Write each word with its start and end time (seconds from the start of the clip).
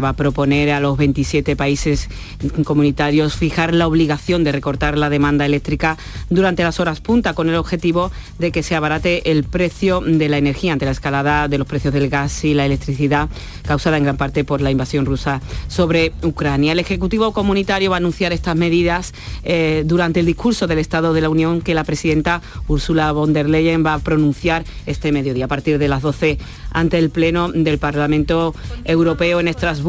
va 0.00 0.10
a 0.10 0.12
proponer 0.14 0.70
a 0.70 0.80
los 0.80 0.96
27 0.96 1.56
países 1.56 2.08
comunitarios 2.64 3.34
fijar 3.34 3.74
la 3.74 3.86
obligación 3.86 4.44
de 4.44 4.52
recortar 4.52 4.98
la 4.98 5.10
demanda 5.10 5.46
eléctrica 5.46 5.96
durante 6.30 6.62
las 6.62 6.80
horas 6.80 7.00
punta 7.00 7.34
con 7.34 7.48
el 7.48 7.54
objetivo 7.56 8.10
de 8.38 8.52
que 8.52 8.62
se 8.62 8.74
abarate 8.74 9.30
el 9.30 9.44
precio 9.44 10.00
de 10.00 10.28
la 10.28 10.38
energía 10.38 10.72
ante 10.72 10.84
la 10.84 10.92
escalada 10.92 11.48
de 11.48 11.58
los 11.58 11.66
precios 11.66 11.92
del 11.94 12.08
gas 12.08 12.44
y 12.44 12.54
la 12.54 12.66
electricidad 12.66 13.28
causada 13.66 13.96
en 13.96 14.04
gran 14.04 14.16
parte 14.16 14.44
por 14.44 14.60
la 14.60 14.70
invasión 14.70 15.06
rusa 15.06 15.40
sobre 15.68 16.12
Ucrania. 16.22 16.72
El 16.72 16.78
Ejecutivo 16.78 17.32
Comunitario 17.32 17.90
va 17.90 17.96
a 17.96 17.98
anunciar 17.98 18.32
estas 18.32 18.56
medidas 18.56 19.14
eh, 19.44 19.82
durante 19.86 20.20
el 20.20 20.26
discurso 20.26 20.66
del 20.66 20.78
Estado 20.78 21.12
de 21.12 21.20
la 21.20 21.28
Unión 21.28 21.60
que 21.60 21.74
la 21.74 21.84
presidenta 21.84 22.42
Ursula 22.68 23.12
von 23.12 23.32
der 23.32 23.48
Leyen 23.48 23.84
va 23.84 23.94
a 23.94 23.98
pronunciar 23.98 24.64
este 24.86 25.12
mediodía 25.12 25.46
a 25.46 25.48
partir 25.48 25.78
de 25.78 25.88
las 25.88 26.02
12 26.02 26.38
ante 26.70 26.98
el 26.98 27.10
Pleno 27.10 27.50
del 27.50 27.78
Parlamento 27.78 28.54
Europeo 28.84 29.40
en 29.40 29.48
Estrasburgo. 29.48 29.87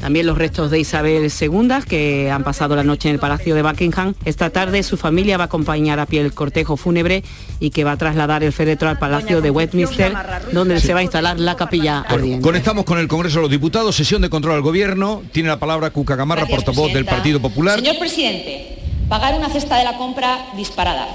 También 0.00 0.26
los 0.26 0.38
restos 0.38 0.70
de 0.70 0.80
Isabel 0.80 1.30
II, 1.30 1.68
que 1.86 2.30
han 2.30 2.42
pasado 2.42 2.74
la 2.74 2.82
noche 2.82 3.08
en 3.08 3.14
el 3.14 3.20
Palacio 3.20 3.54
de 3.54 3.60
Buckingham. 3.60 4.14
Esta 4.24 4.48
tarde 4.48 4.82
su 4.82 4.96
familia 4.96 5.36
va 5.36 5.44
a 5.44 5.46
acompañar 5.46 6.00
a 6.00 6.06
pie 6.06 6.22
el 6.22 6.32
cortejo 6.32 6.78
fúnebre 6.78 7.22
y 7.60 7.68
que 7.68 7.84
va 7.84 7.92
a 7.92 7.96
trasladar 7.98 8.42
el 8.42 8.52
féretro 8.52 8.88
al 8.88 8.98
Palacio 8.98 9.42
de 9.42 9.50
Westminster, 9.50 10.14
donde 10.52 10.80
se 10.80 10.94
va 10.94 11.00
a 11.00 11.02
instalar 11.02 11.38
la 11.38 11.54
capilla 11.54 12.00
ardiente. 12.00 12.42
Conectamos 12.42 12.86
con 12.86 12.98
el 12.98 13.08
Congreso 13.08 13.36
de 13.36 13.42
los 13.42 13.50
Diputados, 13.50 13.94
sesión 13.94 14.22
de 14.22 14.30
control 14.30 14.54
al 14.54 14.62
Gobierno. 14.62 15.22
Tiene 15.32 15.50
la 15.50 15.58
palabra 15.58 15.90
Cuca 15.90 16.16
Gamarra, 16.16 16.46
portavoz 16.46 16.92
del 16.94 17.04
Partido 17.04 17.38
Popular. 17.38 17.78
Señor 17.78 17.98
presidente, 17.98 18.78
pagar 19.10 19.34
una 19.34 19.50
cesta 19.50 19.76
de 19.76 19.84
la 19.84 19.98
compra 19.98 20.46
disparada, 20.56 21.08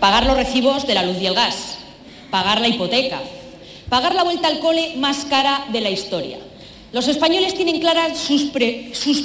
pagar 0.00 0.26
los 0.26 0.36
recibos 0.36 0.84
de 0.86 0.94
la 0.94 1.04
luz 1.04 1.18
y 1.20 1.26
el 1.26 1.34
gas, 1.34 1.78
pagar 2.32 2.60
la 2.60 2.66
hipoteca, 2.66 3.20
pagar 3.88 4.16
la 4.16 4.24
vuelta 4.24 4.48
al 4.48 4.58
cole 4.58 4.96
más 4.96 5.26
cara 5.26 5.66
de 5.72 5.80
la 5.80 5.90
historia. 5.90 6.38
Los 6.96 7.08
españoles 7.08 7.54
tienen 7.54 7.78
claras 7.78 8.16
sus, 8.16 8.44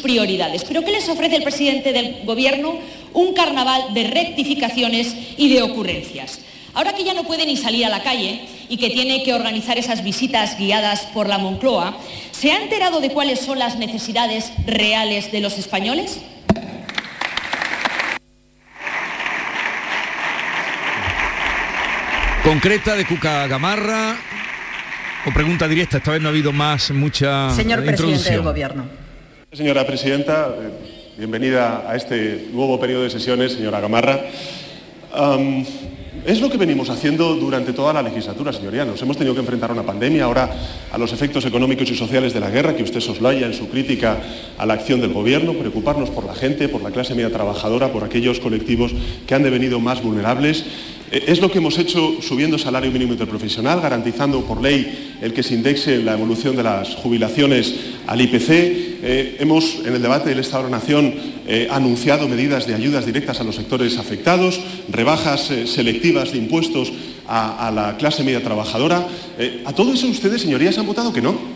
prioridades, 0.02 0.66
pero 0.66 0.84
¿qué 0.84 0.92
les 0.92 1.08
ofrece 1.08 1.38
el 1.38 1.44
presidente 1.44 1.94
del 1.94 2.26
Gobierno? 2.26 2.78
Un 3.14 3.32
carnaval 3.32 3.94
de 3.94 4.04
rectificaciones 4.04 5.16
y 5.38 5.48
de 5.48 5.62
ocurrencias. 5.62 6.42
Ahora 6.74 6.92
que 6.92 7.06
ya 7.06 7.14
no 7.14 7.24
puede 7.24 7.46
ni 7.46 7.56
salir 7.56 7.86
a 7.86 7.90
la 7.90 8.04
calle 8.04 8.42
y 8.68 8.76
que 8.76 8.90
tiene 8.90 9.24
que 9.24 9.34
organizar 9.34 9.78
esas 9.78 10.04
visitas 10.04 10.58
guiadas 10.58 11.04
por 11.14 11.30
la 11.30 11.38
Moncloa, 11.38 11.98
¿se 12.34 12.52
ha 12.52 12.62
enterado 12.62 13.00
de 13.00 13.12
cuáles 13.12 13.40
son 13.40 13.58
las 13.58 13.78
necesidades 13.78 14.52
reales 14.66 15.32
de 15.32 15.40
los 15.40 15.58
españoles? 15.58 16.20
Concreta 22.44 22.98
de 22.98 23.06
Cuca 23.06 23.48
Gamarra, 23.48 24.18
o 25.26 25.32
pregunta 25.32 25.68
directa, 25.68 25.98
esta 25.98 26.12
vez 26.12 26.22
no 26.22 26.30
ha 26.30 26.32
habido 26.32 26.52
más, 26.52 26.92
mucha 26.92 27.52
Señor 27.52 27.84
presidente 27.84 28.32
del 28.32 28.42
Gobierno. 28.42 28.86
Señora 29.52 29.86
presidenta, 29.86 30.50
eh, 30.50 31.18
bienvenida 31.18 31.84
a 31.88 31.96
este 31.96 32.48
nuevo 32.52 32.80
periodo 32.80 33.04
de 33.04 33.10
sesiones, 33.10 33.54
señora 33.54 33.80
Gamarra. 33.80 34.20
Um, 35.14 35.66
es 36.26 36.40
lo 36.40 36.50
que 36.50 36.58
venimos 36.58 36.90
haciendo 36.90 37.36
durante 37.36 37.74
toda 37.74 37.94
la 37.94 38.02
legislatura, 38.02 38.54
señoría. 38.54 38.86
Nos 38.86 39.02
hemos 39.02 39.18
tenido 39.18 39.34
que 39.34 39.42
enfrentar 39.42 39.72
a 39.72 39.74
una 39.74 39.84
pandemia, 39.84 40.26
ahora 40.26 40.50
a 40.92 40.98
los 40.98 41.12
efectos 41.14 41.46
económicos 41.46 41.90
y 41.90 41.96
sociales 41.96 42.34
de 42.34 42.40
la 42.40 42.50
guerra, 42.50 42.76
que 42.76 42.84
usted 42.84 43.00
soslaya 43.00 43.48
en 43.48 43.54
su 43.54 43.70
crítica 43.70 44.18
a 44.58 44.66
la 44.66 44.76
acción 44.76 45.02
del 45.02 45.14
Gobierno, 45.14 45.54
preocuparnos 45.54 46.10
por 46.12 46.26
la 46.26 46.36
gente, 46.36 46.70
por 46.70 46.82
la 46.82 46.92
clase 46.92 47.16
media 47.16 47.32
trabajadora, 47.32 47.92
por 47.92 48.04
aquellos 48.04 48.40
colectivos 48.40 48.94
que 49.26 49.36
han 49.36 49.44
devenido 49.44 49.80
más 49.80 50.02
vulnerables 50.02 50.66
es 51.12 51.42
lo 51.42 51.52
que 51.52 51.58
hemos 51.58 51.78
hecho 51.78 52.22
subiendo 52.22 52.56
el 52.56 52.62
salario 52.62 52.90
mínimo 52.90 53.12
interprofesional, 53.12 53.82
garantizando 53.82 54.46
por 54.46 54.62
ley 54.62 55.18
el 55.22 55.34
que 55.34 55.44
se 55.44 55.56
indexe 55.56 55.98
la 55.98 56.14
evolución 56.14 56.56
de 56.56 56.64
las 56.64 56.96
jubilaciones 56.96 57.76
al 58.08 58.22
IPC. 58.22 58.50
Eh, 58.50 59.36
hemos, 59.40 59.80
en 59.86 59.94
el 59.94 60.02
debate 60.02 60.30
del 60.30 60.40
Estado-Nación, 60.40 61.14
eh, 61.48 61.68
anunciado 61.70 62.30
medidas 62.30 62.66
de 62.66 62.76
ayudas 62.76 63.06
directas 63.06 63.42
a 63.42 63.44
los 63.44 63.56
sectores 63.56 63.98
afectados, 63.98 64.62
rebajas 64.90 65.52
selectivas 65.66 66.32
de 66.32 66.38
impuestos 66.38 66.94
a, 67.28 67.72
la 67.76 67.98
clase 67.98 68.24
media 68.24 68.44
trabajadora. 68.44 69.08
a 69.66 69.74
todo 69.74 69.94
eso 69.94 70.08
ustedes, 70.08 70.42
señorías, 70.42 70.78
han 70.78 70.88
votado 70.88 71.12
que 71.12 71.22
no. 71.22 71.51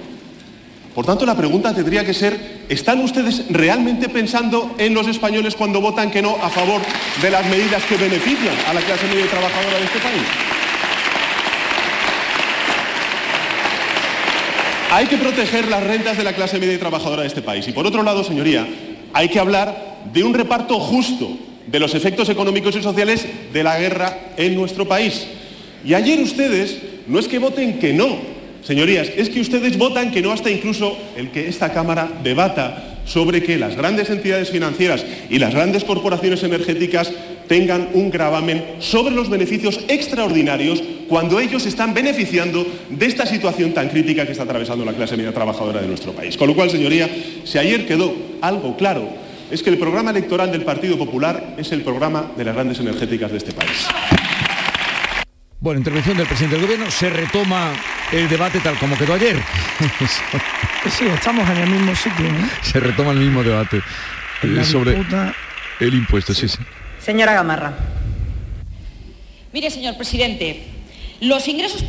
Por 0.96 1.06
tanto, 1.06 1.26
la 1.26 1.36
pregunta 1.36 1.76
tendría 1.76 2.06
que 2.06 2.14
ser, 2.14 2.64
¿están 2.70 3.02
ustedes 3.02 3.48
realmente 3.50 4.08
pensando 4.08 4.76
en 4.78 4.94
los 4.94 5.08
españoles 5.08 5.54
cuando 5.54 5.82
votan 5.82 6.10
que 6.10 6.22
no 6.22 6.38
a 6.42 6.50
favor 6.50 6.82
de 7.22 7.30
las 7.30 7.46
medidas 7.50 7.84
que 7.84 7.98
benefician 7.98 8.56
a 8.66 8.74
la 8.74 8.80
clase 8.80 9.06
media 9.08 9.30
trabajadora 9.30 9.78
de 9.78 9.84
este 9.84 10.00
país? 10.00 10.24
Hay 14.90 15.08
que 15.08 15.18
proteger 15.18 15.68
las 15.68 15.84
rentas 15.84 16.16
de 16.16 16.24
la 16.24 16.32
clase 16.32 16.60
media 16.60 16.76
y 16.76 16.78
trabajadora 16.78 17.24
de 17.24 17.28
este 17.28 17.42
país. 17.42 17.68
Y 17.68 17.74
por 17.74 17.86
otro 17.86 18.02
lado, 18.02 18.24
señoría, 18.24 18.66
hay 19.12 19.28
que 19.28 19.40
hablar 19.40 19.98
de 20.14 20.24
un 20.24 20.34
reparto 20.34 20.80
justo 20.80 21.38
de 21.68 21.80
los 21.82 21.94
efectos 21.94 22.30
económicos 22.30 22.74
y 22.78 22.82
sociales 22.82 23.28
de 23.52 23.64
la 23.64 23.78
guerra 23.78 24.18
en 24.38 24.56
nuestro 24.56 24.88
país. 24.88 25.28
Y 25.84 25.94
ayer 25.94 26.22
ustedes 26.22 26.78
no 27.08 27.20
es 27.20 27.28
que 27.28 27.40
voten 27.40 27.80
que 27.80 27.92
no, 27.92 28.35
Señorías, 28.66 29.12
es 29.16 29.30
que 29.30 29.42
ustedes 29.42 29.78
votan 29.78 30.12
que 30.12 30.24
no 30.24 30.32
hasta 30.32 30.50
incluso 30.50 30.98
el 31.16 31.30
que 31.30 31.48
esta 31.48 31.72
Cámara 31.72 32.10
debata 32.24 32.98
sobre 33.06 33.44
que 33.44 33.60
las 33.60 33.76
grandes 33.76 34.10
entidades 34.10 34.50
financieras 34.50 35.06
y 35.30 35.38
las 35.38 35.54
grandes 35.54 35.84
corporaciones 35.84 36.42
energéticas 36.42 37.12
tengan 37.48 37.90
un 37.94 38.10
gravamen 38.10 38.64
sobre 38.80 39.14
los 39.14 39.30
beneficios 39.30 39.82
extraordinarios 39.88 40.82
cuando 41.08 41.40
ellos 41.40 41.68
están 41.68 41.94
beneficiando 41.94 42.66
de 42.90 43.06
esta 43.06 43.28
situación 43.28 43.72
tan 43.72 43.90
crítica 43.90 44.26
que 44.26 44.32
está 44.32 44.46
atravesando 44.46 44.84
la 44.84 44.94
clase 44.94 45.16
media 45.16 45.32
trabajadora 45.32 45.80
de 45.80 45.88
nuestro 45.88 46.14
país. 46.14 46.36
Con 46.36 46.48
lo 46.48 46.56
cual, 46.56 46.72
señoría, 46.72 47.08
si 47.44 47.60
ayer 47.60 47.86
quedó 47.86 48.16
algo 48.42 48.76
claro, 48.78 49.08
es 49.52 49.62
que 49.62 49.70
el 49.70 49.78
programa 49.78 50.10
electoral 50.10 50.52
del 50.52 50.64
Partido 50.64 50.98
Popular 50.98 51.54
es 51.60 51.72
el 51.72 51.84
programa 51.84 52.32
de 52.36 52.46
las 52.46 52.56
grandes 52.56 52.80
energéticas 52.80 53.30
de 53.30 53.38
este 53.38 53.52
país. 53.52 53.86
Bueno, 55.66 55.80
intervención 55.80 56.16
del 56.16 56.28
presidente 56.28 56.58
del 56.58 56.66
gobierno, 56.66 56.92
se 56.92 57.10
retoma 57.10 57.74
el 58.12 58.30
debate 58.30 58.60
tal 58.60 58.78
como 58.78 58.96
quedó 58.96 59.16
ayer. 59.16 59.36
Sí, 60.92 61.04
estamos 61.08 61.50
en 61.50 61.58
el 61.58 61.68
mismo 61.68 61.96
sitio. 61.96 62.28
Se 62.62 62.80
retoma 62.80 63.10
el 63.10 63.18
mismo 63.18 63.44
debate 63.44 63.82
eh, 64.44 64.64
sobre 64.64 65.04
el 65.80 65.94
impuesto, 65.96 66.36
sí, 66.36 66.48
sí. 66.48 66.60
Señora 67.00 67.34
Gamarra. 67.34 67.74
Mire, 69.52 69.72
señor 69.72 69.98
presidente, 69.98 70.68
los 71.22 71.48
ingresos 71.48 71.82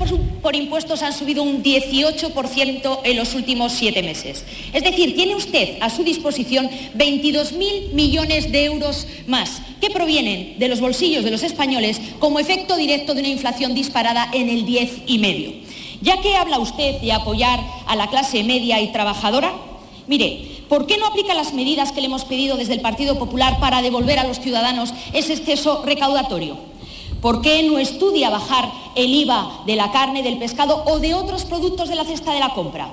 por, 0.43 0.55
impuestos 0.55 1.03
han 1.03 1.13
subido 1.13 1.43
un 1.43 1.63
18% 1.63 3.01
en 3.03 3.17
los 3.17 3.35
últimos 3.35 3.73
siete 3.73 4.03
meses. 4.03 4.45
Es 4.73 4.85
decir, 4.85 5.17
tiene 5.17 5.35
usted 5.35 5.79
a 5.81 5.91
su 5.91 6.05
disposición 6.05 6.71
22.000 6.97 7.93
millones 7.93 8.53
de 8.53 8.65
euros 8.65 9.07
más 9.27 9.63
que 9.81 9.91
provienen 9.91 10.59
de 10.59 10.69
los 10.69 10.81
bolsillos 10.81 11.25
de 11.25 11.33
los 11.33 11.43
españoles 11.43 12.01
como 12.19 12.39
efecto 12.39 12.77
directo 12.77 13.15
de 13.15 13.21
una 13.21 13.29
inflación 13.29 13.75
disparada 13.75 14.31
en 14.33 14.49
el 14.49 14.65
10,5. 14.65 15.55
Ya 16.03 16.21
que 16.21 16.37
habla 16.37 16.59
usted 16.59 17.01
de 17.01 17.13
apoyar 17.13 17.61
a 17.87 17.97
la 17.97 18.09
clase 18.09 18.45
media 18.45 18.81
y 18.81 18.93
trabajadora, 18.93 19.53
mire, 20.07 20.63
¿por 20.69 20.87
qué 20.87 20.99
no 20.99 21.07
aplica 21.07 21.35
las 21.35 21.53
medidas 21.53 21.91
que 21.91 22.01
le 22.01 22.07
hemos 22.07 22.25
pedido 22.25 22.57
desde 22.57 22.75
el 22.75 22.81
Partido 22.81 23.19
Popular 23.19 23.59
para 23.59 23.83
devolver 23.83 24.21
a 24.21 24.27
los 24.27 24.39
ciudadanos 24.39 24.93
ese 25.13 25.33
exceso 25.33 25.83
recaudatorio? 25.85 26.76
¿Por 27.27 27.43
qué 27.43 27.65
no 27.65 27.77
estudia 27.81 28.31
bajar 28.31 28.71
el 28.95 29.13
IVA 29.13 29.63
de 29.67 29.75
la 29.75 29.91
carne, 29.91 30.23
del 30.23 30.39
pescado 30.39 30.85
o 30.87 31.01
de 31.01 31.15
otros 31.15 31.45
productos 31.45 31.89
de 31.89 31.97
la 31.97 32.05
cesta 32.05 32.33
de 32.33 32.39
la 32.39 32.51
compra? 32.51 32.93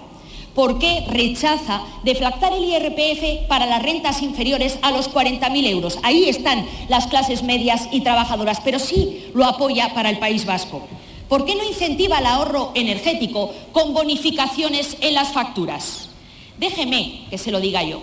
¿Por 0.56 0.80
qué 0.80 1.06
rechaza 1.08 1.84
deflactar 2.04 2.52
el 2.52 2.64
IRPF 2.64 3.48
para 3.48 3.68
las 3.68 3.84
rentas 3.84 4.24
inferiores 4.24 4.80
a 4.82 4.90
los 4.90 5.14
40.000 5.14 5.68
euros? 5.68 6.00
Ahí 6.02 6.28
están 6.28 6.66
las 6.90 7.06
clases 7.06 7.44
medias 7.44 7.90
y 7.92 8.02
trabajadoras, 8.02 8.60
pero 8.66 8.80
sí 8.80 9.24
lo 9.36 9.46
apoya 9.46 9.94
para 9.94 10.10
el 10.10 10.18
País 10.18 10.48
Vasco. 10.48 10.82
¿Por 11.30 11.46
qué 11.46 11.54
no 11.54 11.64
incentiva 11.64 12.18
el 12.18 12.26
ahorro 12.26 12.72
energético 12.74 13.52
con 13.72 13.94
bonificaciones 13.94 14.98
en 15.02 15.14
las 15.14 15.32
facturas? 15.32 16.10
Déjeme 16.58 17.28
que 17.30 17.38
se 17.38 17.52
lo 17.52 17.60
diga 17.60 17.84
yo. 17.84 18.02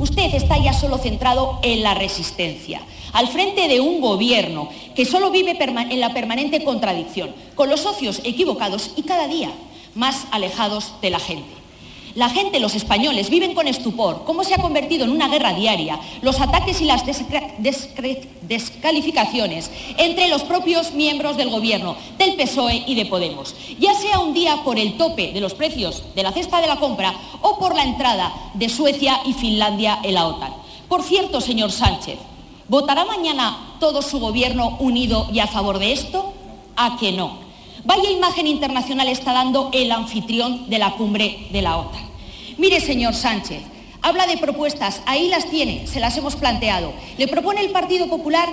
Usted 0.00 0.34
está 0.34 0.58
ya 0.58 0.72
solo 0.72 0.98
centrado 0.98 1.60
en 1.62 1.84
la 1.84 1.94
resistencia 1.94 2.80
al 3.12 3.28
frente 3.28 3.68
de 3.68 3.80
un 3.80 4.00
gobierno 4.00 4.68
que 4.94 5.04
solo 5.04 5.30
vive 5.30 5.56
en 5.58 6.00
la 6.00 6.12
permanente 6.14 6.64
contradicción, 6.64 7.34
con 7.54 7.68
los 7.68 7.80
socios 7.80 8.20
equivocados 8.24 8.90
y 8.96 9.02
cada 9.02 9.26
día 9.26 9.50
más 9.94 10.26
alejados 10.30 10.92
de 11.02 11.10
la 11.10 11.18
gente. 11.18 11.60
La 12.14 12.28
gente, 12.28 12.58
los 12.58 12.74
españoles, 12.74 13.30
viven 13.30 13.54
con 13.54 13.68
estupor 13.68 14.24
cómo 14.24 14.42
se 14.42 14.54
ha 14.54 14.58
convertido 14.58 15.04
en 15.04 15.10
una 15.10 15.28
guerra 15.28 15.52
diaria 15.54 16.00
los 16.22 16.40
ataques 16.40 16.80
y 16.80 16.84
las 16.84 17.04
descalificaciones 18.42 19.70
entre 19.96 20.26
los 20.28 20.42
propios 20.42 20.92
miembros 20.92 21.36
del 21.36 21.50
Gobierno, 21.50 21.96
del 22.18 22.34
PSOE 22.34 22.82
y 22.86 22.96
de 22.96 23.06
Podemos, 23.06 23.54
ya 23.78 23.94
sea 23.94 24.18
un 24.18 24.34
día 24.34 24.56
por 24.64 24.76
el 24.78 24.96
tope 24.96 25.32
de 25.32 25.40
los 25.40 25.54
precios 25.54 26.02
de 26.16 26.24
la 26.24 26.32
cesta 26.32 26.60
de 26.60 26.66
la 26.66 26.80
compra 26.80 27.14
o 27.42 27.58
por 27.58 27.76
la 27.76 27.84
entrada 27.84 28.34
de 28.54 28.68
Suecia 28.68 29.20
y 29.24 29.32
Finlandia 29.32 30.00
en 30.02 30.14
la 30.14 30.26
OTAN. 30.26 30.52
Por 30.88 31.04
cierto, 31.04 31.40
señor 31.40 31.70
Sánchez, 31.70 32.18
¿Votará 32.70 33.04
mañana 33.04 33.74
todo 33.80 34.00
su 34.00 34.20
gobierno 34.20 34.76
unido 34.78 35.28
y 35.32 35.40
a 35.40 35.48
favor 35.48 35.80
de 35.80 35.90
esto? 35.90 36.32
¿A 36.76 36.98
que 36.98 37.10
no? 37.10 37.40
Vaya 37.82 38.08
imagen 38.08 38.46
internacional 38.46 39.08
está 39.08 39.32
dando 39.32 39.70
el 39.72 39.90
anfitrión 39.90 40.70
de 40.70 40.78
la 40.78 40.92
cumbre 40.92 41.48
de 41.50 41.62
la 41.62 41.78
OTAN. 41.78 42.08
Mire, 42.58 42.78
señor 42.78 43.16
Sánchez, 43.16 43.62
habla 44.02 44.28
de 44.28 44.38
propuestas, 44.38 45.02
ahí 45.06 45.26
las 45.26 45.50
tiene, 45.50 45.88
se 45.88 45.98
las 45.98 46.16
hemos 46.16 46.36
planteado. 46.36 46.92
Le 47.18 47.26
propone 47.26 47.60
el 47.60 47.72
Partido 47.72 48.06
Popular 48.06 48.48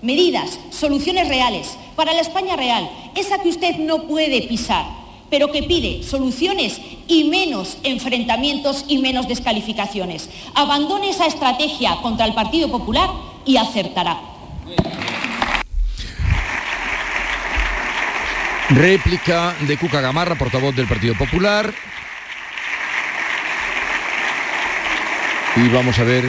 medidas, 0.00 0.60
soluciones 0.70 1.26
reales 1.26 1.76
para 1.96 2.12
la 2.12 2.20
España 2.20 2.54
real, 2.54 2.88
esa 3.16 3.40
que 3.40 3.48
usted 3.48 3.78
no 3.78 4.02
puede 4.02 4.42
pisar, 4.42 4.86
pero 5.30 5.50
que 5.52 5.62
pide 5.62 6.02
soluciones 6.02 6.80
y 7.08 7.24
menos 7.24 7.78
enfrentamientos 7.82 8.84
y 8.88 8.98
menos 8.98 9.28
descalificaciones. 9.28 10.28
Abandone 10.54 11.10
esa 11.10 11.26
estrategia 11.26 11.96
contra 12.02 12.26
el 12.26 12.34
Partido 12.34 12.70
Popular 12.70 13.10
y 13.44 13.56
acertará. 13.56 14.20
Réplica 18.70 19.54
de 19.60 19.76
Cuca 19.76 20.00
Gamarra, 20.00 20.34
portavoz 20.34 20.74
del 20.74 20.88
Partido 20.88 21.14
Popular. 21.14 21.72
Y 25.56 25.68
vamos 25.68 25.98
a 25.98 26.04
ver 26.04 26.28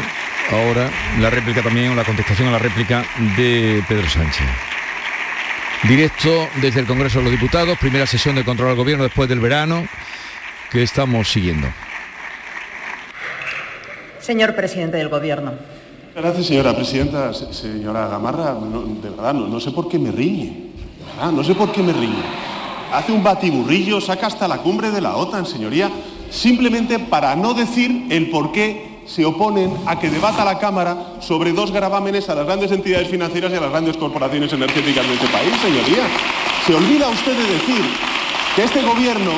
ahora 0.52 0.90
la 1.20 1.30
réplica 1.30 1.62
también, 1.62 1.96
la 1.96 2.06
contestación 2.06 2.48
a 2.48 2.52
la 2.52 2.60
réplica 2.60 3.04
de 3.36 3.84
Pedro 3.88 4.08
Sánchez. 4.08 4.77
Directo 5.88 6.50
desde 6.62 6.82
el 6.82 6.86
Congreso 6.86 7.20
de 7.20 7.24
los 7.24 7.32
Diputados, 7.32 7.78
primera 7.78 8.06
sesión 8.06 8.36
de 8.36 8.44
control 8.44 8.72
al 8.72 8.76
Gobierno 8.76 9.06
después 9.06 9.30
del 9.30 9.40
verano 9.40 9.88
que 10.70 10.84
estamos 10.84 11.32
siguiendo. 11.32 11.68
Señor 14.20 14.54
presidente 14.54 14.98
del 14.98 15.08
Gobierno. 15.08 15.54
Gracias, 16.14 16.48
señora 16.48 16.76
presidenta. 16.76 17.34
Señora 17.34 18.08
Gamarra, 18.08 18.54
de 18.54 19.10
verdad, 19.10 19.34
no, 19.34 19.60
sé 19.62 19.72
por 19.72 19.88
qué 19.88 19.98
me 19.98 20.12
riñe. 20.12 20.72
no 21.32 21.42
sé 21.42 21.56
por 21.56 21.72
qué 21.72 21.82
me 21.82 21.94
riñe. 21.94 22.22
Hace 22.92 23.14
un 23.14 23.24
batiburrillo, 23.24 24.02
saca 24.02 24.28
hasta 24.28 24.46
la 24.46 24.58
cumbre 24.58 24.92
de 24.92 25.00
la 25.00 25.16
OTAN, 25.16 25.46
señoría, 25.46 25.90
simplemente 26.30 27.00
para 27.00 27.34
no 27.38 27.54
decir 27.54 28.08
el 28.10 28.30
por 28.30 28.52
qué 28.52 28.97
se 29.08 29.26
oponen 29.26 29.74
a 29.86 29.98
que 29.98 30.10
debata 30.10 30.46
la 30.46 30.60
Cámara 30.60 31.16
sobre 31.22 31.54
dos 31.54 31.72
gravámenes 31.72 32.30
a 32.30 32.36
las 32.36 32.46
grandes 32.46 32.72
entidades 32.72 33.08
financieras 33.08 33.52
y 33.52 33.56
a 33.56 33.62
las 33.62 33.72
grandes 33.72 33.98
corporaciones 33.98 34.52
energéticas 34.54 35.08
de 35.08 35.14
este 35.14 35.28
país, 35.28 35.54
señoría. 35.62 36.08
Se 36.66 36.76
olvida 36.76 37.10
usted 37.10 37.36
de 37.36 37.54
decir 37.54 37.82
que 38.56 38.64
este 38.64 38.82
gobierno 38.82 39.32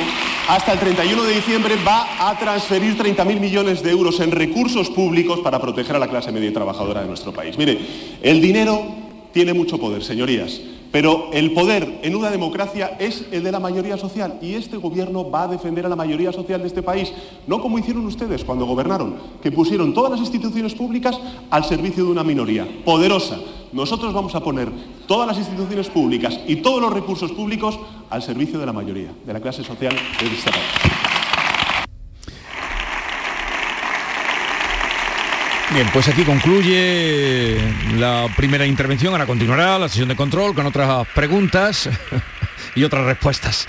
hasta 0.48 0.72
el 0.72 0.80
31 0.80 1.22
de 1.22 1.34
diciembre 1.34 1.76
va 1.86 2.28
a 2.28 2.36
transferir 2.36 2.98
30.000 2.98 3.38
millones 3.38 3.82
de 3.82 3.92
euros 3.92 4.18
en 4.18 4.32
recursos 4.32 4.90
públicos 4.90 5.38
para 5.40 5.60
proteger 5.60 5.94
a 5.94 6.00
la 6.00 6.08
clase 6.08 6.32
media 6.32 6.48
y 6.48 6.52
trabajadora 6.52 7.02
de 7.02 7.06
nuestro 7.06 7.32
país. 7.32 7.56
Mire, 7.56 7.78
el 8.20 8.40
dinero 8.40 8.82
tiene 9.32 9.54
mucho 9.54 9.78
poder, 9.78 10.02
señorías. 10.02 10.60
Pero 10.92 11.30
el 11.32 11.52
poder 11.52 12.00
en 12.02 12.16
una 12.16 12.30
democracia 12.30 12.96
es 12.98 13.26
el 13.30 13.44
de 13.44 13.52
la 13.52 13.60
mayoría 13.60 13.96
social 13.96 14.38
y 14.42 14.54
este 14.54 14.76
gobierno 14.76 15.30
va 15.30 15.44
a 15.44 15.48
defender 15.48 15.86
a 15.86 15.88
la 15.88 15.96
mayoría 15.96 16.32
social 16.32 16.60
de 16.60 16.66
este 16.66 16.82
país, 16.82 17.12
no 17.46 17.60
como 17.60 17.78
hicieron 17.78 18.06
ustedes 18.06 18.44
cuando 18.44 18.66
gobernaron, 18.66 19.14
que 19.40 19.52
pusieron 19.52 19.94
todas 19.94 20.10
las 20.10 20.20
instituciones 20.20 20.74
públicas 20.74 21.16
al 21.50 21.64
servicio 21.64 22.04
de 22.04 22.10
una 22.10 22.24
minoría 22.24 22.66
poderosa. 22.84 23.38
Nosotros 23.72 24.12
vamos 24.12 24.34
a 24.34 24.42
poner 24.42 24.68
todas 25.06 25.28
las 25.28 25.38
instituciones 25.38 25.88
públicas 25.88 26.40
y 26.48 26.56
todos 26.56 26.82
los 26.82 26.92
recursos 26.92 27.30
públicos 27.30 27.78
al 28.08 28.22
servicio 28.22 28.58
de 28.58 28.66
la 28.66 28.72
mayoría, 28.72 29.12
de 29.24 29.32
la 29.32 29.40
clase 29.40 29.62
social 29.62 29.94
de 29.94 30.26
este 30.26 30.50
país. 30.50 30.99
Bien, 35.72 35.86
pues 35.92 36.08
aquí 36.08 36.24
concluye 36.24 37.58
la 37.96 38.26
primera 38.36 38.66
intervención. 38.66 39.12
Ahora 39.12 39.24
continuará 39.24 39.78
la 39.78 39.88
sesión 39.88 40.08
de 40.08 40.16
control 40.16 40.52
con 40.52 40.66
otras 40.66 41.06
preguntas 41.14 41.88
y 42.74 42.82
otras 42.82 43.04
respuestas. 43.04 43.68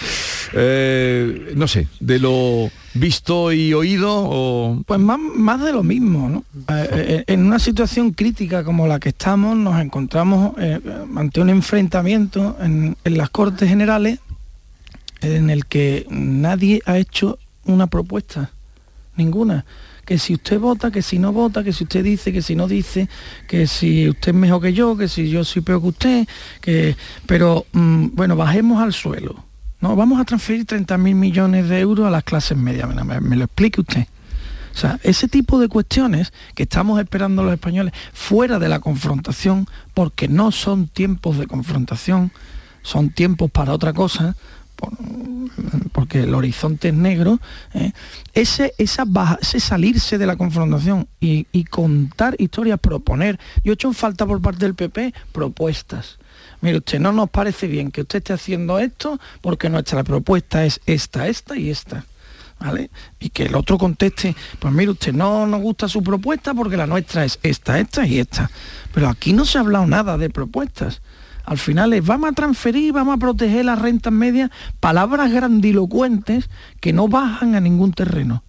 Eh, 0.53 1.53
no 1.55 1.67
sé, 1.67 1.87
de 1.99 2.17
lo 2.17 2.71
visto 2.95 3.51
y 3.51 3.75
oído 3.75 4.09
o... 4.11 4.81
Pues 4.87 4.99
más, 4.99 5.19
más 5.19 5.61
de 5.61 5.73
lo 5.73 5.83
mismo, 5.83 6.27
¿no? 6.27 6.43
Eh, 6.75 6.89
eh, 6.91 7.23
en 7.27 7.45
una 7.45 7.59
situación 7.59 8.13
crítica 8.13 8.63
como 8.63 8.87
la 8.87 8.99
que 8.99 9.09
estamos, 9.09 9.55
nos 9.55 9.79
encontramos 9.79 10.55
ante 11.15 11.39
un 11.39 11.51
enfrentamiento 11.51 12.57
en 12.61 12.95
las 13.03 13.29
Cortes 13.29 13.69
Generales 13.69 14.19
en 15.21 15.51
el 15.51 15.67
que 15.67 16.07
nadie 16.09 16.81
ha 16.87 16.97
hecho 16.97 17.37
una 17.65 17.85
propuesta, 17.85 18.49
ninguna 19.15 19.65
que 20.11 20.19
si 20.19 20.33
usted 20.33 20.59
vota, 20.59 20.91
que 20.91 21.01
si 21.01 21.19
no 21.19 21.31
vota, 21.31 21.63
que 21.63 21.71
si 21.71 21.85
usted 21.85 22.03
dice, 22.03 22.33
que 22.33 22.41
si 22.41 22.53
no 22.53 22.67
dice, 22.67 23.07
que 23.47 23.65
si 23.65 24.09
usted 24.09 24.31
es 24.31 24.35
mejor 24.35 24.61
que 24.61 24.73
yo, 24.73 24.97
que 24.97 25.07
si 25.07 25.29
yo 25.29 25.45
soy 25.45 25.61
peor 25.61 25.79
que 25.79 25.87
usted, 25.87 26.27
que... 26.59 26.97
Pero 27.25 27.65
mm, 27.71 28.07
bueno, 28.11 28.35
bajemos 28.35 28.83
al 28.83 28.91
suelo. 28.91 29.41
No, 29.79 29.95
vamos 29.95 30.19
a 30.19 30.25
transferir 30.25 30.65
30 30.65 30.97
mil 30.97 31.15
millones 31.15 31.69
de 31.69 31.79
euros 31.79 32.05
a 32.05 32.09
las 32.09 32.25
clases 32.25 32.57
medias. 32.57 32.93
Me, 32.93 33.37
lo 33.37 33.45
explique 33.45 33.79
usted. 33.79 34.05
O 34.75 34.77
sea, 34.77 34.99
ese 35.01 35.29
tipo 35.29 35.61
de 35.61 35.69
cuestiones 35.69 36.33
que 36.55 36.63
estamos 36.63 36.99
esperando 36.99 37.41
los 37.41 37.53
españoles 37.53 37.93
fuera 38.11 38.59
de 38.59 38.67
la 38.67 38.81
confrontación, 38.81 39.65
porque 39.93 40.27
no 40.27 40.51
son 40.51 40.89
tiempos 40.89 41.37
de 41.37 41.47
confrontación, 41.47 42.33
son 42.81 43.11
tiempos 43.11 43.49
para 43.49 43.71
otra 43.71 43.93
cosa, 43.93 44.35
porque 45.91 46.23
el 46.23 46.33
horizonte 46.33 46.89
es 46.89 46.93
negro, 46.93 47.39
¿eh? 47.73 47.91
ese, 48.33 48.73
esa 48.77 49.05
ese 49.41 49.59
salirse 49.59 50.17
de 50.17 50.25
la 50.25 50.35
confrontación 50.35 51.07
y, 51.19 51.45
contar 51.65 52.35
historias, 52.39 52.79
proponer. 52.79 53.39
Yo 53.63 53.71
he 53.71 53.75
hecho 53.75 53.87
en 53.87 53.93
falta 53.93 54.25
por 54.25 54.41
parte 54.41 54.65
del 54.65 54.75
PP 54.75 55.13
propuestas. 55.31 56.17
Mire 56.61 56.77
usted, 56.77 56.99
no 56.99 57.11
nos 57.11 57.29
parece 57.29 57.67
bien 57.67 57.91
que 57.91 58.01
usted 58.01 58.19
esté 58.19 58.33
haciendo 58.33 58.79
esto 58.79 59.19
porque 59.41 59.69
nuestra 59.69 60.03
propuesta 60.03 60.65
es 60.65 60.79
esta, 60.85 61.27
esta 61.27 61.55
y 61.55 61.69
esta. 61.69 62.05
¿Vale? 62.59 62.91
Y 63.19 63.29
que 63.29 63.45
el 63.45 63.55
otro 63.55 63.79
conteste, 63.79 64.35
pues 64.59 64.71
mire 64.71 64.91
usted, 64.91 65.13
no 65.13 65.47
nos 65.47 65.61
gusta 65.61 65.87
su 65.87 66.03
propuesta 66.03 66.53
porque 66.53 66.77
la 66.77 66.85
nuestra 66.85 67.25
es 67.25 67.39
esta, 67.41 67.79
esta 67.79 68.05
y 68.05 68.19
esta. 68.19 68.51
Pero 68.93 69.09
aquí 69.09 69.33
no 69.33 69.45
se 69.45 69.57
ha 69.57 69.61
hablado 69.61 69.87
nada 69.87 70.17
de 70.19 70.29
propuestas. 70.29 71.01
Al 71.45 71.57
final 71.57 71.93
es 71.93 72.05
vamos 72.05 72.31
a 72.31 72.33
transferir, 72.33 72.93
vamos 72.93 73.15
a 73.15 73.17
proteger 73.17 73.65
las 73.65 73.79
rentas 73.79 74.13
medias, 74.13 74.51
palabras 74.79 75.31
grandilocuentes 75.31 76.49
que 76.79 76.93
no 76.93 77.07
bajan 77.07 77.55
a 77.55 77.59
ningún 77.59 77.93
terreno. 77.93 78.43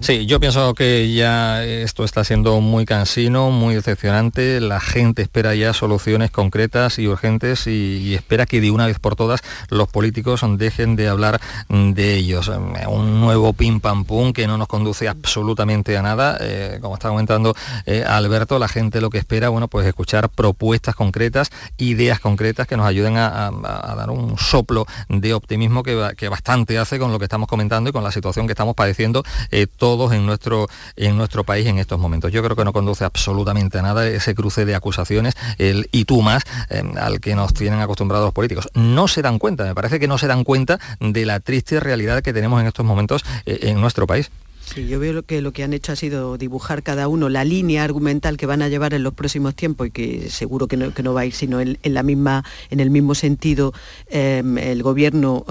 Sí, 0.00 0.26
yo 0.26 0.40
pienso 0.40 0.74
que 0.74 1.12
ya 1.12 1.64
esto 1.64 2.04
está 2.04 2.24
siendo 2.24 2.60
muy 2.60 2.84
cansino, 2.84 3.50
muy 3.50 3.74
decepcionante. 3.74 4.60
La 4.60 4.80
gente 4.80 5.22
espera 5.22 5.54
ya 5.54 5.72
soluciones 5.72 6.30
concretas 6.30 6.98
y 6.98 7.06
urgentes 7.06 7.66
y, 7.66 8.14
espera 8.14 8.46
que 8.46 8.60
de 8.60 8.70
una 8.70 8.86
vez 8.86 8.98
por 8.98 9.16
todas 9.16 9.42
los 9.70 9.88
políticos 9.88 10.42
dejen 10.58 10.96
de 10.96 11.08
hablar 11.08 11.40
de 11.68 12.14
ellos. 12.14 12.50
Un 12.88 13.20
nuevo 13.20 13.52
pim 13.52 13.80
pam 13.80 14.04
pum 14.04 14.32
que 14.32 14.46
no 14.46 14.58
nos 14.58 14.68
conduce 14.68 15.08
absolutamente 15.08 15.96
a 15.96 16.02
nada. 16.02 16.36
Eh, 16.40 16.78
como 16.80 16.94
está 16.94 17.08
comentando 17.08 17.54
eh, 17.84 18.04
Alberto, 18.06 18.58
la 18.58 18.68
gente 18.68 19.00
lo 19.00 19.10
que 19.10 19.18
espera, 19.18 19.48
bueno, 19.50 19.68
pues 19.68 19.86
escuchar 19.86 20.28
propuestas 20.28 20.94
concretas, 20.94 21.50
ideas 21.78 22.20
concretas 22.20 22.66
que 22.66 22.76
nos 22.76 22.86
ayuden 22.86 23.16
a, 23.16 23.50
dar 23.96 24.10
un 24.10 24.36
soplo 24.38 24.86
de 25.08 25.32
optimismo 25.32 25.82
que, 25.82 26.12
que 26.16 26.28
bastante 26.28 26.78
hace 26.78 26.98
con 26.98 27.12
lo 27.12 27.18
que 27.18 27.24
estamos 27.24 27.48
comentando 27.48 27.90
y 27.90 27.92
con 27.92 28.04
la 28.04 28.12
situación 28.12 28.46
que 28.46 28.52
estamos 28.52 28.74
padeciendo 28.74 29.15
eh, 29.50 29.66
todos 29.66 30.12
en 30.12 30.26
nuestro, 30.26 30.68
en 30.96 31.16
nuestro 31.16 31.44
país 31.44 31.66
en 31.66 31.78
estos 31.78 31.98
momentos. 31.98 32.32
Yo 32.32 32.42
creo 32.42 32.56
que 32.56 32.64
no 32.64 32.72
conduce 32.72 33.04
absolutamente 33.04 33.78
a 33.78 33.82
nada 33.82 34.06
ese 34.06 34.34
cruce 34.34 34.64
de 34.64 34.74
acusaciones, 34.74 35.34
el 35.58 35.88
y 35.92 36.04
tú 36.04 36.22
más, 36.22 36.42
eh, 36.70 36.82
al 37.00 37.20
que 37.20 37.34
nos 37.34 37.54
tienen 37.54 37.80
acostumbrados 37.80 38.26
los 38.26 38.34
políticos. 38.34 38.68
No 38.74 39.08
se 39.08 39.22
dan 39.22 39.38
cuenta, 39.38 39.64
me 39.64 39.74
parece 39.74 40.00
que 40.00 40.08
no 40.08 40.18
se 40.18 40.26
dan 40.26 40.44
cuenta 40.44 40.78
de 41.00 41.26
la 41.26 41.40
triste 41.40 41.80
realidad 41.80 42.22
que 42.22 42.32
tenemos 42.32 42.60
en 42.60 42.66
estos 42.66 42.84
momentos 42.84 43.24
eh, 43.46 43.58
en 43.62 43.80
nuestro 43.80 44.06
país. 44.06 44.30
Sí, 44.66 44.88
yo 44.88 44.98
veo 44.98 45.22
que 45.22 45.40
lo 45.42 45.52
que 45.52 45.62
han 45.62 45.72
hecho 45.72 45.92
ha 45.92 45.96
sido 45.96 46.36
dibujar 46.38 46.82
cada 46.82 47.06
uno 47.06 47.28
la 47.28 47.44
línea 47.44 47.84
argumental 47.84 48.36
que 48.36 48.46
van 48.46 48.62
a 48.62 48.68
llevar 48.68 48.94
en 48.94 49.04
los 49.04 49.14
próximos 49.14 49.54
tiempos 49.54 49.86
y 49.86 49.90
que 49.92 50.28
seguro 50.28 50.66
que 50.66 50.76
no, 50.76 51.14
va 51.14 51.20
a 51.20 51.24
ir 51.24 51.32
sino 51.34 51.60
en, 51.60 51.78
la 51.84 52.02
misma, 52.02 52.44
en 52.70 52.80
el 52.80 52.90
mismo 52.90 53.14
sentido. 53.14 53.72
Em, 54.08 54.58
el 54.58 54.82
gobierno 54.82 55.44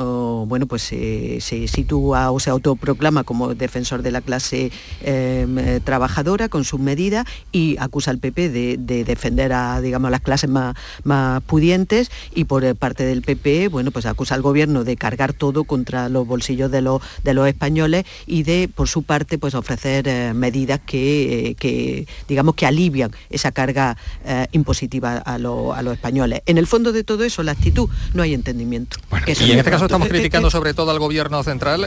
bueno, 0.47 0.65
pues, 0.65 0.81
se 0.83 1.67
sitúa 1.69 2.29
o 2.31 2.41
se 2.41 2.49
autoproclama 2.49 3.23
como 3.23 3.55
defensor 3.55 4.01
de 4.01 4.11
la 4.11 4.19
clase 4.19 4.71
em, 5.01 5.79
trabajadora 5.81 6.49
con 6.49 6.65
sus 6.65 6.81
medidas 6.81 7.25
y 7.53 7.77
acusa 7.79 8.11
al 8.11 8.19
PP 8.19 8.49
de, 8.49 9.03
defender 9.05 9.53
a 9.53 9.79
digamos, 9.79 10.11
las 10.11 10.21
clases 10.21 10.49
más, 10.49 10.75
más 11.05 11.41
pudientes 11.43 12.11
y 12.33 12.43
por 12.43 12.75
parte 12.75 13.05
del 13.05 13.21
PP 13.21 13.69
bueno, 13.69 13.91
pues 13.91 14.05
acusa 14.07 14.35
al 14.35 14.41
gobierno 14.41 14.83
de 14.83 14.97
cargar 14.97 15.31
todo 15.31 15.63
contra 15.63 16.09
los 16.09 16.27
bolsillos 16.27 16.69
de 16.69 16.81
los, 16.81 17.01
de 17.23 17.33
los 17.33 17.47
españoles 17.47 18.05
y 18.27 18.43
de, 18.43 18.69
por 18.73 18.89
su 18.89 19.04
parte 19.05 19.37
pues 19.37 19.55
ofrecer 19.55 20.07
eh, 20.07 20.33
medidas 20.33 20.81
eh, 20.91 21.55
que, 21.57 22.07
digamos 22.27 22.55
que 22.55 22.65
alivian 22.65 23.11
esa 23.29 23.51
carga 23.51 23.97
eh, 24.25 24.47
impositiva 24.51 25.17
a, 25.17 25.37
los 25.37 25.93
españoles. 25.93 26.41
En 26.45 26.57
el 26.57 26.67
fondo 26.67 26.91
de 26.91 27.03
todo 27.03 27.23
eso, 27.23 27.43
la 27.43 27.53
actitud, 27.53 27.89
no 28.13 28.23
hay 28.23 28.33
entendimiento. 28.33 28.97
y 29.27 29.51
en 29.51 29.59
este 29.59 29.71
caso 29.71 29.85
estamos 29.85 30.07
criticando 30.07 30.49
sobre 30.49 30.73
todo 30.73 30.91
al 30.91 30.99
gobierno 30.99 31.43
central. 31.43 31.85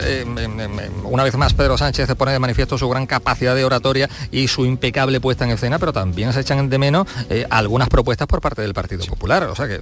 una 1.03 1.23
vez 1.23 1.35
más, 1.35 1.53
Pedro 1.53 1.77
Sánchez 1.77 2.09
pone 2.15 2.31
de 2.31 2.39
manifiesto 2.39 2.77
su 2.77 2.89
gran 2.89 3.05
capacidad 3.05 3.55
de 3.55 3.63
oratoria 3.63 4.09
y 4.31 4.47
su 4.47 4.65
impecable 4.65 5.19
puesta 5.19 5.45
en 5.45 5.51
escena, 5.51 5.79
pero 5.79 5.93
también 5.93 6.33
se 6.33 6.41
echan 6.41 6.69
de 6.69 6.77
menos 6.77 7.07
algunas 7.49 7.89
propuestas 7.89 8.27
por 8.27 8.41
parte 8.41 8.61
del 8.61 8.73
Partido 8.73 9.05
Popular. 9.05 9.43
O 9.43 9.55
sea 9.55 9.67
que 9.67 9.81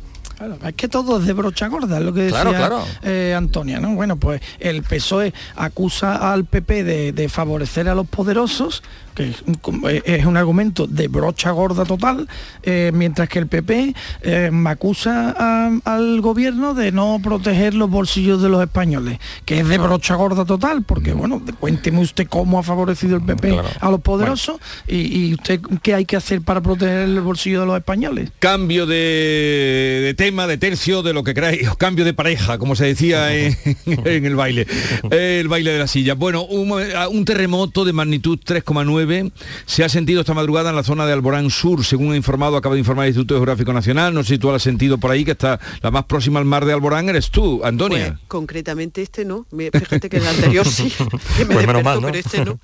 es 0.63 0.73
que 0.75 0.87
todo 0.87 1.19
es 1.19 1.25
de 1.25 1.33
brocha 1.33 1.67
gorda, 1.67 1.97
es 1.97 2.03
lo 2.03 2.13
que 2.13 2.23
decía 2.23 2.69
eh, 3.01 3.33
Antonia, 3.35 3.79
¿no? 3.79 3.95
Bueno, 3.95 4.17
pues 4.17 4.41
el 4.59 4.83
PSOE 4.83 5.33
acusa 5.55 6.31
al 6.31 6.45
PP 6.45 6.83
de 7.13 7.29
favorecer 7.29 7.89
a 7.89 7.95
los 7.95 8.07
poderosos 8.07 8.83
que 9.17 9.33
es 10.05 10.25
un 10.25 10.37
argumento 10.37 10.85
de 10.85 11.07
brocha 11.07 11.49
gorda 11.49 11.85
total, 11.85 12.27
eh, 12.61 12.91
mientras 12.93 13.27
que 13.27 13.39
el 13.39 13.47
PP 13.47 13.95
eh, 14.21 14.51
me 14.53 14.69
acusa 14.69 15.31
al 15.83 16.21
gobierno 16.21 16.75
de 16.75 16.91
no 16.91 17.19
proteger 17.23 17.73
los 17.73 17.89
bolsillos 17.89 18.43
de 18.43 18.49
los 18.49 18.61
españoles, 18.61 19.17
que 19.43 19.61
es 19.61 19.67
de 19.67 19.79
brocha 19.79 20.13
gorda 20.13 20.45
total, 20.45 20.83
porque 20.83 21.13
bueno, 21.13 21.41
cuénteme 21.59 22.01
usted 22.01 22.27
cómo 22.27 22.59
ha 22.59 22.63
favorecido 22.63 23.15
el 23.15 23.23
PP 23.23 23.59
a 23.79 23.89
los 23.89 24.01
poderosos 24.01 24.57
y, 24.87 25.33
usted 25.33 25.61
qué 25.81 25.95
hay 25.95 26.05
que 26.05 26.15
hacer 26.15 26.41
para 26.41 26.61
proteger 26.61 26.99
el 26.99 27.19
bolsillo 27.21 27.61
de 27.61 27.65
los 27.65 27.77
españoles. 27.77 28.29
Cambio 28.37 28.85
de, 28.85 30.13
tema, 30.15 30.45
de 30.45 30.59
tercio, 30.59 31.01
de 31.01 31.13
lo 31.13 31.23
que 31.23 31.33
queráis, 31.33 31.67
cambio 31.79 32.05
de 32.05 32.13
pareja, 32.13 32.59
como 32.59 32.75
se 32.75 32.85
decía 32.85 33.33
en, 33.35 34.25
el 34.25 34.35
baile, 34.35 34.67
el 35.09 35.47
baile 35.47 35.71
de 35.71 35.79
la 35.79 35.87
silla. 35.87 36.13
Bueno, 36.13 36.43
un 36.43 37.25
terremoto 37.25 37.83
de 37.83 37.93
magnitud 37.93 38.37
3,9 38.45 39.06
se 39.65 39.83
ha 39.83 39.89
sentido 39.89 40.21
esta 40.21 40.33
madrugada 40.33 40.69
en 40.69 40.75
la 40.75 40.83
zona 40.83 41.05
de 41.05 41.13
Alborán 41.13 41.49
Sur, 41.49 41.83
según 41.83 42.13
ha 42.13 42.15
informado, 42.15 42.57
acaba 42.57 42.75
de 42.75 42.79
informar 42.79 43.05
el 43.05 43.09
Instituto 43.09 43.35
Geográfico 43.35 43.73
Nacional, 43.73 44.13
no 44.13 44.23
sé 44.23 44.35
si 44.35 44.37
tú 44.37 44.51
has 44.51 44.61
sentido 44.61 44.97
por 44.97 45.11
ahí 45.11 45.25
que 45.25 45.31
está 45.31 45.59
la 45.81 45.91
más 45.91 46.05
próxima 46.05 46.39
al 46.39 46.45
mar 46.45 46.65
de 46.65 46.73
Alborán 46.73 47.09
eres 47.09 47.29
tú, 47.29 47.61
Antonia. 47.63 48.07
Pues, 48.07 48.27
concretamente 48.27 49.01
este 49.01 49.25
no, 49.25 49.45
fíjate 49.49 50.09
que 50.09 50.17
el 50.17 50.27
anterior 50.27 50.65
sí, 50.65 50.93
pues 51.51 51.67
menos 51.67 51.83
mal, 51.83 52.01
¿no? 52.01 52.07
pero 52.07 52.19
este 52.19 52.43
no. 52.43 52.59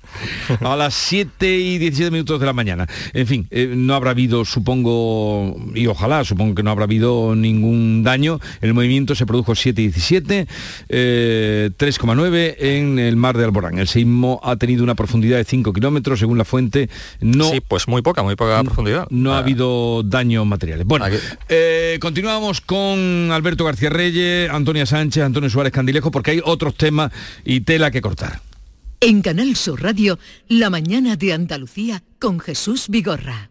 A 0.60 0.76
las 0.76 0.94
7 0.94 1.58
y 1.58 1.78
17 1.78 2.10
minutos 2.10 2.40
de 2.40 2.46
la 2.46 2.52
mañana. 2.52 2.86
En 3.12 3.26
fin, 3.26 3.46
eh, 3.50 3.72
no 3.74 3.94
habrá 3.94 4.10
habido, 4.10 4.44
supongo, 4.44 5.56
y 5.74 5.86
ojalá, 5.86 6.24
supongo 6.24 6.54
que 6.54 6.62
no 6.62 6.70
habrá 6.70 6.84
habido 6.84 7.34
ningún 7.34 8.02
daño. 8.02 8.40
El 8.60 8.74
movimiento 8.74 9.14
se 9.14 9.26
produjo 9.26 9.54
7 9.54 9.80
y 9.82 9.88
17, 9.88 10.46
3,9 10.88 12.56
en 12.58 12.98
el 12.98 13.16
mar 13.16 13.36
de 13.36 13.44
Alborán. 13.44 13.78
El 13.78 13.88
sismo 13.88 14.40
ha 14.42 14.56
tenido 14.56 14.84
una 14.84 14.94
profundidad 14.94 15.38
de 15.38 15.44
5 15.44 15.72
kilómetros, 15.72 16.18
según 16.18 16.33
la 16.38 16.44
fuente, 16.44 16.88
no... 17.20 17.50
Sí, 17.50 17.60
pues 17.60 17.88
muy 17.88 18.02
poca, 18.02 18.22
muy 18.22 18.36
poca 18.36 18.62
profundidad. 18.62 19.06
No 19.10 19.32
ha 19.32 19.36
ah. 19.36 19.40
habido 19.40 20.02
daños 20.02 20.46
materiales. 20.46 20.86
Bueno, 20.86 21.06
eh, 21.48 21.98
continuamos 22.00 22.60
con 22.60 23.30
Alberto 23.32 23.64
García 23.64 23.90
Reyes, 23.90 24.50
Antonia 24.50 24.86
Sánchez, 24.86 25.22
Antonio 25.22 25.50
Suárez 25.50 25.72
Candilejo, 25.72 26.10
porque 26.10 26.32
hay 26.32 26.40
otros 26.44 26.76
temas 26.76 27.12
y 27.44 27.60
tela 27.60 27.90
que 27.90 28.00
cortar. 28.00 28.40
En 29.00 29.20
Canal 29.20 29.54
Sur 29.56 29.82
Radio, 29.82 30.18
La 30.48 30.70
Mañana 30.70 31.16
de 31.16 31.32
Andalucía 31.32 32.02
con 32.18 32.40
Jesús 32.40 32.86
Vigorra. 32.88 33.50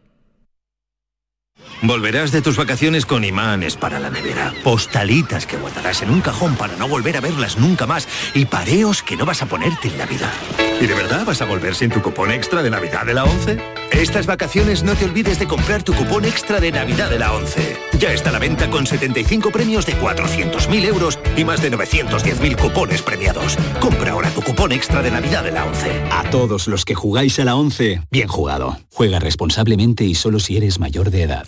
Volverás 1.85 2.31
de 2.31 2.41
tus 2.41 2.55
vacaciones 2.55 3.05
con 3.05 3.25
imanes 3.25 3.75
para 3.75 3.99
la 3.99 4.09
nevera, 4.09 4.53
postalitas 4.63 5.45
que 5.45 5.57
guardarás 5.57 6.01
en 6.01 6.11
un 6.11 6.21
cajón 6.21 6.55
para 6.55 6.77
no 6.77 6.87
volver 6.87 7.17
a 7.17 7.19
verlas 7.19 7.57
nunca 7.57 7.85
más 7.85 8.07
y 8.33 8.45
pareos 8.45 9.03
que 9.03 9.17
no 9.17 9.25
vas 9.25 9.41
a 9.41 9.47
ponerte 9.47 9.89
en 9.89 9.97
Navidad. 9.97 10.31
¿Y 10.79 10.87
de 10.87 10.93
verdad 10.93 11.25
vas 11.25 11.41
a 11.41 11.45
volver 11.45 11.75
sin 11.75 11.89
tu 11.89 12.01
cupón 12.01 12.31
extra 12.31 12.63
de 12.63 12.69
Navidad 12.69 13.05
de 13.05 13.13
la 13.13 13.25
11? 13.25 13.59
Estas 13.91 14.27
vacaciones 14.27 14.81
no 14.83 14.95
te 14.95 15.03
olvides 15.03 15.39
de 15.39 15.45
comprar 15.45 15.83
tu 15.83 15.93
cupón 15.93 16.23
extra 16.23 16.61
de 16.61 16.71
Navidad 16.71 17.09
de 17.09 17.19
la 17.19 17.33
11. 17.33 17.77
Ya 17.99 18.13
está 18.13 18.29
a 18.29 18.33
la 18.33 18.39
venta 18.39 18.69
con 18.69 18.87
75 18.87 19.51
premios 19.51 19.85
de 19.85 19.97
400.000 19.99 20.85
euros 20.85 21.19
y 21.35 21.43
más 21.43 21.61
de 21.61 21.69
910.000 21.69 22.61
cupones 22.61 23.01
premiados. 23.01 23.57
Compra 23.81 24.13
ahora 24.13 24.29
tu 24.29 24.41
cupón 24.41 24.71
extra 24.71 25.01
de 25.01 25.11
Navidad 25.11 25.43
de 25.43 25.51
la 25.51 25.65
11. 25.65 26.03
A 26.11 26.29
todos 26.29 26.69
los 26.69 26.85
que 26.85 26.95
jugáis 26.95 27.39
a 27.39 27.43
la 27.43 27.57
11, 27.57 28.03
bien 28.09 28.29
jugado. 28.29 28.79
Juega 28.89 29.19
responsablemente 29.19 30.05
y 30.05 30.15
solo 30.15 30.39
si 30.39 30.55
eres 30.55 30.79
mayor 30.79 31.11
de 31.11 31.23
edad. 31.23 31.47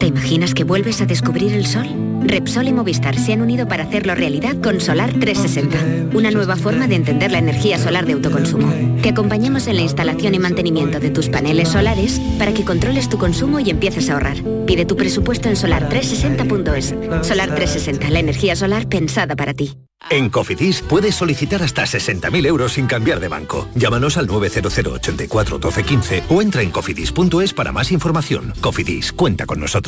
¿Te 0.00 0.06
imaginas 0.06 0.54
que 0.54 0.62
vuelves 0.62 1.00
a 1.00 1.06
descubrir 1.06 1.52
el 1.52 1.66
sol? 1.66 1.88
Repsol 2.22 2.68
y 2.68 2.72
Movistar 2.72 3.18
se 3.18 3.32
han 3.32 3.42
unido 3.42 3.66
para 3.66 3.82
hacerlo 3.82 4.14
realidad 4.14 4.54
con 4.62 4.80
Solar 4.80 5.12
360, 5.12 6.16
una 6.16 6.30
nueva 6.30 6.54
forma 6.54 6.86
de 6.86 6.94
entender 6.94 7.32
la 7.32 7.38
energía 7.38 7.78
solar 7.78 8.06
de 8.06 8.12
autoconsumo. 8.12 8.72
Te 9.02 9.08
acompañamos 9.08 9.66
en 9.66 9.74
la 9.74 9.82
instalación 9.82 10.36
y 10.36 10.38
mantenimiento 10.38 11.00
de 11.00 11.10
tus 11.10 11.28
paneles 11.28 11.70
solares 11.70 12.20
para 12.38 12.54
que 12.54 12.64
controles 12.64 13.08
tu 13.08 13.18
consumo 13.18 13.58
y 13.58 13.70
empieces 13.70 14.08
a 14.08 14.12
ahorrar. 14.12 14.36
Pide 14.66 14.86
tu 14.86 14.96
presupuesto 14.96 15.48
en 15.48 15.56
solar360.es. 15.56 17.26
Solar 17.26 17.56
360, 17.56 18.10
la 18.10 18.20
energía 18.20 18.54
solar 18.54 18.88
pensada 18.88 19.34
para 19.34 19.52
ti. 19.52 19.76
En 20.10 20.30
Cofidis 20.30 20.80
puedes 20.80 21.16
solicitar 21.16 21.60
hasta 21.60 21.82
60.000 21.82 22.46
euros 22.46 22.74
sin 22.74 22.86
cambiar 22.86 23.18
de 23.18 23.26
banco. 23.26 23.68
Llámanos 23.74 24.16
al 24.16 24.28
900 24.28 24.78
84 24.78 25.58
12 25.58 25.82
15 25.82 26.24
o 26.28 26.40
entra 26.40 26.62
en 26.62 26.70
cofidis.es 26.70 27.52
para 27.52 27.72
más 27.72 27.90
información. 27.90 28.54
Cofidis, 28.60 29.12
cuenta 29.12 29.44
con 29.44 29.58
nosotros. 29.58 29.87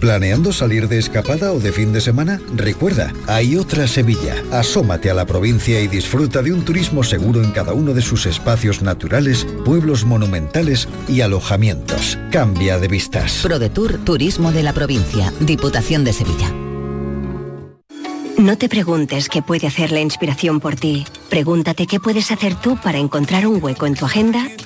¿Planeando 0.00 0.52
salir 0.52 0.88
de 0.88 0.98
escapada 0.98 1.52
o 1.52 1.58
de 1.58 1.72
fin 1.72 1.92
de 1.92 2.00
semana? 2.00 2.40
Recuerda, 2.54 3.12
hay 3.26 3.56
otra 3.56 3.88
Sevilla. 3.88 4.34
Asómate 4.52 5.10
a 5.10 5.14
la 5.14 5.24
provincia 5.24 5.80
y 5.80 5.88
disfruta 5.88 6.42
de 6.42 6.52
un 6.52 6.64
turismo 6.64 7.02
seguro 7.02 7.42
en 7.42 7.50
cada 7.50 7.72
uno 7.72 7.94
de 7.94 8.02
sus 8.02 8.26
espacios 8.26 8.82
naturales, 8.82 9.46
pueblos 9.64 10.04
monumentales 10.04 10.86
y 11.08 11.22
alojamientos. 11.22 12.18
Cambia 12.30 12.78
de 12.78 12.88
vistas. 12.88 13.40
ProDetour 13.42 13.98
Turismo 14.04 14.52
de 14.52 14.62
la 14.62 14.74
Provincia, 14.74 15.32
Diputación 15.40 16.04
de 16.04 16.12
Sevilla. 16.12 16.52
No 18.36 18.58
te 18.58 18.68
preguntes 18.68 19.30
qué 19.30 19.40
puede 19.40 19.66
hacer 19.66 19.92
la 19.92 20.00
inspiración 20.00 20.60
por 20.60 20.76
ti. 20.76 21.06
Pregúntate 21.30 21.86
qué 21.86 22.00
puedes 22.00 22.30
hacer 22.30 22.54
tú 22.54 22.76
para 22.76 22.98
encontrar 22.98 23.46
un 23.46 23.64
hueco 23.64 23.86
en 23.86 23.94
tu 23.94 24.04
agenda 24.04 24.46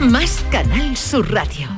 Más 0.00 0.44
Canal 0.50 0.96
Sur 0.96 1.32
Radio. 1.32 1.68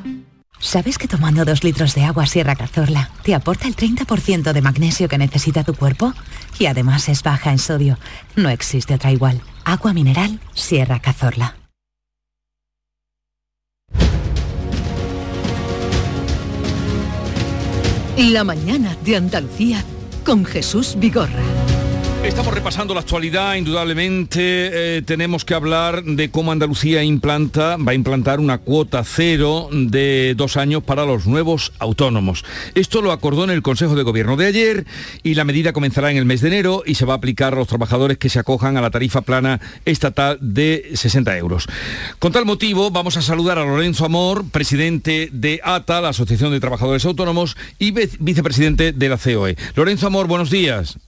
¿Sabes 0.59 0.99
que 0.99 1.09
tomando 1.09 1.45
dos 1.45 1.65
litros 1.65 1.95
de 1.95 2.05
agua 2.05 2.27
Sierra 2.27 2.55
Cazorla 2.55 3.11
te 3.23 3.35
aporta 3.35 3.67
el 3.67 3.75
30% 3.75 4.53
de 4.53 4.61
magnesio 4.61 5.09
que 5.09 5.17
necesita 5.17 5.65
tu 5.65 5.75
cuerpo? 5.75 6.13
Y 6.59 6.67
además 6.67 7.09
es 7.09 7.23
baja 7.23 7.51
en 7.51 7.59
sodio. 7.59 7.99
No 8.37 8.51
existe 8.51 8.95
otra 8.95 9.11
igual. 9.11 9.41
Agua 9.65 9.95
mineral 9.95 10.39
Sierra 10.53 11.01
Cazorla. 11.01 11.57
La 18.17 18.45
mañana 18.45 18.95
de 19.03 19.17
Andalucía 19.17 19.83
con 20.25 20.45
Jesús 20.45 20.95
Vigorra. 20.99 21.60
Estamos 22.25 22.53
repasando 22.53 22.93
la 22.93 23.01
actualidad, 23.01 23.55
indudablemente 23.55 24.99
eh, 24.99 25.03
tenemos 25.03 25.47
que 25.47 25.55
hablar 25.55 26.05
de 26.05 26.31
cómo 26.31 26.53
Andalucía 26.53 27.03
implanta, 27.03 27.77
va 27.77 27.93
a 27.93 27.95
implantar 27.95 28.41
una 28.41 28.59
cuota 28.59 29.03
cero 29.05 29.69
de 29.73 30.35
dos 30.37 30.59
años 30.59 30.83
para 30.85 31.07
los 31.07 31.27
nuevos 31.27 31.73
autónomos. 31.79 32.45
Esto 32.75 33.01
lo 33.01 33.13
acordó 33.13 33.45
en 33.45 33.51
el 33.51 33.63
Consejo 33.63 33.97
de 33.97 34.03
Gobierno 34.03 34.37
de 34.37 34.47
ayer 34.47 34.87
y 35.23 35.35
la 35.35 35.45
medida 35.45 35.73
comenzará 35.73 36.11
en 36.11 36.19
el 36.19 36.27
mes 36.27 36.43
de 36.43 36.49
enero 36.49 36.83
y 36.85 36.95
se 36.95 37.07
va 37.07 37.15
a 37.15 37.17
aplicar 37.17 37.55
a 37.55 37.57
los 37.57 37.69
trabajadores 37.69 38.19
que 38.19 38.29
se 38.29 38.39
acojan 38.39 38.77
a 38.77 38.83
la 38.83 38.91
tarifa 38.91 39.23
plana 39.23 39.59
estatal 39.87 40.39
de 40.43 40.91
60 40.95 41.37
euros. 41.39 41.67
Con 42.19 42.33
tal 42.33 42.45
motivo 42.45 42.91
vamos 42.91 43.17
a 43.17 43.23
saludar 43.23 43.59
a 43.59 43.65
Lorenzo 43.65 44.05
Amor, 44.05 44.45
presidente 44.51 45.31
de 45.33 45.61
ATA, 45.65 46.03
la 46.03 46.11
Asociación 46.11 46.53
de 46.53 46.61
Trabajadores 46.61 47.05
Autónomos, 47.07 47.57
y 47.79 47.93
vicepresidente 47.93 48.93
de 48.93 49.09
la 49.09 49.17
COE. 49.17 49.57
Lorenzo 49.75 50.07
Amor, 50.07 50.27
buenos 50.27 50.51
días. 50.51 50.99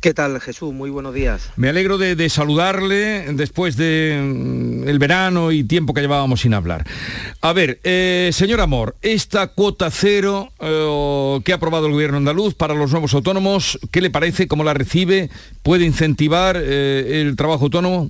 ¿Qué 0.00 0.14
tal, 0.14 0.40
Jesús? 0.40 0.72
Muy 0.72 0.88
buenos 0.88 1.12
días. 1.12 1.50
Me 1.56 1.68
alegro 1.68 1.98
de, 1.98 2.28
saludarle 2.30 3.34
después 3.34 3.76
del 3.76 4.84
de, 4.86 4.94
mm, 4.94 4.98
verano 4.98 5.52
y 5.52 5.62
tiempo 5.62 5.92
que 5.92 6.00
llevábamos 6.00 6.40
sin 6.40 6.54
hablar. 6.54 6.86
A 7.42 7.52
ver, 7.52 7.80
eh, 7.84 8.30
señor 8.32 8.62
Amor, 8.62 8.96
esta 9.02 9.48
cuota 9.48 9.90
cero 9.90 10.52
eh, 10.58 11.40
que 11.44 11.52
ha 11.52 11.56
aprobado 11.56 11.84
el 11.84 11.92
gobierno 11.92 12.16
andaluz 12.16 12.54
para 12.54 12.72
los 12.72 12.92
nuevos 12.92 13.12
autónomos, 13.12 13.78
¿qué 13.90 14.00
le 14.00 14.08
parece? 14.08 14.48
¿Cómo 14.48 14.64
la 14.64 14.72
recibe? 14.72 15.28
¿Puede 15.62 15.84
incentivar 15.84 16.56
eh, 16.58 17.20
el 17.20 17.36
trabajo 17.36 17.64
autónomo? 17.64 18.08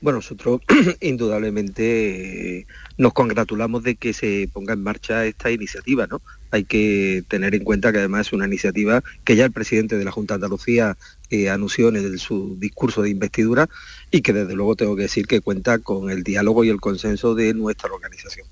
Bueno, 0.00 0.20
nosotros 0.20 0.62
indudablemente 1.02 2.66
nos 2.96 3.12
congratulamos 3.12 3.82
de 3.82 3.96
que 3.96 4.14
se 4.14 4.48
ponga 4.50 4.72
en 4.72 4.82
marcha 4.82 5.26
esta 5.26 5.50
iniciativa, 5.50 6.06
¿no? 6.06 6.22
Hay 6.52 6.64
que 6.64 7.24
tener 7.26 7.54
en 7.56 7.64
cuenta 7.64 7.90
que 7.90 7.98
además 7.98 8.28
es 8.28 8.32
una 8.32 8.46
iniciativa 8.46 9.02
que 9.24 9.34
ya 9.34 9.44
el 9.44 9.52
presidente 9.52 9.98
de 9.98 10.04
la 10.04 10.12
Junta 10.12 10.34
de 10.34 10.36
Andalucía 10.36 10.96
eh, 11.30 11.50
anunció 11.50 11.88
en 11.88 12.18
su 12.18 12.56
discurso 12.60 13.02
de 13.02 13.10
investidura 13.10 13.68
y 14.10 14.20
que 14.20 14.32
desde 14.32 14.54
luego 14.54 14.76
tengo 14.76 14.94
que 14.94 15.02
decir 15.02 15.26
que 15.26 15.40
cuenta 15.40 15.78
con 15.78 16.10
el 16.10 16.22
diálogo 16.22 16.62
y 16.62 16.68
el 16.68 16.80
consenso 16.80 17.34
de 17.34 17.54
nuestra 17.54 17.92
organización. 17.92 18.46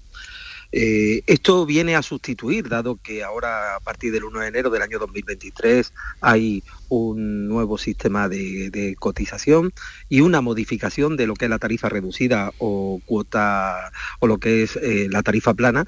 Eh, 0.72 1.22
esto 1.26 1.66
viene 1.66 1.96
a 1.96 2.02
sustituir, 2.02 2.68
dado 2.68 2.96
que 3.02 3.24
ahora 3.24 3.74
a 3.74 3.80
partir 3.80 4.12
del 4.12 4.24
1 4.24 4.40
de 4.40 4.48
enero 4.48 4.70
del 4.70 4.82
año 4.82 5.00
2023 5.00 5.92
hay 6.20 6.62
un 6.88 7.48
nuevo 7.48 7.76
sistema 7.76 8.28
de, 8.28 8.94
cotización 8.98 9.72
y 10.08 10.20
una 10.20 10.40
modificación 10.40 11.16
de 11.16 11.26
lo 11.26 11.34
que 11.34 11.46
es 11.46 11.50
la 11.50 11.58
tarifa 11.58 11.88
reducida 11.88 12.52
o 12.58 13.00
cuota 13.04 13.90
o 14.20 14.26
lo 14.26 14.38
que 14.38 14.62
es 14.62 14.76
eh, 14.76 15.08
la 15.10 15.22
tarifa 15.22 15.54
plana. 15.54 15.86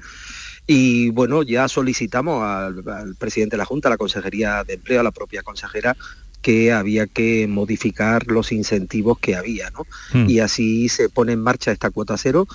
Y 0.65 1.09
bueno, 1.09 1.43
ya 1.43 1.67
solicitamos 1.67 2.43
al, 2.43 3.15
presidente 3.17 3.55
de 3.55 3.59
la 3.59 3.65
Junta, 3.65 3.89
a 3.89 3.91
la 3.91 3.97
Consejería 3.97 4.63
de 4.63 4.75
Empleo, 4.75 5.01
a 5.01 5.03
la 5.03 5.11
propia 5.11 5.43
consejera, 5.43 5.95
que 6.41 6.73
había 6.73 7.07
que 7.07 7.47
modificar 7.47 8.27
los 8.27 8.51
incentivos 8.51 9.17
que 9.17 9.35
había, 9.35 9.69
¿no? 9.71 9.87
Hmm. 10.11 10.29
Y 10.29 10.39
así 10.39 10.89
se 10.89 11.09
pone 11.09 11.33
en 11.33 11.41
marcha 11.41 11.71
esta 11.71 11.89
cuota 11.89 12.17
cero 12.17 12.47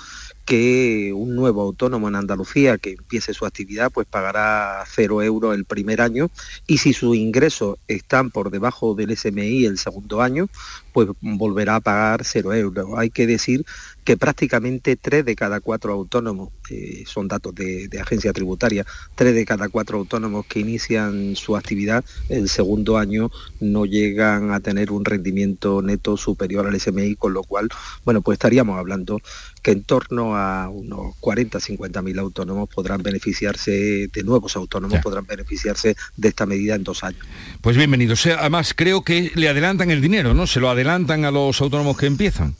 que 0.49 1.11
un 1.13 1.35
nuevo 1.35 1.61
autónomo 1.61 2.07
en 2.07 2.15
Andalucía 2.15 2.79
que 2.79 2.93
empiece 2.93 3.35
su 3.35 3.45
actividad 3.45 3.91
pues 3.91 4.07
pagará 4.07 4.83
cero 4.91 5.21
euros 5.21 5.53
el 5.53 5.63
primer 5.63 6.01
año 6.01 6.31
y 6.65 6.79
si 6.79 6.93
sus 6.93 7.15
ingresos 7.15 7.77
están 7.87 8.31
por 8.31 8.49
debajo 8.49 8.95
del 8.95 9.15
SMI 9.15 9.65
el 9.65 9.77
segundo 9.77 10.23
año 10.23 10.49
pues 10.91 11.07
volverá 11.21 11.75
a 11.75 11.79
pagar 11.79 12.23
cero 12.23 12.53
euros. 12.53 12.87
Hay 12.97 13.09
que 13.09 13.27
decir 13.27 13.65
que 14.03 14.17
prácticamente 14.17 14.95
tres 14.95 15.23
de 15.23 15.35
cada 15.35 15.59
cuatro 15.59 15.93
autónomos, 15.93 16.49
eh, 16.71 17.03
son 17.05 17.27
datos 17.27 17.53
de, 17.53 17.87
agencia 18.01 18.33
tributaria, 18.33 18.85
tres 19.13 19.35
de 19.35 19.45
cada 19.45 19.69
cuatro 19.69 19.99
autónomos 19.99 20.47
que 20.47 20.59
inician 20.59 21.35
su 21.35 21.55
actividad 21.55 22.03
el 22.29 22.49
segundo 22.49 22.97
año 22.97 23.29
no 23.59 23.85
llegan 23.85 24.51
a 24.51 24.61
tener 24.61 24.91
un 24.91 25.05
rendimiento 25.05 25.81
neto 25.81 26.17
superior 26.17 26.65
al 26.65 26.79
SMI, 26.79 27.17
con 27.17 27.33
lo 27.33 27.43
cual, 27.43 27.69
bueno, 28.03 28.21
pues 28.21 28.37
estaríamos 28.37 28.79
hablando 28.79 29.21
que 29.61 29.71
en 29.71 29.83
torno 29.83 30.35
a 30.35 30.69
unos 30.69 31.15
40, 31.19 31.59
50 31.59 32.01
mil 32.01 32.17
autónomos 32.17 32.69
podrán 32.69 33.03
beneficiarse, 33.03 34.07
de 34.07 34.23
nuevos 34.23 34.55
autónomos 34.55 34.99
podrán 35.01 35.25
beneficiarse 35.25 35.95
de 36.17 36.27
esta 36.27 36.45
medida 36.45 36.75
en 36.75 36.83
dos 36.83 37.03
años. 37.03 37.25
Pues 37.61 37.77
bienvenido. 37.77 38.15
además 38.37 38.73
creo 38.75 39.03
que 39.03 39.31
le 39.35 39.49
adelantan 39.49 39.91
el 39.91 40.01
dinero, 40.01 40.33
¿no? 40.33 40.47
Se 40.47 40.59
lo 40.59 40.69
adelantan 40.79 41.25
a 41.25 41.31
los 41.31 41.59
autónomos 41.59 41.97
que 41.97 42.05
empiezan. 42.05 42.55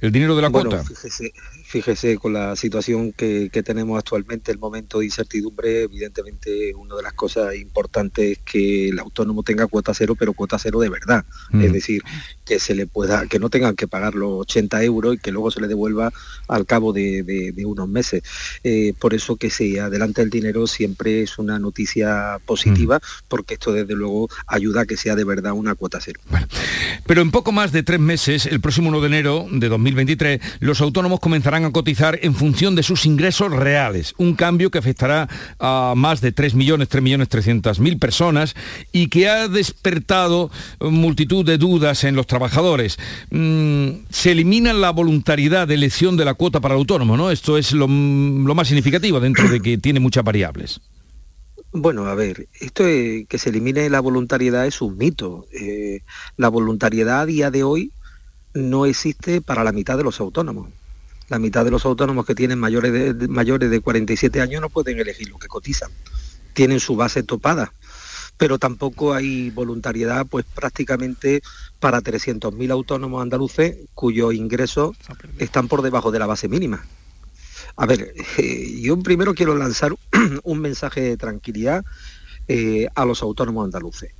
El 0.00 0.12
dinero 0.12 0.36
de 0.36 0.42
la 0.42 0.50
cuota 0.50 0.84
fíjese 0.84 1.32
con 2.20 2.32
la 2.32 2.56
situación 2.56 3.12
que, 3.12 3.50
tenemos 3.64 3.98
actualmente, 3.98 4.50
el 4.50 4.58
momento 4.58 5.00
de 5.00 5.06
incertidumbre, 5.06 5.82
evidentemente 5.82 6.74
una 6.74 6.96
de 6.96 7.02
las 7.02 7.12
cosas 7.12 7.54
importantes 7.56 8.32
es 8.32 8.38
que 8.38 8.88
el 8.88 8.98
autónomo 8.98 9.42
tenga 9.42 9.66
cuota 9.66 9.92
cero, 9.92 10.14
pero 10.18 10.32
cuota 10.32 10.58
cero 10.58 10.80
de 10.80 10.88
verdad. 10.88 11.24
Es 11.52 11.70
mm. 11.70 11.72
decir, 11.72 12.02
que 12.46 12.58
se 12.58 12.74
le 12.74 12.86
pueda, 12.86 13.26
que 13.26 13.38
no 13.38 13.50
tengan 13.50 13.76
que 13.76 13.86
pagar 13.86 14.14
los 14.14 14.40
80 14.40 14.82
euros 14.84 15.14
y 15.14 15.18
que 15.18 15.30
luego 15.30 15.50
se 15.50 15.60
le 15.60 15.68
devuelva 15.68 16.10
al 16.48 16.64
cabo 16.64 16.94
de, 16.94 17.52
unos 17.66 17.88
meses. 17.88 18.22
Eh, 18.64 18.94
por 18.98 19.12
eso 19.12 19.36
que 19.36 19.50
se 19.50 19.78
adelanta 19.80 20.22
el 20.22 20.30
dinero 20.30 20.66
siempre 20.66 21.22
es 21.22 21.38
una 21.38 21.58
noticia 21.58 22.38
positiva, 22.46 22.96
mm. 22.96 23.00
porque 23.28 23.54
esto 23.54 23.72
desde 23.72 23.94
luego 23.94 24.30
ayuda 24.46 24.82
a 24.82 24.86
que 24.86 24.96
sea 24.96 25.14
de 25.14 25.24
verdad 25.24 25.52
una 25.52 25.74
cuota 25.74 25.98
cero. 26.00 26.20
pero 27.06 27.20
en 27.20 27.30
poco 27.30 27.52
más 27.52 27.72
de 27.72 27.82
tres 27.82 28.00
meses, 28.00 28.46
el 28.46 28.60
próximo 28.60 28.88
1 28.88 29.00
de 29.02 29.06
enero 29.06 29.46
de 29.50 29.68
2023, 29.68 30.40
los 30.60 30.80
autónomos 30.80 31.20
comenzarán 31.20 31.57
a 31.64 31.72
cotizar 31.72 32.18
en 32.22 32.34
función 32.34 32.74
de 32.74 32.82
sus 32.82 33.06
ingresos 33.06 33.52
reales, 33.52 34.14
un 34.18 34.34
cambio 34.34 34.70
que 34.70 34.78
afectará 34.78 35.28
a 35.58 35.94
más 35.96 36.20
de 36.20 36.32
3 36.32 36.54
millones, 36.54 36.88
3 36.88 37.02
millones 37.02 37.28
300 37.28 37.80
mil 37.80 37.98
personas 37.98 38.54
y 38.92 39.08
que 39.08 39.28
ha 39.28 39.48
despertado 39.48 40.50
multitud 40.80 41.44
de 41.44 41.58
dudas 41.58 42.04
en 42.04 42.16
los 42.16 42.26
trabajadores. 42.26 42.98
Mm, 43.30 43.88
se 44.10 44.32
elimina 44.32 44.72
la 44.72 44.90
voluntariedad 44.90 45.68
de 45.68 45.74
elección 45.74 46.16
de 46.16 46.24
la 46.24 46.34
cuota 46.34 46.60
para 46.60 46.74
el 46.74 46.80
autónomo, 46.80 47.16
¿no? 47.16 47.30
Esto 47.30 47.58
es 47.58 47.72
lo, 47.72 47.88
más 47.88 48.68
significativo 48.68 49.20
dentro 49.20 49.48
de 49.48 49.60
que 49.60 49.78
tiene 49.78 50.00
muchas 50.00 50.24
variables. 50.24 50.80
Bueno, 51.72 52.06
a 52.06 52.14
ver, 52.14 52.48
esto 52.60 52.84
de 52.84 53.26
que 53.28 53.38
se 53.38 53.50
elimine 53.50 53.90
la 53.90 54.00
voluntariedad 54.00 54.66
es 54.66 54.80
un 54.80 54.96
mito. 54.96 55.46
Eh, 55.52 56.00
la 56.36 56.48
voluntariedad 56.48 57.20
a 57.20 57.26
día 57.26 57.50
de 57.50 57.62
hoy 57.62 57.92
no 58.54 58.86
existe 58.86 59.40
para 59.40 59.64
la 59.64 59.72
mitad 59.72 59.96
de 59.96 60.04
los 60.04 60.20
autónomos 60.20 60.68
la 61.28 61.38
mitad 61.38 61.64
de 61.64 61.70
los 61.70 61.84
autónomos 61.84 62.26
que 62.26 62.34
tienen 62.34 62.58
mayores 62.58 63.18
de, 63.18 63.28
mayores 63.28 63.70
de 63.70 63.80
47 63.80 64.40
años 64.40 64.60
no 64.60 64.70
pueden 64.70 64.98
elegir 64.98 65.28
lo 65.28 65.38
que 65.38 65.48
cotizan. 65.48 65.90
Tienen 66.54 66.80
su 66.80 66.96
base 66.96 67.22
topada, 67.22 67.72
pero 68.36 68.58
tampoco 68.58 69.14
hay 69.14 69.50
voluntariedad 69.50 70.26
pues 70.26 70.44
prácticamente 70.44 71.42
para 71.80 72.00
300.000 72.00 72.70
autónomos 72.70 73.22
andaluces 73.22 73.76
cuyos 73.94 74.34
ingresos 74.34 74.96
están 75.38 75.68
por 75.68 75.82
debajo 75.82 76.10
de 76.10 76.18
la 76.18 76.26
base 76.26 76.48
mínima. 76.48 76.84
A 77.76 77.86
ver, 77.86 78.12
eh, 78.38 78.80
yo 78.80 78.98
primero 78.98 79.34
quiero 79.34 79.54
lanzar 79.56 79.94
un 80.42 80.58
mensaje 80.60 81.00
de 81.00 81.16
tranquilidad 81.16 81.84
eh, 82.48 82.88
a 82.94 83.04
los 83.04 83.22
autónomos 83.22 83.64
andaluces. 83.66 84.12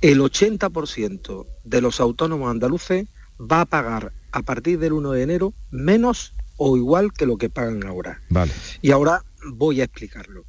El 0.00 0.20
80% 0.20 1.46
de 1.64 1.80
los 1.80 2.00
autónomos 2.00 2.50
andaluces 2.50 3.06
va 3.40 3.62
a 3.62 3.66
pagar 3.66 4.12
a 4.32 4.42
partir 4.42 4.78
del 4.78 4.94
1 4.94 5.12
de 5.12 5.22
enero 5.22 5.54
menos 5.70 6.32
o 6.56 6.76
igual 6.76 7.12
que 7.12 7.26
lo 7.26 7.36
que 7.36 7.50
pagan 7.50 7.84
ahora. 7.86 8.20
Vale. 8.28 8.52
Y 8.82 8.90
ahora 8.90 9.22
voy 9.52 9.80
a 9.80 9.84
explicarlo. 9.84 10.44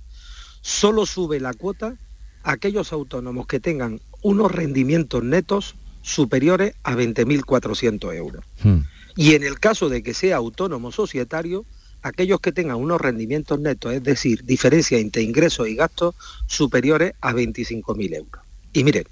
Solo 0.61 1.05
sube 1.05 1.39
la 1.39 1.53
cuota 1.53 1.95
a 2.43 2.51
aquellos 2.51 2.93
autónomos 2.93 3.47
que 3.47 3.59
tengan 3.59 4.01
unos 4.21 4.51
rendimientos 4.51 5.23
netos 5.23 5.75
superiores 6.01 6.75
a 6.83 6.95
20.400 6.95 8.15
euros. 8.15 8.43
Hmm. 8.63 8.79
Y 9.15 9.33
en 9.33 9.43
el 9.43 9.59
caso 9.59 9.89
de 9.89 10.03
que 10.03 10.13
sea 10.13 10.37
autónomo 10.37 10.91
societario, 10.91 11.65
aquellos 12.01 12.39
que 12.39 12.51
tengan 12.51 12.77
unos 12.77 13.01
rendimientos 13.01 13.59
netos, 13.59 13.93
es 13.93 14.03
decir, 14.03 14.43
diferencia 14.43 14.99
entre 14.99 15.23
ingresos 15.23 15.67
y 15.67 15.75
gastos 15.75 16.15
superiores 16.47 17.13
a 17.21 17.33
25.000 17.33 18.15
euros. 18.15 18.43
Y 18.73 18.83
miren, 18.83 19.05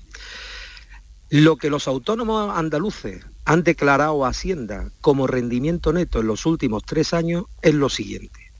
lo 1.29 1.55
que 1.57 1.69
los 1.69 1.87
autónomos 1.87 2.55
andaluces 2.55 3.25
han 3.45 3.63
declarado 3.63 4.25
a 4.25 4.29
Hacienda 4.29 4.89
como 5.01 5.27
rendimiento 5.27 5.91
neto 5.93 6.19
en 6.19 6.27
los 6.27 6.45
últimos 6.45 6.83
tres 6.83 7.13
años 7.13 7.45
es 7.61 7.73
lo 7.73 7.89
siguiente. 7.89 8.51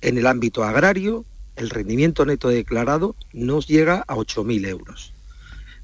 En 0.00 0.16
el 0.16 0.26
ámbito 0.26 0.62
agrario, 0.62 1.24
el 1.56 1.70
rendimiento 1.70 2.24
neto 2.24 2.48
declarado 2.48 3.16
nos 3.32 3.66
llega 3.66 4.04
a 4.06 4.14
8.000 4.14 4.66
euros. 4.68 5.12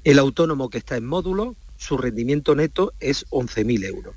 El 0.05 0.19
autónomo 0.19 0.69
que 0.69 0.77
está 0.77 0.95
en 0.95 1.05
módulo, 1.05 1.55
su 1.77 1.97
rendimiento 1.97 2.55
neto 2.55 2.93
es 2.99 3.25
11.000 3.29 3.85
euros. 3.85 4.15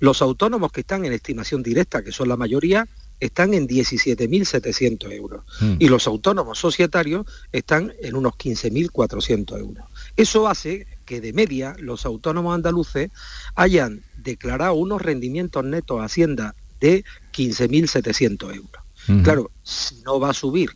Los 0.00 0.20
autónomos 0.20 0.72
que 0.72 0.80
están 0.80 1.04
en 1.04 1.12
estimación 1.12 1.62
directa, 1.62 2.02
que 2.02 2.12
son 2.12 2.28
la 2.28 2.36
mayoría, 2.36 2.88
están 3.20 3.54
en 3.54 3.66
17.700 3.66 5.12
euros. 5.12 5.44
Hmm. 5.60 5.76
Y 5.78 5.88
los 5.88 6.06
autónomos 6.06 6.58
societarios 6.58 7.26
están 7.52 7.92
en 8.02 8.16
unos 8.16 8.34
15.400 8.34 9.58
euros. 9.58 9.84
Eso 10.16 10.48
hace 10.48 10.86
que 11.04 11.20
de 11.20 11.32
media 11.32 11.76
los 11.78 12.06
autónomos 12.06 12.54
andaluces 12.54 13.10
hayan 13.54 14.02
declarado 14.16 14.74
unos 14.74 15.02
rendimientos 15.02 15.64
netos 15.64 16.00
a 16.00 16.04
Hacienda 16.04 16.54
de 16.80 17.04
15.700 17.32 18.54
euros. 18.54 18.82
Claro, 19.22 19.52
si 19.62 20.02
no 20.02 20.18
va 20.18 20.30
a 20.30 20.34
subir 20.34 20.70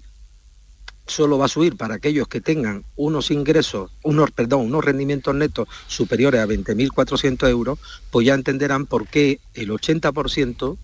solo 1.11 1.39
va 1.39 1.47
a 1.47 1.49
subir 1.49 1.77
para 1.77 1.97
aquellos 1.97 2.29
que 2.29 2.41
tengan 2.41 2.85
unos 2.97 3.31
ingresos, 3.31 3.91
unos, 4.05 4.31
perdón, 4.31 4.67
unos 4.67 4.85
rendimientos 4.85 5.35
netos 5.35 5.69
superiores 5.89 6.41
a 6.41 6.47
20.400 6.47 7.49
euros, 7.49 7.79
pues 8.11 8.27
ya 8.27 8.35
entenderán 8.35 8.87
por 8.87 9.09
qué 9.09 9.41
el 9.55 9.71
80% 9.71 10.79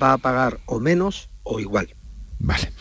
va 0.00 0.12
a 0.14 0.18
pagar 0.18 0.60
o 0.66 0.78
menos 0.78 1.28
o 1.42 1.58
igual. 1.58 1.92
Vale. 2.38 2.72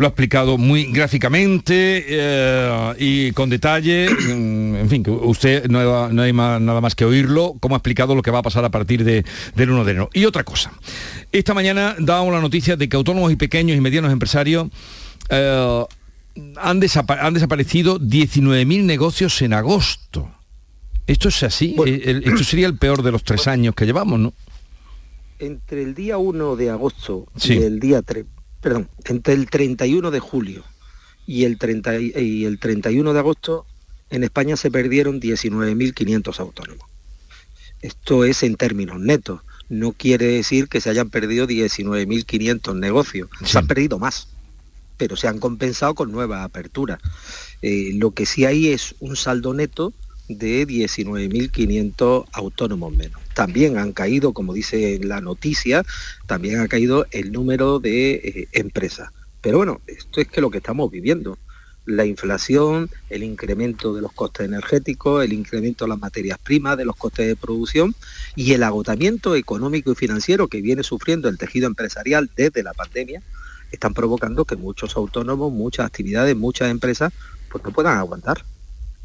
Lo 0.00 0.06
ha 0.06 0.08
explicado 0.08 0.56
muy 0.56 0.84
gráficamente 0.84 2.06
eh, 2.08 2.94
y 2.98 3.32
con 3.32 3.50
detalle. 3.50 4.08
Mm, 4.08 4.76
en 4.76 4.88
fin, 4.88 5.04
usted 5.06 5.68
no, 5.68 6.22
hay 6.22 6.32
nada 6.32 6.80
más 6.80 6.94
que 6.94 7.04
oírlo, 7.04 7.56
como 7.60 7.74
ha 7.74 7.78
explicado 7.78 8.14
lo 8.14 8.22
que 8.22 8.30
va 8.30 8.38
a 8.38 8.42
pasar 8.42 8.64
a 8.64 8.70
partir 8.70 9.04
de, 9.04 9.26
del 9.54 9.70
1 9.70 9.84
de 9.84 9.90
enero. 9.90 10.08
Y 10.14 10.24
otra 10.24 10.42
cosa. 10.42 10.72
Esta 11.32 11.52
mañana 11.52 11.96
dábamos 11.98 12.32
la 12.32 12.40
noticia 12.40 12.76
de 12.76 12.88
que 12.88 12.96
autónomos 12.96 13.30
y 13.30 13.36
pequeños 13.36 13.76
y 13.76 13.82
medianos 13.82 14.10
empresarios 14.10 14.68
eh, 15.28 15.84
han, 16.56 16.80
han 17.20 17.34
desaparecido 17.34 18.00
19.000 18.00 18.84
negocios 18.84 19.42
en 19.42 19.52
agosto. 19.52 20.30
¿Esto 21.06 21.28
es 21.28 21.42
así? 21.42 21.76
Eh, 21.84 22.22
esto 22.24 22.42
sería 22.42 22.66
el 22.66 22.78
peor 22.78 23.02
de 23.02 23.12
los 23.12 23.22
tres 23.22 23.46
años 23.48 23.74
que 23.74 23.84
llevamos, 23.84 24.18
¿no? 24.18 24.32
Entre 25.40 25.82
el 25.82 25.94
día 25.94 26.16
1 26.16 26.56
de 26.56 26.70
agosto 26.70 27.26
y 27.44 27.58
el 27.58 27.80
día 27.80 28.00
3, 28.00 28.24
perdón, 28.60 28.88
entre 29.04 29.34
el 29.34 29.48
31 29.48 30.10
de 30.10 30.20
julio 30.20 30.64
y 31.26 31.44
el, 31.44 31.58
30, 31.58 31.98
y 31.98 32.44
el 32.44 32.58
31 32.58 33.12
de 33.12 33.18
agosto, 33.18 33.66
en 34.10 34.24
España 34.24 34.56
se 34.56 34.70
perdieron 34.70 35.20
19.500 35.20 36.38
autónomos. 36.40 36.88
Esto 37.82 38.24
es 38.24 38.42
en 38.42 38.56
términos 38.56 39.00
netos. 39.00 39.40
No 39.68 39.92
quiere 39.92 40.26
decir 40.26 40.68
que 40.68 40.80
se 40.80 40.90
hayan 40.90 41.10
perdido 41.10 41.46
19.500 41.46 42.78
negocios. 42.78 43.28
Se 43.44 43.58
han 43.58 43.66
perdido 43.66 43.98
más 43.98 44.28
pero 45.00 45.16
se 45.16 45.28
han 45.28 45.38
compensado 45.38 45.94
con 45.94 46.12
nuevas 46.12 46.44
aperturas. 46.44 47.00
Eh, 47.62 47.92
lo 47.94 48.10
que 48.10 48.26
sí 48.26 48.44
hay 48.44 48.68
es 48.68 48.94
un 49.00 49.16
saldo 49.16 49.54
neto 49.54 49.94
de 50.28 50.68
19.500 50.68 52.26
autónomos 52.30 52.92
menos. 52.92 53.18
También 53.34 53.78
han 53.78 53.92
caído, 53.92 54.32
como 54.32 54.52
dice 54.52 55.00
la 55.02 55.20
noticia, 55.20 55.84
también 56.26 56.60
ha 56.60 56.68
caído 56.68 57.06
el 57.10 57.32
número 57.32 57.78
de 57.78 58.12
eh, 58.12 58.48
empresas. 58.52 59.10
Pero 59.40 59.58
bueno, 59.58 59.80
esto 59.86 60.20
es 60.20 60.28
que 60.28 60.40
lo 60.40 60.50
que 60.50 60.58
estamos 60.58 60.90
viviendo. 60.90 61.38
La 61.86 62.04
inflación, 62.04 62.90
el 63.08 63.22
incremento 63.22 63.94
de 63.94 64.02
los 64.02 64.12
costes 64.12 64.46
energéticos, 64.46 65.24
el 65.24 65.32
incremento 65.32 65.84
de 65.84 65.88
las 65.88 65.98
materias 65.98 66.38
primas, 66.38 66.76
de 66.76 66.84
los 66.84 66.94
costes 66.94 67.26
de 67.26 67.36
producción 67.36 67.94
y 68.36 68.52
el 68.52 68.62
agotamiento 68.62 69.34
económico 69.34 69.90
y 69.90 69.94
financiero 69.94 70.46
que 70.46 70.60
viene 70.60 70.82
sufriendo 70.82 71.28
el 71.28 71.38
tejido 71.38 71.66
empresarial 71.66 72.30
desde 72.36 72.62
la 72.62 72.74
pandemia, 72.74 73.22
están 73.72 73.94
provocando 73.94 74.44
que 74.44 74.56
muchos 74.56 74.96
autónomos, 74.96 75.52
muchas 75.52 75.86
actividades, 75.86 76.36
muchas 76.36 76.70
empresas, 76.70 77.12
pues 77.50 77.64
no 77.64 77.72
puedan 77.72 77.98
aguantar 77.98 78.44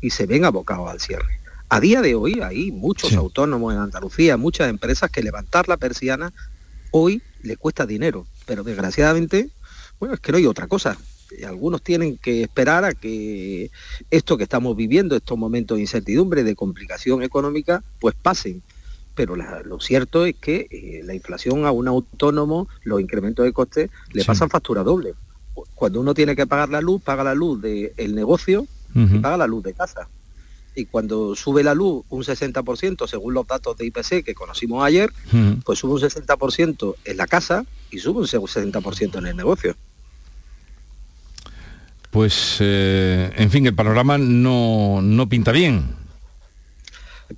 y 0.01 0.09
se 0.09 0.25
ven 0.25 0.45
abocados 0.45 0.89
al 0.89 0.99
cierre. 0.99 1.44
A 1.69 1.79
día 1.79 2.01
de 2.01 2.15
hoy 2.15 2.39
hay 2.41 2.71
muchos 2.71 3.13
autónomos 3.13 3.73
en 3.73 3.79
Andalucía, 3.79 4.37
muchas 4.37 4.69
empresas 4.69 5.09
que 5.09 5.23
levantar 5.23 5.67
la 5.67 5.77
persiana 5.77 6.31
hoy 6.91 7.21
le 7.41 7.57
cuesta 7.57 7.85
dinero, 7.85 8.25
pero 8.45 8.63
desgraciadamente, 8.63 9.49
bueno, 9.99 10.15
es 10.15 10.21
que 10.21 10.31
no 10.31 10.37
hay 10.37 10.45
otra 10.45 10.67
cosa. 10.67 10.97
Algunos 11.45 11.81
tienen 11.81 12.17
que 12.17 12.43
esperar 12.43 12.85
a 12.85 12.93
que 12.93 13.71
esto 14.11 14.37
que 14.37 14.43
estamos 14.43 14.75
viviendo, 14.75 15.15
estos 15.15 15.37
momentos 15.37 15.77
de 15.77 15.81
incertidumbre, 15.81 16.43
de 16.43 16.55
complicación 16.55 17.23
económica, 17.23 17.83
pues 17.99 18.15
pasen 18.15 18.61
pero 19.15 19.35
lo 19.35 19.79
cierto 19.79 20.25
es 20.25 20.35
que 20.35 20.67
eh, 20.69 21.01
la 21.05 21.15
inflación 21.15 21.65
a 21.65 21.71
un 21.71 21.87
autónomo, 21.87 22.67
los 22.83 22.99
incrementos 22.99 23.45
de 23.45 23.53
costes, 23.53 23.89
le 24.11 24.25
pasan 24.25 24.49
factura 24.49 24.83
doble. 24.83 25.13
Cuando 25.73 26.01
uno 26.01 26.13
tiene 26.13 26.35
que 26.35 26.45
pagar 26.45 26.69
la 26.69 26.81
luz, 26.81 27.01
paga 27.01 27.23
la 27.23 27.33
luz 27.33 27.61
del 27.61 28.13
negocio 28.13 28.67
y 28.93 29.19
paga 29.19 29.37
la 29.37 29.47
luz 29.47 29.63
de 29.63 29.73
casa. 29.73 30.09
Y 30.75 30.85
cuando 30.85 31.35
sube 31.35 31.63
la 31.63 31.73
luz 31.73 32.03
un 32.09 32.23
60%, 32.23 33.07
según 33.07 33.33
los 33.33 33.47
datos 33.47 33.77
de 33.77 33.85
IPC 33.85 34.23
que 34.23 34.35
conocimos 34.35 34.83
ayer, 34.83 35.11
pues 35.63 35.79
sube 35.79 35.93
un 35.93 36.01
60% 36.01 36.95
en 37.05 37.17
la 37.17 37.27
casa 37.27 37.65
y 37.91 37.99
sube 37.99 38.19
un 38.19 38.27
60% 38.27 39.17
en 39.17 39.27
el 39.27 39.35
negocio. 39.37 39.75
Pues, 42.11 42.57
eh, 42.59 43.31
en 43.35 43.51
fin, 43.51 43.65
el 43.67 43.75
panorama 43.75 44.17
no, 44.17 45.01
no 45.01 45.27
pinta 45.27 45.51
bien. 45.51 45.95
El 47.27 47.35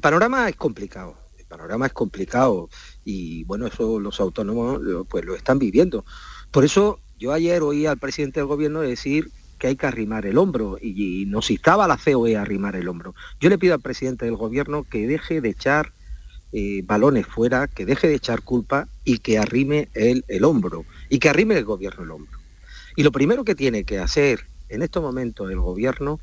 panorama, 0.00 0.48
es 0.48 0.56
complicado, 0.56 1.16
el 1.38 1.46
panorama 1.46 1.86
es 1.86 1.92
complicado 1.92 2.68
y 3.04 3.44
bueno, 3.44 3.66
eso 3.66 3.98
los 3.98 4.20
autónomos 4.20 4.80
pues 5.08 5.24
lo 5.24 5.34
están 5.34 5.58
viviendo. 5.58 6.04
Por 6.50 6.64
eso 6.64 7.00
yo 7.18 7.32
ayer 7.32 7.62
oí 7.62 7.86
al 7.86 7.98
presidente 7.98 8.40
del 8.40 8.46
gobierno 8.46 8.80
decir 8.80 9.30
que 9.60 9.68
hay 9.68 9.76
que 9.76 9.86
arrimar 9.86 10.24
el 10.26 10.38
hombro 10.38 10.78
y, 10.80 11.26
nos 11.26 11.50
instaba 11.50 11.86
la 11.86 11.98
COE 11.98 12.36
a 12.36 12.42
arrimar 12.42 12.74
el 12.74 12.88
hombro. 12.88 13.14
Yo 13.40 13.50
le 13.50 13.58
pido 13.58 13.74
al 13.74 13.80
presidente 13.80 14.24
del 14.24 14.34
gobierno 14.34 14.84
que 14.84 15.06
deje 15.06 15.40
de 15.40 15.50
echar 15.50 15.92
eh, 16.52 16.82
balones 16.84 17.26
fuera, 17.26 17.68
que 17.68 17.84
deje 17.84 18.08
de 18.08 18.14
echar 18.14 18.42
culpa 18.42 18.88
y 19.04 19.18
que 19.18 19.38
arrime 19.38 19.88
el, 19.94 20.24
el 20.28 20.44
hombro 20.44 20.86
y 21.10 21.18
que 21.18 21.28
arrime 21.28 21.56
el 21.56 21.64
gobierno 21.64 22.02
el 22.02 22.10
hombro. 22.10 22.38
Y 22.96 23.02
lo 23.02 23.12
primero 23.12 23.44
que 23.44 23.54
tiene 23.54 23.84
que 23.84 23.98
hacer 23.98 24.46
en 24.70 24.82
estos 24.82 25.02
momentos 25.02 25.50
el 25.50 25.60
gobierno, 25.60 26.20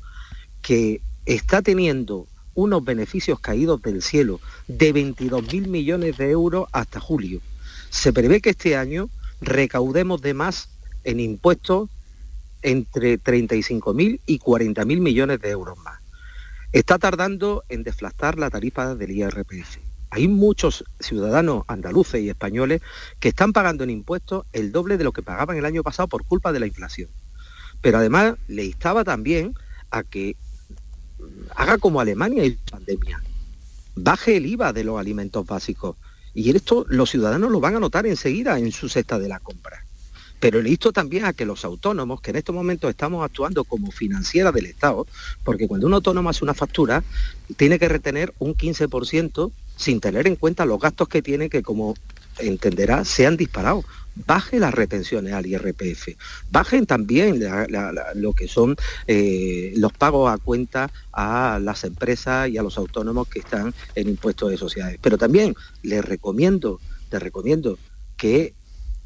que 0.60 1.00
está 1.24 1.62
teniendo 1.62 2.26
unos 2.54 2.84
beneficios 2.84 3.38
caídos 3.38 3.80
del 3.82 4.02
cielo 4.02 4.40
de 4.66 4.92
22.000 4.92 5.68
millones 5.68 6.16
de 6.16 6.30
euros 6.32 6.68
hasta 6.72 6.98
julio. 6.98 7.40
Se 7.90 8.12
prevé 8.12 8.40
que 8.40 8.50
este 8.50 8.76
año 8.76 9.08
recaudemos 9.40 10.20
de 10.22 10.34
más 10.34 10.68
en 11.04 11.20
impuestos 11.20 11.88
entre 12.62 13.20
35.000 13.20 14.20
y 14.26 14.38
40.000 14.38 15.00
millones 15.00 15.40
de 15.40 15.50
euros 15.50 15.78
más. 15.78 16.00
Está 16.72 16.98
tardando 16.98 17.64
en 17.68 17.82
deflactar 17.82 18.38
la 18.38 18.50
tarifa 18.50 18.94
del 18.94 19.12
IRPF. 19.12 19.78
Hay 20.10 20.28
muchos 20.28 20.84
ciudadanos 21.00 21.64
andaluces 21.66 22.22
y 22.22 22.30
españoles 22.30 22.80
que 23.20 23.28
están 23.28 23.52
pagando 23.52 23.84
en 23.84 23.90
impuestos 23.90 24.46
el 24.52 24.72
doble 24.72 24.96
de 24.96 25.04
lo 25.04 25.12
que 25.12 25.22
pagaban 25.22 25.56
el 25.56 25.64
año 25.64 25.82
pasado 25.82 26.08
por 26.08 26.24
culpa 26.24 26.52
de 26.52 26.60
la 26.60 26.66
inflación. 26.66 27.10
Pero 27.80 27.98
además 27.98 28.34
le 28.48 28.64
instaba 28.64 29.04
también 29.04 29.54
a 29.90 30.02
que 30.02 30.36
haga 31.54 31.78
como 31.78 32.00
Alemania 32.00 32.44
y 32.44 32.58
pandemia. 32.70 33.22
Baje 33.94 34.36
el 34.36 34.46
IVA 34.46 34.72
de 34.72 34.84
los 34.84 34.98
alimentos 34.98 35.46
básicos. 35.46 35.96
Y 36.34 36.54
esto 36.54 36.86
los 36.88 37.10
ciudadanos 37.10 37.50
lo 37.50 37.60
van 37.60 37.76
a 37.76 37.80
notar 37.80 38.06
enseguida 38.06 38.58
en 38.58 38.72
su 38.72 38.88
cesta 38.88 39.18
de 39.18 39.28
la 39.28 39.40
compra. 39.40 39.84
Pero 40.40 40.62
le 40.62 40.70
insto 40.70 40.92
también 40.92 41.24
a 41.24 41.32
que 41.32 41.44
los 41.44 41.64
autónomos, 41.64 42.20
que 42.20 42.30
en 42.30 42.36
estos 42.36 42.54
momentos 42.54 42.90
estamos 42.90 43.24
actuando 43.24 43.64
como 43.64 43.90
financiera 43.90 44.52
del 44.52 44.66
Estado, 44.66 45.06
porque 45.44 45.66
cuando 45.66 45.86
un 45.86 45.94
autónomo 45.94 46.30
hace 46.30 46.44
una 46.44 46.54
factura, 46.54 47.02
tiene 47.56 47.78
que 47.78 47.88
retener 47.88 48.32
un 48.38 48.54
15% 48.54 49.50
sin 49.76 50.00
tener 50.00 50.26
en 50.26 50.36
cuenta 50.36 50.66
los 50.66 50.80
gastos 50.80 51.08
que 51.08 51.22
tiene, 51.22 51.48
que 51.48 51.62
como 51.62 51.94
entenderá, 52.38 53.04
se 53.04 53.26
han 53.26 53.36
disparado 53.36 53.84
baje 54.26 54.58
las 54.58 54.74
retenciones 54.74 55.32
al 55.32 55.46
IRPF, 55.46 56.08
bajen 56.50 56.86
también 56.86 57.40
lo 58.14 58.32
que 58.32 58.48
son 58.48 58.76
eh, 59.06 59.72
los 59.76 59.92
pagos 59.92 60.32
a 60.32 60.38
cuenta 60.38 60.90
a 61.12 61.58
las 61.62 61.84
empresas 61.84 62.48
y 62.48 62.58
a 62.58 62.62
los 62.62 62.78
autónomos 62.78 63.28
que 63.28 63.40
están 63.40 63.74
en 63.94 64.08
impuestos 64.08 64.50
de 64.50 64.56
sociedades. 64.56 64.98
Pero 65.00 65.18
también 65.18 65.54
les 65.82 66.04
recomiendo, 66.04 66.80
les 67.10 67.22
recomiendo 67.22 67.78
que 68.16 68.54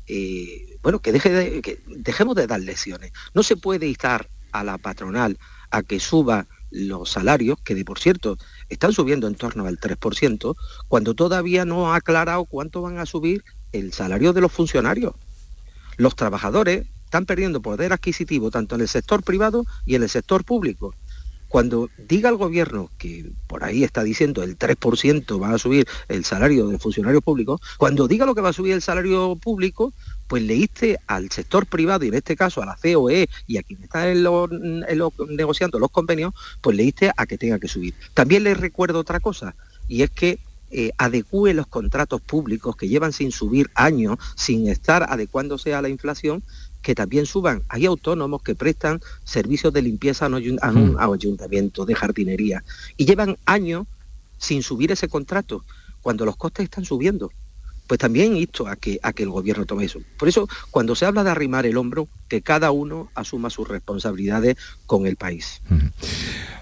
eh, 0.06 0.71
bueno, 0.82 1.00
que, 1.00 1.12
deje 1.12 1.62
que 1.62 1.80
dejemos 1.86 2.34
de 2.34 2.46
dar 2.46 2.60
lecciones. 2.60 3.12
No 3.34 3.42
se 3.42 3.56
puede 3.56 3.86
instar 3.86 4.28
a 4.52 4.64
la 4.64 4.78
patronal 4.78 5.38
a 5.70 5.82
que 5.82 6.00
suba 6.00 6.46
los 6.70 7.10
salarios, 7.10 7.58
que 7.62 7.74
de 7.74 7.84
por 7.84 7.98
cierto 7.98 8.38
están 8.68 8.92
subiendo 8.92 9.26
en 9.26 9.34
torno 9.34 9.66
al 9.66 9.78
3%, 9.78 10.56
cuando 10.88 11.14
todavía 11.14 11.64
no 11.64 11.92
ha 11.92 11.96
aclarado 11.96 12.44
cuánto 12.44 12.82
van 12.82 12.98
a 12.98 13.06
subir 13.06 13.44
el 13.72 13.92
salario 13.92 14.32
de 14.32 14.40
los 14.40 14.52
funcionarios. 14.52 15.14
Los 15.96 16.16
trabajadores 16.16 16.86
están 17.04 17.26
perdiendo 17.26 17.60
poder 17.60 17.92
adquisitivo 17.92 18.50
tanto 18.50 18.74
en 18.74 18.80
el 18.80 18.88
sector 18.88 19.22
privado 19.22 19.64
y 19.84 19.94
en 19.94 20.02
el 20.02 20.08
sector 20.08 20.44
público. 20.44 20.94
Cuando 21.48 21.90
diga 21.98 22.30
el 22.30 22.36
gobierno 22.36 22.88
que 22.96 23.30
por 23.46 23.62
ahí 23.62 23.84
está 23.84 24.02
diciendo 24.02 24.42
el 24.42 24.58
3% 24.58 25.42
va 25.42 25.52
a 25.52 25.58
subir 25.58 25.86
el 26.08 26.24
salario 26.24 26.68
de 26.68 26.78
funcionarios 26.78 27.22
públicos, 27.22 27.60
cuando 27.76 28.08
diga 28.08 28.24
lo 28.24 28.34
que 28.34 28.40
va 28.40 28.48
a 28.48 28.54
subir 28.54 28.72
el 28.72 28.80
salario 28.80 29.36
público, 29.36 29.92
pues 30.32 30.44
leíste 30.44 30.98
al 31.08 31.30
sector 31.30 31.66
privado 31.66 32.06
y 32.06 32.08
en 32.08 32.14
este 32.14 32.36
caso 32.36 32.62
a 32.62 32.64
la 32.64 32.78
COE 32.82 33.28
y 33.46 33.58
a 33.58 33.62
quien 33.62 33.82
está 33.82 34.10
en 34.10 34.24
negociando 35.28 35.78
los 35.78 35.90
convenios, 35.90 36.32
pues 36.62 36.74
leíste 36.74 37.12
a 37.14 37.26
que 37.26 37.36
tenga 37.36 37.58
que 37.58 37.68
subir. 37.68 37.92
También 38.14 38.44
les 38.44 38.56
recuerdo 38.56 38.98
otra 38.98 39.20
cosa, 39.20 39.54
y 39.88 40.00
es 40.00 40.08
que 40.08 40.38
eh, 40.70 40.92
adecúe 40.96 41.48
los 41.48 41.66
contratos 41.66 42.22
públicos 42.22 42.74
que 42.76 42.88
llevan 42.88 43.12
sin 43.12 43.30
subir 43.30 43.70
años, 43.74 44.16
sin 44.34 44.68
estar 44.68 45.02
adecuándose 45.06 45.74
a 45.74 45.82
la 45.82 45.90
inflación, 45.90 46.42
que 46.80 46.94
también 46.94 47.26
suban. 47.26 47.62
Hay 47.68 47.84
autónomos 47.84 48.40
que 48.42 48.54
prestan 48.54 49.02
servicios 49.24 49.70
de 49.74 49.82
limpieza 49.82 50.24
a 50.24 50.28
un, 50.28 50.94
mm. 50.94 50.98
ayuntamiento, 50.98 51.84
de 51.84 51.94
jardinería, 51.94 52.64
y 52.96 53.04
llevan 53.04 53.36
años 53.44 53.86
sin 54.38 54.62
subir 54.62 54.92
ese 54.92 55.08
contrato, 55.08 55.62
cuando 56.00 56.24
los 56.24 56.36
costes 56.36 56.64
están 56.64 56.86
subiendo. 56.86 57.30
Pues 57.86 57.98
también 57.98 58.36
insto 58.36 58.66
a 58.66 58.76
que, 58.76 58.98
a 59.02 59.12
que 59.12 59.22
el 59.22 59.30
gobierno 59.30 59.66
tome 59.66 59.84
eso. 59.84 60.00
Por 60.18 60.28
eso, 60.28 60.48
cuando 60.70 60.94
se 60.94 61.04
habla 61.04 61.24
de 61.24 61.30
arrimar 61.30 61.66
el 61.66 61.76
hombro, 61.76 62.08
que 62.28 62.42
cada 62.42 62.70
uno 62.70 63.10
asuma 63.14 63.50
sus 63.50 63.68
responsabilidades 63.68 64.56
con 64.86 65.06
el 65.06 65.16
país. 65.16 65.60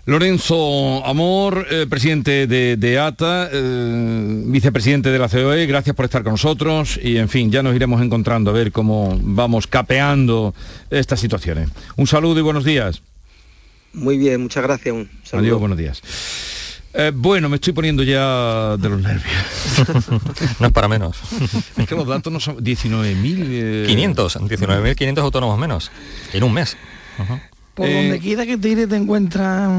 Lorenzo 0.06 1.04
Amor, 1.06 1.66
eh, 1.70 1.86
presidente 1.88 2.46
de, 2.46 2.98
ATA, 2.98 3.48
eh, 3.52 4.42
vicepresidente 4.46 5.10
de 5.10 5.18
la 5.18 5.28
COE, 5.28 5.66
gracias 5.66 5.94
por 5.94 6.06
estar 6.06 6.22
con 6.24 6.32
nosotros 6.32 6.98
y 7.00 7.18
en 7.18 7.28
fin, 7.28 7.52
ya 7.52 7.62
nos 7.62 7.76
iremos 7.76 8.02
encontrando 8.02 8.50
a 8.50 8.54
ver 8.54 8.72
cómo 8.72 9.18
vamos 9.22 9.66
capeando 9.66 10.54
estas 10.90 11.20
situaciones. 11.20 11.70
Un 11.96 12.06
saludo 12.06 12.40
y 12.40 12.42
buenos 12.42 12.64
días. 12.64 13.02
Muy 13.92 14.18
bien, 14.18 14.40
muchas 14.40 14.62
gracias. 14.62 14.94
Un 14.94 15.08
Adiós, 15.32 15.60
buenos 15.60 15.78
días. 15.78 16.02
Eh, 16.92 17.12
bueno, 17.14 17.48
me 17.48 17.56
estoy 17.56 17.72
poniendo 17.72 18.02
ya 18.02 18.76
de 18.76 18.88
los 18.88 19.00
nervios. 19.00 20.10
no 20.60 20.66
es 20.66 20.72
para 20.72 20.88
menos. 20.88 21.18
es 21.76 21.86
que 21.86 21.94
los 21.94 22.06
datos 22.06 22.32
no 22.32 22.40
son 22.40 22.56
19.000... 22.56 23.86
500, 23.86 24.36
19.500 24.36 25.18
autónomos 25.20 25.58
menos, 25.58 25.90
en 26.32 26.42
un 26.42 26.52
mes. 26.52 26.76
Por 27.74 27.86
eh, 27.86 27.94
donde 27.94 28.18
quiera 28.18 28.44
que 28.46 28.58
tire 28.58 28.86
te 28.86 28.96
encuentras 28.96 29.70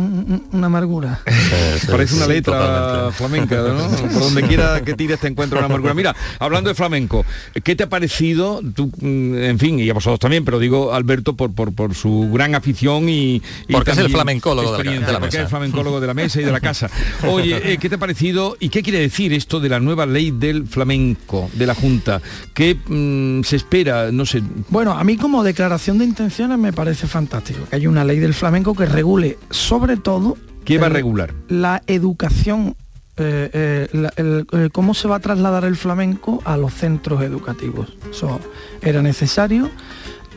una 0.52 0.68
amargura. 0.68 1.20
Parece 1.90 2.16
una 2.16 2.28
letra 2.28 3.10
flamenca, 3.12 3.56
¿no? 3.56 3.90
Por 4.14 4.22
donde 4.24 4.44
quiera 4.44 4.82
que 4.82 4.94
tires 4.94 5.20
te 5.20 5.28
encuentras 5.28 5.60
una 5.60 5.66
amargura. 5.66 5.94
Mira, 5.94 6.16
hablando 6.40 6.70
de 6.70 6.76
flamenco, 6.76 7.26
¿qué 7.64 7.76
te 7.76 7.84
ha 7.84 7.90
parecido? 7.90 8.62
Tú, 8.76 8.92
mm, 9.02 9.36
en 9.44 9.60
fin, 9.60 9.80
y 9.80 9.90
a 9.90 9.94
vosotros 9.94 10.20
también, 10.20 10.46
pero 10.46 10.58
digo 10.58 10.94
Alberto 10.94 11.36
por, 11.36 11.54
por, 11.54 11.94
su 11.94 12.30
gran 12.34 12.56
afición 12.56 13.10
y... 13.10 13.42
porque 13.70 13.92
es 13.92 13.98
el 13.98 14.10
flamencólogo 14.10 14.78
de 14.78 14.84
la, 14.86 15.20
mesa. 15.20 15.28
es 15.28 15.36
el 15.36 15.48
flamencólogo 15.48 16.00
de 16.00 16.08
la 16.08 16.14
mesa 16.14 16.42
y 16.42 16.46
de 16.46 16.52
la 16.52 16.60
casa. 16.62 16.90
Oye, 17.28 17.74
eh, 17.74 17.78
¿qué 17.78 17.90
te 17.90 17.96
ha 17.96 18.00
parecido 18.00 18.56
y 18.60 18.70
qué 18.70 18.82
quiere 18.84 19.00
decir 19.00 19.34
esto 19.34 19.60
de 19.60 19.70
la 19.70 19.80
nueva 19.80 20.06
ley 20.06 20.32
del 20.32 20.66
flamenco 20.66 21.50
de 21.54 21.66
la 21.66 21.76
Junta? 21.76 22.22
¿Qué 22.54 22.76
mm, 22.76 23.44
se 23.44 23.58
espera? 23.58 24.12
No 24.12 24.26
sé. 24.26 24.42
Bueno, 24.70 24.94
a 24.94 25.04
mí 25.04 25.18
como 25.18 25.44
declaración 25.44 25.98
de 25.98 26.06
intenciones 26.06 26.58
me 26.58 26.72
parece 26.72 27.08
fantástico 27.08 27.66
que 27.70 27.76
hay 27.76 27.88
una 27.92 28.06
ley 28.06 28.20
del 28.20 28.34
flamenco 28.34 28.74
que 28.74 28.86
regule 28.86 29.38
sobre 29.50 29.98
todo... 29.98 30.38
¿Qué 30.64 30.78
va 30.78 30.88
a 30.88 30.90
regular? 30.90 31.34
La 31.50 31.84
educación 31.88 32.76
eh, 33.18 33.90
eh, 33.92 34.46
eh, 34.54 34.70
cómo 34.72 34.94
se 34.94 35.08
va 35.08 35.18
a 35.18 35.20
trasladar 35.20 35.66
el 35.66 35.76
flamenco 35.76 36.42
a 36.46 36.56
los 36.56 36.74
centros 36.74 37.22
educativos. 37.22 37.94
Eso 38.10 38.40
era 38.82 39.02
necesario. 39.02 39.70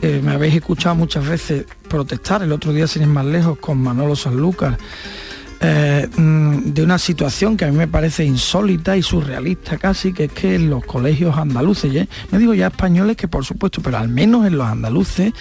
me 0.02 0.32
habéis 0.32 0.56
escuchado 0.56 0.94
muchas 0.94 1.26
veces 1.26 1.64
protestar, 1.88 2.42
el 2.42 2.52
otro 2.52 2.72
día 2.72 2.86
sin 2.86 3.02
ir 3.02 3.08
más 3.08 3.24
lejos, 3.24 3.58
con 3.58 3.78
Manolo 3.78 4.16
Sanlúcar, 4.16 4.76
eh, 5.60 6.08
mm, 6.16 6.72
de 6.72 6.82
una 6.82 6.98
situación 6.98 7.56
que 7.56 7.64
a 7.64 7.70
mí 7.70 7.76
me 7.76 7.88
parece 7.88 8.24
insólita 8.24 8.96
y 8.96 9.02
surrealista 9.02 9.78
casi, 9.78 10.12
que 10.12 10.24
es 10.24 10.32
que 10.32 10.54
en 10.56 10.70
los 10.70 10.84
colegios 10.84 11.36
andaluces, 11.36 12.08
no 12.30 12.38
digo 12.38 12.54
ya 12.54 12.68
españoles 12.68 13.16
que 13.16 13.28
por 13.28 13.44
supuesto, 13.44 13.80
pero 13.82 13.98
al 13.98 14.08
menos 14.08 14.46
en 14.46 14.58
los 14.58 14.66
andaluces, 14.66 15.32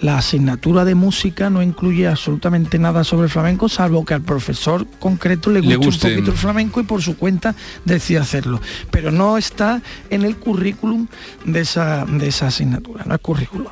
la 0.00 0.18
asignatura 0.18 0.84
de 0.84 0.94
música 0.94 1.50
no 1.50 1.62
incluye 1.62 2.06
absolutamente 2.06 2.78
nada 2.78 3.04
sobre 3.04 3.24
el 3.24 3.30
flamenco, 3.30 3.68
salvo 3.68 4.04
que 4.04 4.14
al 4.14 4.22
profesor 4.22 4.86
concreto 4.98 5.50
le 5.50 5.60
guste, 5.60 6.08
un 6.08 6.14
poquito 6.14 6.30
el 6.32 6.36
flamenco 6.36 6.80
y 6.80 6.84
por 6.84 7.02
su 7.02 7.16
cuenta 7.16 7.54
decide 7.84 8.18
hacerlo. 8.18 8.60
Pero 8.90 9.10
no 9.10 9.38
está 9.38 9.82
en 10.10 10.22
el 10.22 10.36
currículum 10.36 11.06
de 11.44 11.60
esa, 11.60 12.04
de 12.04 12.28
esa 12.28 12.48
asignatura, 12.48 13.04
no 13.06 13.14
es 13.14 13.20
currículum. 13.20 13.68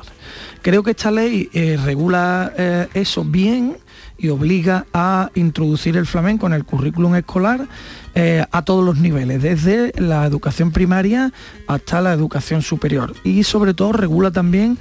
Creo 0.61 0.81
que 0.81 0.91
esta 0.91 1.11
ley 1.11 1.49
eh, 1.53 1.77
regula 1.83 2.51
eh, 2.57 2.87
eso 2.95 3.23
bien, 3.23 3.77
y 4.17 4.29
obliga 4.29 4.85
a 4.93 5.29
introducir 5.35 5.97
el 5.97 6.05
flamenco 6.05 6.47
en 6.47 6.53
el 6.53 6.63
currículum 6.63 7.15
escolar 7.15 7.67
eh, 8.13 8.45
a 8.51 8.61
todos 8.63 8.83
los 8.83 8.97
niveles, 8.97 9.41
desde 9.41 9.91
la 9.99 10.25
educación 10.25 10.71
primaria 10.71 11.33
hasta 11.67 12.01
la 12.01 12.13
educación 12.13 12.61
superior. 12.61 13.13
Y 13.23 13.43
sobre 13.43 13.73
todo 13.73 13.91
regula 13.91 14.31
también 14.31 14.77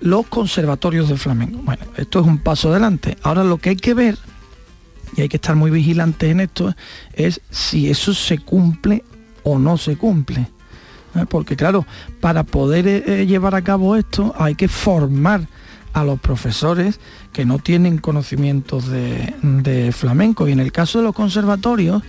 los 0.00 0.26
conservatorios 0.26 1.08
de 1.08 1.16
flamenco. 1.16 1.60
Bueno, 1.62 1.84
esto 1.96 2.20
es 2.20 2.26
un 2.26 2.38
paso 2.38 2.70
adelante. 2.70 3.16
Ahora 3.22 3.44
lo 3.44 3.58
que 3.58 3.70
hay 3.70 3.76
que 3.76 3.94
ver, 3.94 4.18
y 5.16 5.20
hay 5.20 5.28
que 5.28 5.36
estar 5.36 5.54
muy 5.54 5.70
vigilantes 5.70 6.30
en 6.30 6.40
esto, 6.40 6.74
es 7.12 7.40
si 7.50 7.88
eso 7.88 8.12
se 8.14 8.38
cumple 8.38 9.04
o 9.44 9.58
no 9.58 9.78
se 9.78 9.96
cumple. 9.96 10.48
¿eh? 11.14 11.24
Porque 11.28 11.56
claro, 11.56 11.86
para 12.20 12.42
poder 12.42 12.86
eh, 12.88 13.26
llevar 13.26 13.54
a 13.54 13.62
cabo 13.62 13.96
esto 13.96 14.34
hay 14.36 14.54
que 14.54 14.68
formar 14.68 15.46
a 15.92 16.04
los 16.04 16.18
profesores 16.20 16.98
que 17.32 17.44
no 17.44 17.58
tienen 17.58 17.98
conocimientos 17.98 18.88
de, 18.88 19.92
flamenco. 19.92 20.48
Y 20.48 20.52
en 20.52 20.60
el 20.60 20.70
caso 20.70 20.98
de 20.98 21.04
los 21.04 21.14
conservatorios, 21.14 22.02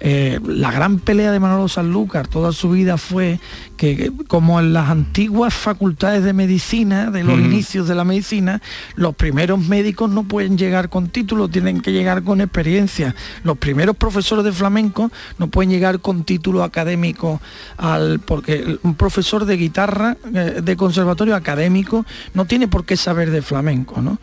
eh, 0.00 0.40
la 0.44 0.72
gran 0.72 0.98
pelea 0.98 1.32
de 1.32 1.40
Manolo 1.40 1.68
Sanlúcar 1.68 2.28
toda 2.28 2.52
su 2.52 2.70
vida 2.70 2.96
fue 2.96 3.40
que, 3.76 4.12
como 4.26 4.58
en 4.58 4.72
las 4.72 4.88
antiguas 4.88 5.54
facultades 5.54 6.24
de 6.24 6.32
medicina, 6.32 7.10
de 7.10 7.24
los 7.24 7.38
mm. 7.38 7.44
inicios 7.44 7.88
de 7.88 7.94
la 7.94 8.04
medicina, 8.04 8.60
los 8.94 9.14
primeros 9.14 9.58
médicos 9.58 10.10
no 10.10 10.24
pueden 10.24 10.56
llegar 10.56 10.88
con 10.88 11.08
título, 11.08 11.48
tienen 11.48 11.80
que 11.80 11.92
llegar 11.92 12.22
con 12.22 12.40
experiencia. 12.40 13.14
Los 13.44 13.58
primeros 13.58 13.96
profesores 13.96 14.44
de 14.44 14.52
flamenco 14.52 15.10
no 15.38 15.48
pueden 15.48 15.70
llegar 15.70 16.00
con 16.00 16.24
título 16.24 16.62
académico, 16.62 17.40
al, 17.76 18.20
porque 18.20 18.78
un 18.82 18.94
profesor 18.94 19.44
de 19.44 19.56
guitarra 19.56 20.16
eh, 20.34 20.60
de 20.62 20.76
conservatorio 20.76 21.36
académico 21.36 22.06
no 22.34 22.46
tiene 22.46 22.68
por 22.68 22.84
qué 22.84 22.96
saber 22.96 23.30
de 23.30 23.42
flamenco. 23.42 24.00
¿no? 24.00 24.18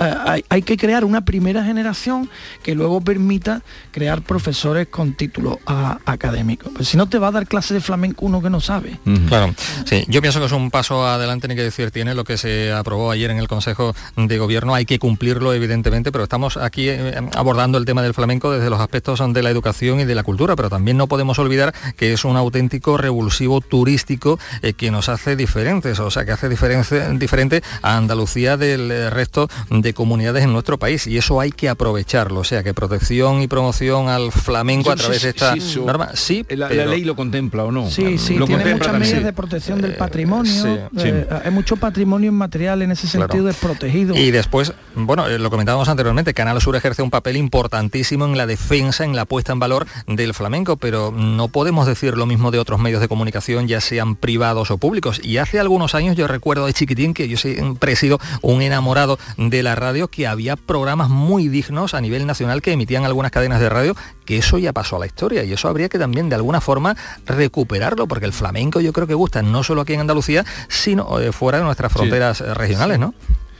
Hay, 0.00 0.62
que 0.62 0.76
crear 0.76 1.04
una 1.04 1.24
primera 1.24 1.64
generación 1.64 2.30
que 2.62 2.74
luego 2.74 3.00
permita 3.00 3.62
crear 3.90 4.22
profesores 4.22 4.88
con 4.88 5.14
título 5.14 5.60
académico. 5.66 6.70
Pues 6.74 6.88
si 6.88 6.96
no 6.96 7.08
te 7.08 7.18
va 7.18 7.28
a 7.28 7.32
dar 7.32 7.46
clase 7.46 7.74
de 7.74 7.80
flamenco 7.80 8.26
uno 8.26 8.42
que 8.42 8.50
no 8.50 8.60
sabe. 8.60 8.98
Claro, 9.28 9.54
sí, 9.84 10.04
yo 10.08 10.20
pienso 10.20 10.40
que 10.40 10.46
es 10.46 10.52
un 10.52 10.70
paso 10.70 11.06
adelante, 11.06 11.48
ni 11.48 11.54
que 11.54 11.62
decir 11.62 11.90
tiene 11.90 12.14
lo 12.14 12.24
que 12.24 12.36
se 12.36 12.72
aprobó 12.72 13.10
ayer 13.10 13.30
en 13.30 13.38
el 13.38 13.48
Consejo 13.48 13.94
de 14.16 14.38
Gobierno, 14.38 14.74
hay 14.74 14.86
que 14.86 14.98
cumplirlo 14.98 15.52
evidentemente, 15.52 16.12
pero 16.12 16.24
estamos 16.24 16.56
aquí 16.56 16.88
eh, 16.88 17.14
abordando 17.34 17.78
el 17.78 17.84
tema 17.84 18.02
del 18.02 18.14
flamenco 18.14 18.50
desde 18.50 18.70
los 18.70 18.80
aspectos 18.80 19.20
de 19.32 19.42
la 19.42 19.50
educación 19.50 20.00
y 20.00 20.04
de 20.04 20.14
la 20.14 20.22
cultura, 20.22 20.56
pero 20.56 20.70
también 20.70 20.96
no 20.96 21.06
podemos 21.06 21.38
olvidar 21.38 21.74
que 21.96 22.12
es 22.12 22.24
un 22.24 22.36
auténtico 22.36 22.96
revulsivo 22.96 23.60
turístico 23.60 24.38
eh, 24.62 24.72
que 24.72 24.90
nos 24.90 25.08
hace 25.08 25.36
diferentes, 25.36 25.98
o 26.00 26.10
sea, 26.10 26.24
que 26.24 26.32
hace 26.32 26.48
diferente 26.48 27.62
a 27.82 27.96
Andalucía 27.96 28.56
del 28.56 28.90
eh, 28.90 29.10
resto 29.10 29.48
de 29.68 29.89
comunidades 29.94 30.44
en 30.44 30.52
nuestro 30.52 30.78
país 30.78 31.06
y 31.06 31.16
eso 31.16 31.40
hay 31.40 31.50
que 31.50 31.68
aprovecharlo, 31.68 32.40
o 32.40 32.44
sea 32.44 32.62
que 32.62 32.74
protección 32.74 33.42
y 33.42 33.48
promoción 33.48 34.08
al 34.08 34.32
flamenco 34.32 34.90
a 34.90 34.96
través 34.96 35.22
de 35.22 35.30
esta 35.30 35.54
norma, 35.84 36.10
sí, 36.14 36.44
la, 36.48 36.68
ley 36.68 37.04
lo 37.04 37.16
contempla 37.16 37.64
o 37.64 37.72
no. 37.72 37.90
Sí, 37.90 38.18
sí, 38.18 38.38
tiene 38.46 38.74
muchas 38.74 38.98
medidas 38.98 39.24
de 39.24 39.32
protección 39.32 39.80
del 39.80 39.92
eh, 39.92 39.96
patrimonio, 39.96 40.88
eh, 40.98 41.26
hay 41.44 41.50
mucho 41.50 41.76
patrimonio 41.76 42.28
inmaterial 42.28 42.82
en 42.82 42.92
ese 42.92 43.06
sentido 43.06 43.44
desprotegido. 43.44 44.14
Y 44.16 44.30
después, 44.30 44.72
bueno, 44.94 45.26
eh, 45.28 45.38
lo 45.38 45.50
comentábamos 45.50 45.88
anteriormente, 45.88 46.34
Canal 46.34 46.60
Sur 46.60 46.76
ejerce 46.76 47.02
un 47.02 47.10
papel 47.10 47.36
importantísimo 47.36 48.24
en 48.24 48.36
la 48.36 48.46
defensa, 48.46 49.04
en 49.04 49.16
la 49.16 49.24
puesta 49.24 49.52
en 49.52 49.58
valor 49.58 49.86
del 50.06 50.34
flamenco, 50.34 50.76
pero 50.76 51.12
no 51.12 51.48
podemos 51.48 51.86
decir 51.86 52.16
lo 52.16 52.26
mismo 52.26 52.50
de 52.50 52.58
otros 52.58 52.80
medios 52.80 53.00
de 53.00 53.08
comunicación, 53.08 53.68
ya 53.68 53.80
sean 53.80 54.16
privados 54.16 54.70
o 54.70 54.78
públicos. 54.78 55.20
Y 55.22 55.38
hace 55.38 55.60
algunos 55.60 55.94
años 55.94 56.16
yo 56.16 56.26
recuerdo 56.26 56.66
de 56.66 56.72
chiquitín 56.72 57.14
que 57.14 57.28
yo 57.28 57.36
siempre 57.36 57.92
he 57.92 57.96
sido 57.96 58.18
un 58.42 58.62
enamorado 58.62 59.18
de 59.36 59.62
la 59.62 59.74
radio 59.80 60.08
que 60.08 60.26
había 60.26 60.54
programas 60.56 61.08
muy 61.08 61.48
dignos 61.48 61.94
a 61.94 62.00
nivel 62.00 62.26
nacional 62.26 62.62
que 62.62 62.72
emitían 62.72 63.04
algunas 63.04 63.32
cadenas 63.32 63.60
de 63.60 63.68
radio, 63.68 63.96
que 64.24 64.38
eso 64.38 64.58
ya 64.58 64.72
pasó 64.72 64.96
a 64.96 65.00
la 65.00 65.06
historia 65.06 65.42
y 65.42 65.52
eso 65.52 65.68
habría 65.68 65.88
que 65.88 65.98
también 65.98 66.28
de 66.28 66.36
alguna 66.36 66.60
forma 66.60 66.96
recuperarlo, 67.26 68.06
porque 68.06 68.26
el 68.26 68.32
flamenco 68.32 68.80
yo 68.80 68.92
creo 68.92 69.06
que 69.06 69.14
gusta 69.14 69.42
no 69.42 69.64
solo 69.64 69.80
aquí 69.80 69.94
en 69.94 70.00
Andalucía, 70.00 70.44
sino 70.68 71.18
eh, 71.18 71.32
fuera 71.32 71.58
de 71.58 71.64
nuestras 71.64 71.92
fronteras 71.92 72.40
eh, 72.40 72.54
regionales, 72.54 72.98
¿no? 72.98 73.14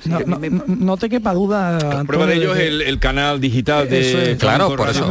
No, 0.05 0.97
te 0.97 1.09
quepa 1.09 1.35
duda. 1.35 1.79
La 1.79 2.05
prueba 2.05 2.27
de 2.27 2.37
ello 2.37 2.55
es 2.55 2.61
el, 2.87 2.99
canal 2.99 3.41
digital 3.41 3.89
de 3.89 4.37
Claro, 4.39 4.77
por 4.77 4.89
eso. 4.89 5.09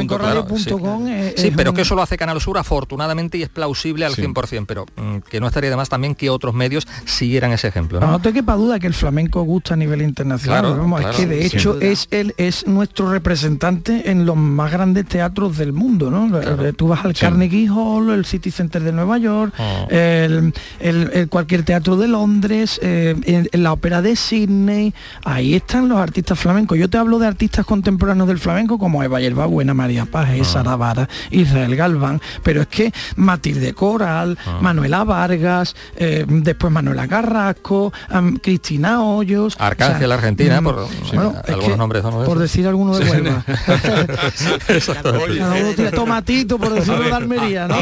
sí, 1.36 1.52
pero 1.56 1.74
que 1.74 1.82
eso 1.82 1.96
lo 1.96 2.02
hace 2.02 2.18
Canal 2.18 2.40
Sur 2.42 2.58
afortunadamente 2.58 3.38
y 3.38 3.44
es 3.44 3.50
plausible 3.50 4.06
al 4.06 4.14
100%, 4.14 4.66
pero 4.68 4.86
mm, 4.96 5.18
que 5.30 5.40
no 5.40 5.48
estaría 5.48 5.70
de 5.70 5.76
más 5.76 5.90
también 5.90 6.16
que 6.16 6.30
otros 6.30 6.54
medios 6.54 6.88
siguieran 7.06 7.52
ese 7.52 7.68
ejemplo. 7.68 8.00
No, 8.00 8.20
te 8.20 8.34
quepa 8.34 8.56
duda 8.56 8.80
que 8.80 8.88
el 8.88 8.94
flamenco 8.94 9.42
gusta 9.44 9.74
a 9.74 9.78
nivel 9.78 10.02
internacional. 10.02 10.80
es 11.02 11.16
que 11.16 11.26
de 11.26 11.46
hecho 11.46 11.80
es, 11.80 12.08
él, 12.12 12.34
es 12.38 12.68
nuestro 12.68 13.12
representante 13.12 14.10
en 14.12 14.26
los 14.26 14.36
más 14.36 14.72
grandes 14.72 15.06
teatros 15.06 15.58
del 15.58 15.74
mundo. 15.74 16.10
¿no? 16.10 16.74
Tú 16.74 16.88
vas 16.88 17.06
al 17.06 17.14
Carnegie 17.14 17.70
Hall, 17.70 18.10
el 18.12 18.26
City 18.26 18.52
Center 18.52 18.82
de 18.84 18.92
Nueva 18.92 19.18
York, 19.18 19.54
oh. 19.58 19.88
el, 19.90 20.54
cualquier 21.30 21.64
teatro 21.64 21.98
de 21.98 22.08
Londres, 22.08 22.80
eh, 22.82 23.16
en, 23.24 23.64
la 23.64 23.74
ópera 23.74 24.02
de 24.02 24.16
Sydney 24.16 24.79
Disney, 24.80 24.94
ahí 25.24 25.56
están 25.56 25.90
los 25.90 25.98
artistas 26.00 26.40
flamencos. 26.40 26.78
Yo 26.78 26.90
te 26.90 26.98
hablo 26.98 27.20
de 27.20 27.28
artistas 27.28 27.66
contemporáneos 27.66 28.28
del 28.28 28.40
flamenco 28.40 28.78
como 28.78 29.04
Eva 29.04 29.20
Yerba 29.20 29.46
Buena, 29.46 29.74
María 29.74 30.06
Paje, 30.06 30.44
Sara 30.44 30.76
Vara, 30.76 31.10
Israel 31.32 31.76
Galván, 31.76 32.22
pero 32.44 32.62
es 32.62 32.68
que 32.68 32.92
Matilde 33.16 33.74
Coral, 33.74 34.38
Manuela 34.62 35.04
Vargas, 35.04 35.76
eh, 35.96 36.26
después 36.28 36.72
Manuela 36.72 37.08
Carrasco, 37.08 37.92
Cristina 38.42 39.04
Hoyos. 39.04 39.56
Arcángel, 39.60 40.06
o 40.06 40.08
sea, 40.08 40.16
Argentina, 40.16 40.62
mm, 40.62 40.64
por 40.64 40.88
es 41.04 41.14
algunos 41.14 41.44
que, 41.44 41.78
nombres 41.78 42.02
son 42.02 42.26
Por 42.26 42.40
decir 42.40 42.68
alguno 42.68 42.98
de 42.98 43.10
Huelva. 43.10 43.46
Tomatito, 45.94 46.58
por 46.58 46.74
decirlo 46.74 47.04
de 47.04 47.12
Almería, 47.12 47.68
¿no? 47.68 47.76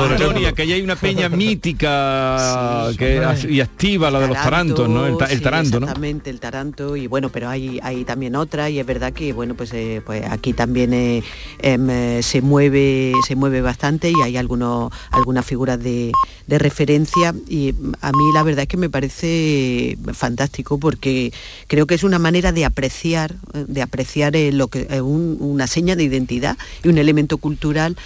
Antonia, 0.00 0.52
que 0.52 0.66
ya 0.66 0.74
hay 0.74 0.82
una 0.82 0.96
peña 0.96 1.28
mítica 1.28 2.88
que, 2.96 3.22
y 3.48 3.60
activa, 3.60 4.10
la 4.10 4.20
de 4.20 4.28
los 4.28 4.36
tarantos, 4.36 4.88
¿no? 4.88 5.06
El, 5.06 5.16
sí, 5.28 5.40
taranto, 5.40 5.80
¿no? 5.80 5.88
El 6.24 6.40
taranto 6.40 6.96
y 6.96 7.06
bueno, 7.06 7.28
pero 7.30 7.48
hay, 7.48 7.78
hay 7.82 8.04
también 8.04 8.36
otra 8.36 8.70
y 8.70 8.78
es 8.78 8.86
verdad 8.86 9.12
que 9.12 9.32
bueno, 9.32 9.54
pues, 9.54 9.72
eh, 9.72 10.00
pues 10.04 10.24
aquí 10.30 10.52
también 10.52 10.92
eh, 10.94 11.22
em, 11.60 11.88
eh, 11.90 12.20
se 12.22 12.40
mueve 12.42 13.12
se 13.26 13.36
mueve 13.36 13.60
bastante 13.60 14.10
y 14.10 14.20
hay 14.22 14.36
algunos 14.36 14.92
algunas 15.10 15.44
figuras 15.44 15.82
de, 15.82 16.12
de 16.46 16.58
referencia 16.58 17.34
y 17.48 17.74
a 18.00 18.12
mí 18.12 18.24
la 18.32 18.42
verdad 18.42 18.62
es 18.62 18.68
que 18.68 18.76
me 18.76 18.90
parece 18.90 19.98
fantástico 20.12 20.78
porque 20.78 21.32
creo 21.66 21.86
que 21.86 21.94
es 21.94 22.04
una 22.04 22.18
manera 22.18 22.52
de 22.52 22.64
apreciar 22.64 23.34
de 23.52 23.82
apreciar 23.82 24.34
lo 24.52 24.68
que 24.68 24.86
un- 25.02 25.36
una 25.40 25.66
seña 25.66 25.96
de 25.96 26.04
identidad 26.04 26.56
y 26.82 26.88
un 26.88 26.98
elemento 26.98 27.38
cultural 27.38 27.96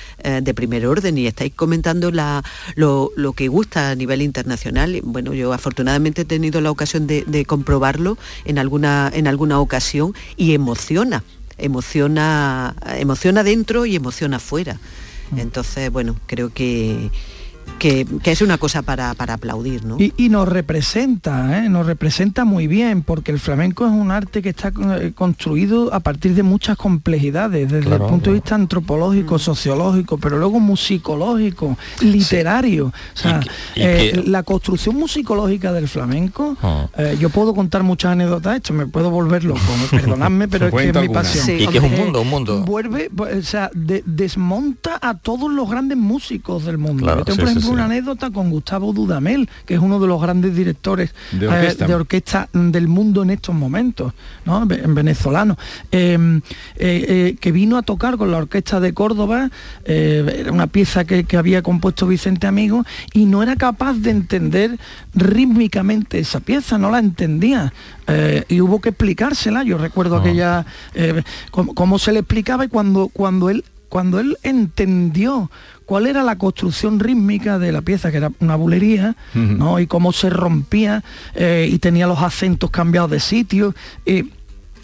de 0.43 0.55
primer 0.55 0.87
orden 0.87 1.17
y 1.19 1.27
estáis 1.27 1.53
comentando 1.55 2.11
lo, 2.77 3.13
lo 3.17 3.33
que 3.33 3.49
gusta 3.49 3.91
a 3.91 3.95
nivel 3.95 4.23
internacional. 4.23 5.01
Bueno, 5.03 5.35
yo 5.35 5.53
afortunadamente 5.53 6.23
he 6.23 6.25
tenido 6.25 6.61
la 6.61 6.71
ocasión 6.71 7.07
de, 7.07 7.25
de 7.27 7.45
en 8.45 8.59
alguna, 8.59 9.11
en 9.13 9.27
alguna 9.27 9.61
ocasión 9.61 10.15
y 10.37 10.55
emociona, 10.55 11.25
emociona, 11.59 12.75
emociona 12.97 13.43
dentro 13.43 13.87
y 13.87 13.97
emociona 13.97 14.37
afuera. 14.39 14.79
Entonces, 15.37 15.91
bueno, 15.91 16.17
creo 16.27 16.51
que, 16.53 17.11
que, 17.79 18.07
que 18.23 18.33
es 18.33 18.43
una 18.43 18.59
cosa 18.59 18.83
para, 18.83 19.15
para 19.15 19.35
aplaudir, 19.35 19.85
¿no? 19.85 19.97
Y, 19.99 20.13
y 20.17 20.29
nos 20.29 20.49
representa, 20.49 21.59
¿eh? 21.65 21.69
nos 21.69 21.87
representa 21.87 22.45
muy 22.45 22.67
bien, 22.67 23.03
porque 23.03 23.31
el 23.33 23.39
flamenco 23.39 23.87
es 23.87 23.93
un 23.93 24.11
arte 24.11 24.43
que 24.43 24.49
está 24.51 24.73
eh, 25.01 25.13
construido 25.15 25.93
a 25.95 26.01
partir 26.01 26.35
de 26.35 26.43
muchas 26.43 26.77
complejidades, 26.77 27.71
desde 27.71 27.87
Claro, 27.87 28.05
el 28.07 28.11
punto 28.11 28.31
de 28.31 28.35
vista 28.35 28.55
antropológico, 28.55 29.39
sociológico, 29.39 30.19
pero 30.19 30.39
luego 30.39 30.61
musicológico, 30.61 31.77
literario. 32.01 32.87
O 32.87 32.93
sea, 33.15 33.41
y 33.75 33.81
eh, 33.83 34.11
que- 34.15 34.23
la 34.29 34.43
construcción 34.43 34.97
musicológica 34.97 35.73
del 35.73 35.89
flamenco, 35.89 36.57
Ah. 36.63 36.89
eh, 36.99 37.17
yo 37.21 37.31
puedo 37.31 37.55
contar 37.55 37.83
muchas 37.83 38.13
anécdotas, 38.13 38.57
esto 38.57 38.73
me 38.73 38.87
puedo 38.87 39.11
volver 39.11 39.45
loco, 39.45 39.61
perdonadme, 39.91 40.49
pero 40.49 40.69
es 40.69 40.75
que 40.75 40.89
es 40.91 40.95
mi 41.01 41.09
pasión. 41.09 41.45
Sí, 41.47 41.53
y 41.61 41.67
que 41.69 41.79
es 41.79 41.85
un 41.85 41.95
mundo, 41.97 42.23
un 42.23 42.29
mundo. 42.29 42.65
Vuelve, 42.65 43.11
o 43.17 43.43
sea, 43.43 43.71
de- 43.75 44.03
desmonta 44.07 44.99
a 45.01 45.15
todos 45.15 45.51
los 45.51 45.69
grandes 45.71 45.97
músicos 45.99 46.65
del 46.65 46.79
mundo. 46.79 47.03
Claro, 47.05 47.25
Yo 47.25 47.37
tengo, 47.37 47.49
sí, 47.49 47.55
por 47.55 47.63
sí, 47.63 47.68
ejemplo, 47.69 47.85
sí. 47.85 47.85
una 47.85 47.85
anécdota 47.85 48.31
con 48.31 48.51
Gustavo 48.51 48.93
Dudamel, 48.93 49.49
que 49.67 49.75
es 49.75 49.81
uno 49.81 49.99
de 50.01 50.07
los 50.07 50.21
grandes 50.21 50.55
directores 50.55 51.15
De 51.33 51.47
eh, 51.47 51.49
orquesta. 51.49 51.87
de 51.87 51.95
orquesta 51.95 52.49
del 52.53 52.89
mundo 52.89 53.23
en 53.23 53.31
estos 53.31 53.55
momentos, 53.55 54.13
¿no? 54.45 54.65
Ve- 54.67 54.83
venezolano, 54.87 55.57
eh, 55.93 56.41
eh, 56.77 57.05
eh, 57.09 57.37
que 57.41 57.53
vino 57.53 57.77
a 57.77 57.83
tocar 57.83 58.17
con 58.17 58.31
la 58.31 58.39
orquesta 58.39 58.81
de 58.81 58.93
Córdoba, 58.95 59.51
eh, 59.85 60.37
era 60.41 60.53
una 60.53 60.67
pieza 60.67 61.05
que, 61.05 61.25
que 61.25 61.37
había 61.37 61.63
compuesto 61.63 62.07
Vicente 62.07 62.47
Amigo, 62.47 62.85
y 63.13 63.27
no 63.27 63.43
era 63.43 63.57
capaz 63.57 63.95
de 63.95 64.11
entender 64.11 64.79
rítmicamente 65.15 66.19
esa 66.19 66.41
pieza, 66.41 66.79
no 66.79 66.91
la 66.91 66.99
entendía. 66.99 67.73
eh, 68.11 68.45
y 68.49 68.63
hubo 68.63 68.81
que 68.81 68.89
explicársela. 68.89 69.63
Yo 69.65 69.77
recuerdo 69.77 70.17
Ah. 70.17 70.21
aquella 70.21 70.67
eh, 70.95 71.23
cómo, 71.51 71.75
cómo 71.75 71.99
se 71.99 72.11
le 72.13 72.21
explicaba 72.21 72.65
y 72.65 72.69
cuando 72.69 73.09
cuando 73.09 73.51
él 73.51 73.65
cuando 73.89 74.21
él 74.21 74.37
entendió 74.43 75.51
cuál 75.87 76.07
era 76.07 76.23
la 76.23 76.37
construcción 76.37 77.01
rítmica 77.01 77.59
de 77.59 77.73
la 77.73 77.81
pieza, 77.83 78.11
que 78.11 78.19
era 78.19 78.31
una 78.41 78.57
bulería. 78.57 79.17
¿no? 79.35 79.81
y 79.81 79.87
cómo 79.87 80.13
se 80.13 80.31
rompía 80.31 81.03
eh, 81.35 81.69
y 81.71 81.79
tenía 81.79 82.07
los 82.07 82.21
acentos 82.23 82.71
cambiados 82.71 83.11
de 83.11 83.21
sitio. 83.21 83.75
eh, 84.07 84.25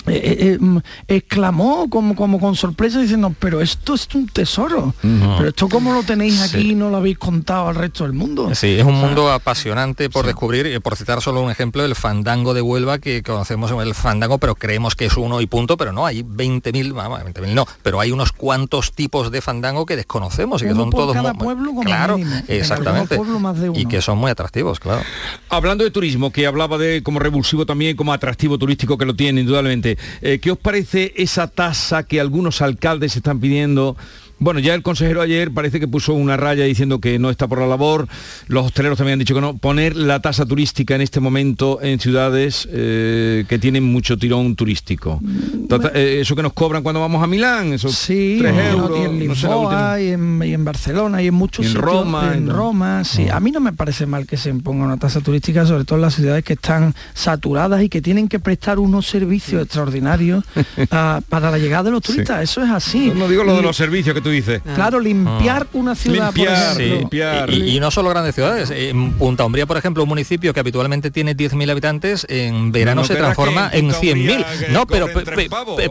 eh, 0.07 0.37
eh, 0.55 0.59
mm, 0.61 0.79
exclamó 1.09 1.89
como, 1.89 2.15
como 2.15 2.39
con 2.41 2.55
sorpresa 2.57 3.01
diciendo, 3.01 3.35
pero 3.39 3.61
esto 3.61 3.95
es 3.95 4.09
un 4.15 4.29
tesoro, 4.29 4.95
pero 5.01 5.49
esto 5.49 5.69
como 5.69 5.93
lo 5.95 6.03
tenéis 6.03 6.41
aquí 6.43 6.55
Sí. 6.63 6.71
y 6.71 6.75
no 6.75 6.91
lo 6.91 6.99
habéis 6.99 7.19
contado 7.19 7.69
al 7.69 7.75
resto 7.75 8.05
del 8.05 8.13
mundo. 8.13 8.55
Sí, 8.55 8.69
es 8.79 8.85
un 8.85 8.95
mundo 8.95 9.31
apasionante 9.33 10.11
por 10.11 10.27
descubrir, 10.27 10.67
y 10.67 10.79
por 10.79 10.97
citar 10.97 11.21
solo 11.23 11.43
un 11.43 11.51
ejemplo, 11.51 11.85
el 11.85 11.95
fandango 11.95 12.55
de 12.55 12.61
Huelva, 12.63 12.99
que 12.99 13.23
conocemos 13.23 13.71
el 13.73 13.95
fandango, 13.95 14.39
pero 14.39 14.55
creemos 14.55 14.95
que 14.95 15.07
es 15.07 15.17
uno 15.17 15.41
y 15.41 15.47
punto, 15.47 15.77
pero 15.77 15.93
no, 15.93 16.07
hay 16.07 16.23
20.000, 16.23 16.93
vamos, 16.93 17.21
20.000 17.21 17.55
no, 17.55 17.67
pero 17.83 18.01
hay 18.01 18.11
unos 18.13 18.33
cuantos 18.33 18.93
tipos 18.93 19.31
de 19.31 19.41
fandango 19.41 19.87
que 19.87 19.97
desconocemos 19.97 20.63
y 20.63 20.67
que 20.67 20.73
Uno 20.73 20.83
son 20.83 20.91
por 20.91 21.01
todos 21.01 21.15
cada 21.15 21.33
muy- 21.33 21.45
pueblo 21.45 21.69
como 21.71 21.83
claro, 21.83 22.19
mínimo. 22.19 22.37
Exactamente, 22.49 23.19
más 23.41 23.59
de 23.61 23.67
y 23.67 23.71
uno. 23.71 23.89
que 23.89 24.01
son 24.03 24.19
muy 24.19 24.31
atractivos, 24.31 24.81
claro. 24.81 25.03
Hablando 25.49 25.85
de 25.85 25.91
turismo, 25.91 26.31
que 26.31 26.47
hablaba 26.47 26.79
de 26.79 27.03
como 27.03 27.19
revulsivo 27.19 27.67
también, 27.67 27.97
como 27.97 28.13
atractivo 28.13 28.59
turístico 28.59 28.99
que 28.99 29.05
lo 29.05 29.15
tiene, 29.15 29.41
indudablemente. 29.41 29.94
Eh, 30.23 30.39
¿Qué 30.41 30.51
os 30.51 30.59
parece 30.59 31.13
esa 31.17 31.49
tasa 31.49 32.03
que 32.05 32.21
algunos 32.21 32.63
alcaldes 32.63 33.17
están 33.17 33.41
pidiendo? 33.41 33.97
Bueno, 34.39 34.61
ya 34.61 34.75
el 34.75 34.83
consejero 34.83 35.23
ayer 35.23 35.51
parece 35.53 35.81
que 35.81 35.89
puso 35.89 36.13
una 36.15 36.37
raya 36.37 36.65
diciendo 36.65 36.99
que 37.01 37.19
no 37.19 37.31
está 37.31 37.47
por 37.49 37.59
la 37.61 37.67
labor. 37.67 38.09
Los 38.49 38.67
hosteleros 38.67 38.99
también 38.99 39.15
han 39.15 39.19
dicho 39.21 39.35
que 39.35 39.41
no. 39.41 39.57
Poner 39.57 39.97
la 39.97 40.21
tasa 40.21 40.45
turística 40.45 40.95
en 40.95 41.01
este 41.01 41.21
momento 41.21 41.81
en 41.83 41.99
ciudades 42.01 42.69
eh, 42.71 43.45
que 43.49 43.59
tienen 43.59 43.85
mucho 43.85 44.19
tirón 44.19 44.57
turístico. 44.57 45.21
Tata- 45.69 45.93
eh, 45.95 46.19
eso 46.21 46.35
que 46.37 46.43
nos 46.43 46.53
cobran 46.53 46.83
cuando 46.83 47.01
vamos 47.01 47.23
a 47.23 47.27
Milán, 47.27 47.73
esos 47.73 47.95
Sí, 47.95 48.37
3 48.41 48.55
no, 48.55 48.61
euros. 48.63 48.99
y 48.99 49.03
en 49.03 49.29
no 49.29 49.35
sé, 49.35 49.47
Lisboa, 49.47 50.01
y, 50.01 50.09
en, 50.09 50.43
y 50.45 50.53
en 50.53 50.65
Barcelona, 50.65 51.23
y 51.23 51.29
en 51.29 51.35
muchos 51.35 51.65
Y 51.65 51.69
en 51.69 51.73
sitios. 51.75 51.85
Roma, 51.91 52.33
En. 52.35 52.49
Roma, 52.49 53.05
sí. 53.05 53.29
A 53.29 53.41
mí 53.41 53.51
no 53.51 53.61
me 53.61 53.73
parece 53.73 54.05
mal 54.07 54.27
que 54.27 54.37
se 54.37 54.51
imponga 54.51 54.85
una 54.85 54.97
tasa 54.97 55.21
turística, 55.21 55.65
sobre 55.65 55.85
todo 55.85 55.97
en 55.99 56.03
las 56.03 56.15
ciudades 56.15 56.45
que 56.45 56.55
están 56.55 56.95
saturadas 57.15 57.83
y 57.83 57.89
que 57.89 58.03
tienen 58.03 58.29
que 58.29 58.39
prestar 58.41 58.79
unos 58.79 59.07
servicios 59.07 59.63
extraordinarios 59.63 60.45
ah, 60.91 61.21
para 61.29 61.51
la 61.51 61.59
llegada 61.59 61.85
de 61.85 61.91
los 61.93 62.03
turistas. 62.03 62.43
Eso 62.43 62.63
es 62.63 62.71
así. 62.71 63.13
No 63.15 63.29
digo 63.29 63.45
lo 63.45 63.57
de 63.57 63.63
los 63.63 63.77
servicios 63.77 64.15
que 64.15 64.21
tú 64.25 64.31
dices. 64.31 64.61
Claro, 64.75 64.99
limpiar 64.99 65.69
una 65.75 65.95
ciudad, 65.95 66.33
por 66.35 66.81
limpiar. 66.81 67.51
Y, 67.51 67.77
y 67.77 67.81
no 67.81 67.91
solo 67.93 68.11
grandes 68.11 68.35
ciudades. 68.35 68.71
En 68.71 69.13
Punta 69.13 69.45
Umbría, 69.45 69.67
por 69.67 69.77
ejemplo, 69.77 70.03
un 70.03 70.09
municipio 70.09 70.53
que 70.53 70.59
habitualmente 70.61 71.13
tiene 71.13 71.37
10.000 71.37 71.71
habitantes, 71.71 72.27
en 72.29 72.73
verano 72.73 73.03
No 73.03 73.07
se 73.07 73.15
transforma 73.15 73.71
en 73.73 73.85
en 73.87 73.93
Punta 73.93 74.01
100.000. 74.01 74.13
Umbría 74.19 74.59
que 74.59 74.69
No, 74.73 74.87
pero, 74.87 75.07
pe- 75.07 75.21
pe- 75.25 75.49
pe- 75.49 75.89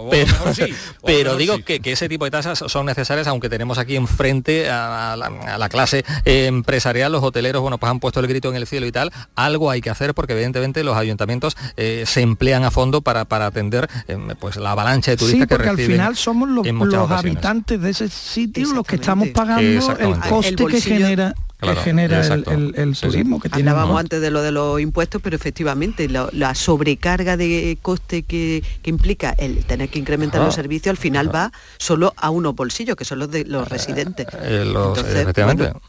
pero, 1.06 1.34
sí, 1.38 1.38
digo 1.38 1.58
sí. 1.58 1.64
que, 1.64 1.80
que 1.80 1.92
ese 1.94 2.10
tipo 2.10 2.26
de 2.26 2.32
tasas 2.32 2.64
son 2.68 2.86
necesarias, 2.86 3.28
aunque 3.28 3.50
tenemos 3.50 3.78
aquí 3.78 3.96
enfrente 3.96 4.70
a, 4.70 5.14
a 5.14 5.16
la, 5.18 5.28
a 5.28 5.58
la 5.58 5.70
clase 5.70 6.04
eh, 6.26 6.48
empresarial, 6.48 7.12
los 7.12 7.24
hoteleros, 7.24 7.62
bueno, 7.62 7.78
pues 7.78 7.90
han 7.90 8.00
puesto 8.00 8.20
el 8.20 8.28
grito 8.28 8.50
en 8.50 8.56
el 8.56 8.68
cielo 8.68 8.86
y 8.88 8.92
tal. 8.92 9.12
Algo 9.36 9.70
hay 9.70 9.82
que 9.82 9.90
hacer 9.90 10.14
porque 10.14 10.34
evidentemente 10.34 10.84
los 10.84 10.98
ayuntamientos 10.98 11.56
eh, 11.78 12.04
se 12.08 12.22
emplean 12.22 12.64
a 12.64 12.72
fondo 12.72 13.02
para, 13.02 13.26
para 13.26 13.46
atender 13.46 13.88
eh, 14.08 14.18
pues 14.40 14.56
la 14.58 14.72
avalancha 14.72 15.12
de 15.12 15.18
turistas 15.18 15.42
Sí, 15.42 15.48
que 15.48 15.56
porque 15.56 15.70
al 15.70 15.78
reciben 15.78 15.98
final 15.98 16.16
somos 16.16 16.50
los, 16.50 16.66
los 16.68 17.12
habitantes 17.12 17.80
de 17.82 17.90
ese 17.90 18.10
sitio 18.24 18.74
los 18.74 18.86
que 18.86 18.96
estamos 18.96 19.28
pagando 19.30 19.62
el 20.00 20.20
coste 20.30 20.64
El 20.64 20.70
que 20.70 20.82
genera, 20.82 21.36
Claro, 21.58 21.78
que 21.78 21.84
genera 21.84 22.18
el, 22.18 22.24
exacto. 22.24 22.52
el- 22.52 22.74
el 22.76 22.96
Sí, 22.96 23.02
sí. 23.06 23.08
turismo 23.12 23.40
que 23.40 23.50
tiene. 23.50 23.70
Hablábamos 23.70 24.00
antes 24.00 24.22
de 24.22 24.32
lo 24.32 24.42
de 24.42 24.52
los 24.52 24.80
impuestos, 24.82 25.22
pero 25.22 25.36
efectivamente 25.36 26.08
la 26.10 26.56
sobrecarga 26.56 27.38
de 27.38 27.78
coste 27.82 28.24
que, 28.24 28.64
que 28.82 28.90
implica 28.90 29.32
el 29.38 29.64
tener 29.66 29.90
que 29.90 30.00
incrementar 30.00 30.42
los 30.42 30.56
servicios 30.56 30.92
al 30.92 30.98
final 30.98 31.34
va 31.34 31.52
solo 31.78 32.14
a 32.18 32.30
unos 32.30 32.56
bolsillos, 32.56 32.96
que 32.96 33.06
son 33.06 33.20
los 33.20 33.30
de 33.32 33.46
los 33.46 33.68
residentes. 33.70 34.28
Eh, 34.42 34.66
los- 34.66 34.98
Entonces, 34.98 35.16
efectivamente. 35.22 35.64
bueno, 35.64 35.82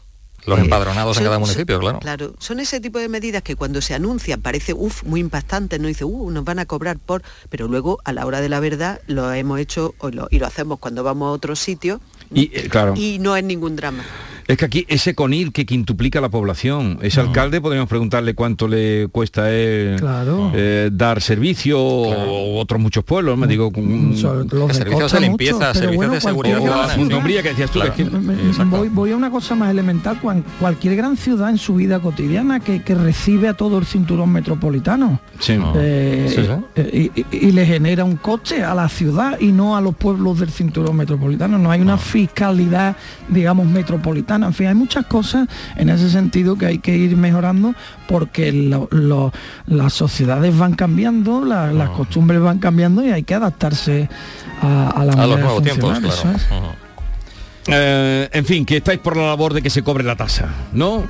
los 0.45 0.59
eh, 0.59 0.61
empadronados 0.61 1.17
en 1.17 1.23
son- 1.23 1.23
cada 1.25 1.35
son- 1.37 1.41
municipio, 1.41 1.79
claro. 1.79 1.99
Claro, 1.99 2.35
son 2.39 2.59
ese 2.59 2.79
tipo 2.79 2.99
de 2.99 3.09
medidas 3.09 3.41
que 3.41 3.55
cuando 3.55 3.81
se 3.81 3.95
anuncian 3.95 4.41
parece 4.41 4.73
uf, 4.73 5.03
muy 5.03 5.19
impactante, 5.19 5.79
no 5.79 5.87
dice, 5.87 6.05
uh, 6.05 6.29
nos 6.31 6.43
van 6.45 6.59
a 6.59 6.65
cobrar 6.67 6.99
por, 6.99 7.23
pero 7.49 7.67
luego 7.67 7.99
a 8.05 8.13
la 8.13 8.25
hora 8.25 8.41
de 8.41 8.47
la 8.49 8.59
verdad 8.59 9.01
lo 9.07 9.33
hemos 9.33 9.59
hecho 9.59 9.95
o 9.97 10.09
lo- 10.11 10.27
y 10.31 10.37
lo 10.39 10.45
hacemos 10.45 10.77
cuando 10.79 11.03
vamos 11.03 11.27
a 11.27 11.31
otro 11.31 11.55
sitio 11.55 11.99
Y, 12.33 12.51
eh, 12.53 12.67
claro. 12.69 12.93
y 12.95 13.19
no 13.19 13.35
es 13.35 13.43
ningún 13.43 13.75
drama. 13.75 14.03
Es 14.47 14.57
que 14.57 14.65
aquí 14.65 14.85
ese 14.89 15.15
CONIR 15.15 15.51
que 15.51 15.65
quintuplica 15.65 16.21
la 16.21 16.29
población, 16.29 16.99
ese 17.01 17.19
alcalde 17.19 17.61
podríamos 17.61 17.89
preguntarle 17.89 18.35
cuánto 18.35 18.67
le 18.67 19.07
cuesta 19.11 19.51
él 19.51 19.95
Claro. 19.99 20.51
eh, 20.53 20.91
dar 20.93 21.19
servicio 21.19 21.81
o 21.81 22.59
otros 22.59 22.79
muchos 22.79 23.03
pueblos, 23.03 23.39
me 23.39 23.47
digo, 23.47 23.71
un- 23.75 24.15
Sobre 24.15 24.45
los 24.55 24.75
Servicios 24.77 25.11
de 25.11 25.19
limpieza, 25.21 25.73
servicios 25.73 25.95
bueno, 25.95 26.13
de 26.13 26.21
seguridad 26.21 26.59
ciudadana, 26.59 26.93
que 26.95 27.49
decías 27.49 27.71
tú, 27.71 27.79
Claro. 27.79 27.95
que 27.95 28.03
es 28.03 28.09
que- 28.09 28.17
me- 28.17 28.33
Exacto. 28.33 28.77
voy, 28.77 28.89
voy 28.89 29.11
a 29.11 29.15
una 29.15 29.31
cosa 29.31 29.55
más 29.55 29.71
elemental, 29.71 30.19
cualquier 30.59 30.95
gran 30.95 31.17
ciudad 31.17 31.49
en 31.49 31.57
su 31.57 31.73
vida 31.75 31.99
cotidiana 31.99 32.59
que, 32.59 32.83
que 32.83 32.93
recibe 32.93 33.47
a 33.47 33.55
todo 33.55 33.79
el 33.79 33.85
cinturón 33.85 34.31
metropolitano 34.31 35.19
Sí. 35.39 35.57
eh, 35.75 36.27
Sí, 36.29 36.41
eh, 36.75 37.11
y, 37.15 37.21
y- 37.21 37.47
y 37.47 37.51
le 37.51 37.65
genera 37.65 38.03
un 38.03 38.17
coste 38.17 38.63
a 38.63 38.75
la 38.75 38.89
ciudad 38.89 39.39
y 39.39 39.47
no 39.51 39.75
a 39.75 39.81
los 39.81 39.95
pueblos 39.95 40.39
del 40.39 40.49
cinturón 40.51 40.95
metropolitano. 40.97 41.57
No 41.57 41.71
hay 41.71 41.81
una 41.81 41.97
fiscalidad, 41.97 42.95
digamos, 43.27 43.65
metropolitana. 43.65 44.34
Ventana. 44.35 44.47
En 44.47 44.53
fin, 44.53 44.67
hay 44.67 44.75
muchas 44.75 45.05
cosas 45.05 45.47
en 45.75 45.89
ese 45.89 46.09
sentido 46.09 46.57
que 46.57 46.65
hay 46.65 46.79
que 46.79 46.95
ir 46.95 47.15
mejorando 47.17 47.73
porque 48.07 48.51
las 48.51 49.93
sociedades 49.93 50.57
van 50.57 50.73
cambiando, 50.73 51.43
las 51.45 51.89
costumbres 51.91 52.41
van 52.41 52.59
cambiando 52.59 53.03
y 53.03 53.11
hay 53.11 53.23
que 53.23 53.33
adaptarse 53.35 54.09
a, 54.61 54.89
a, 54.89 55.01
a 55.01 55.05
los 55.05 55.39
nuevos 55.39 55.63
tiempos. 55.63 55.99
Claro. 55.99 56.85
Eh, 57.67 58.29
en 58.31 58.45
fin, 58.45 58.65
que 58.65 58.77
estáis 58.77 58.99
por 58.99 59.17
la 59.17 59.25
labor 59.25 59.53
de 59.53 59.61
que 59.61 59.71
se 59.71 59.81
cobre 59.81 60.03
la 60.03 60.15
tasa, 60.15 60.49
¿no? 60.73 61.03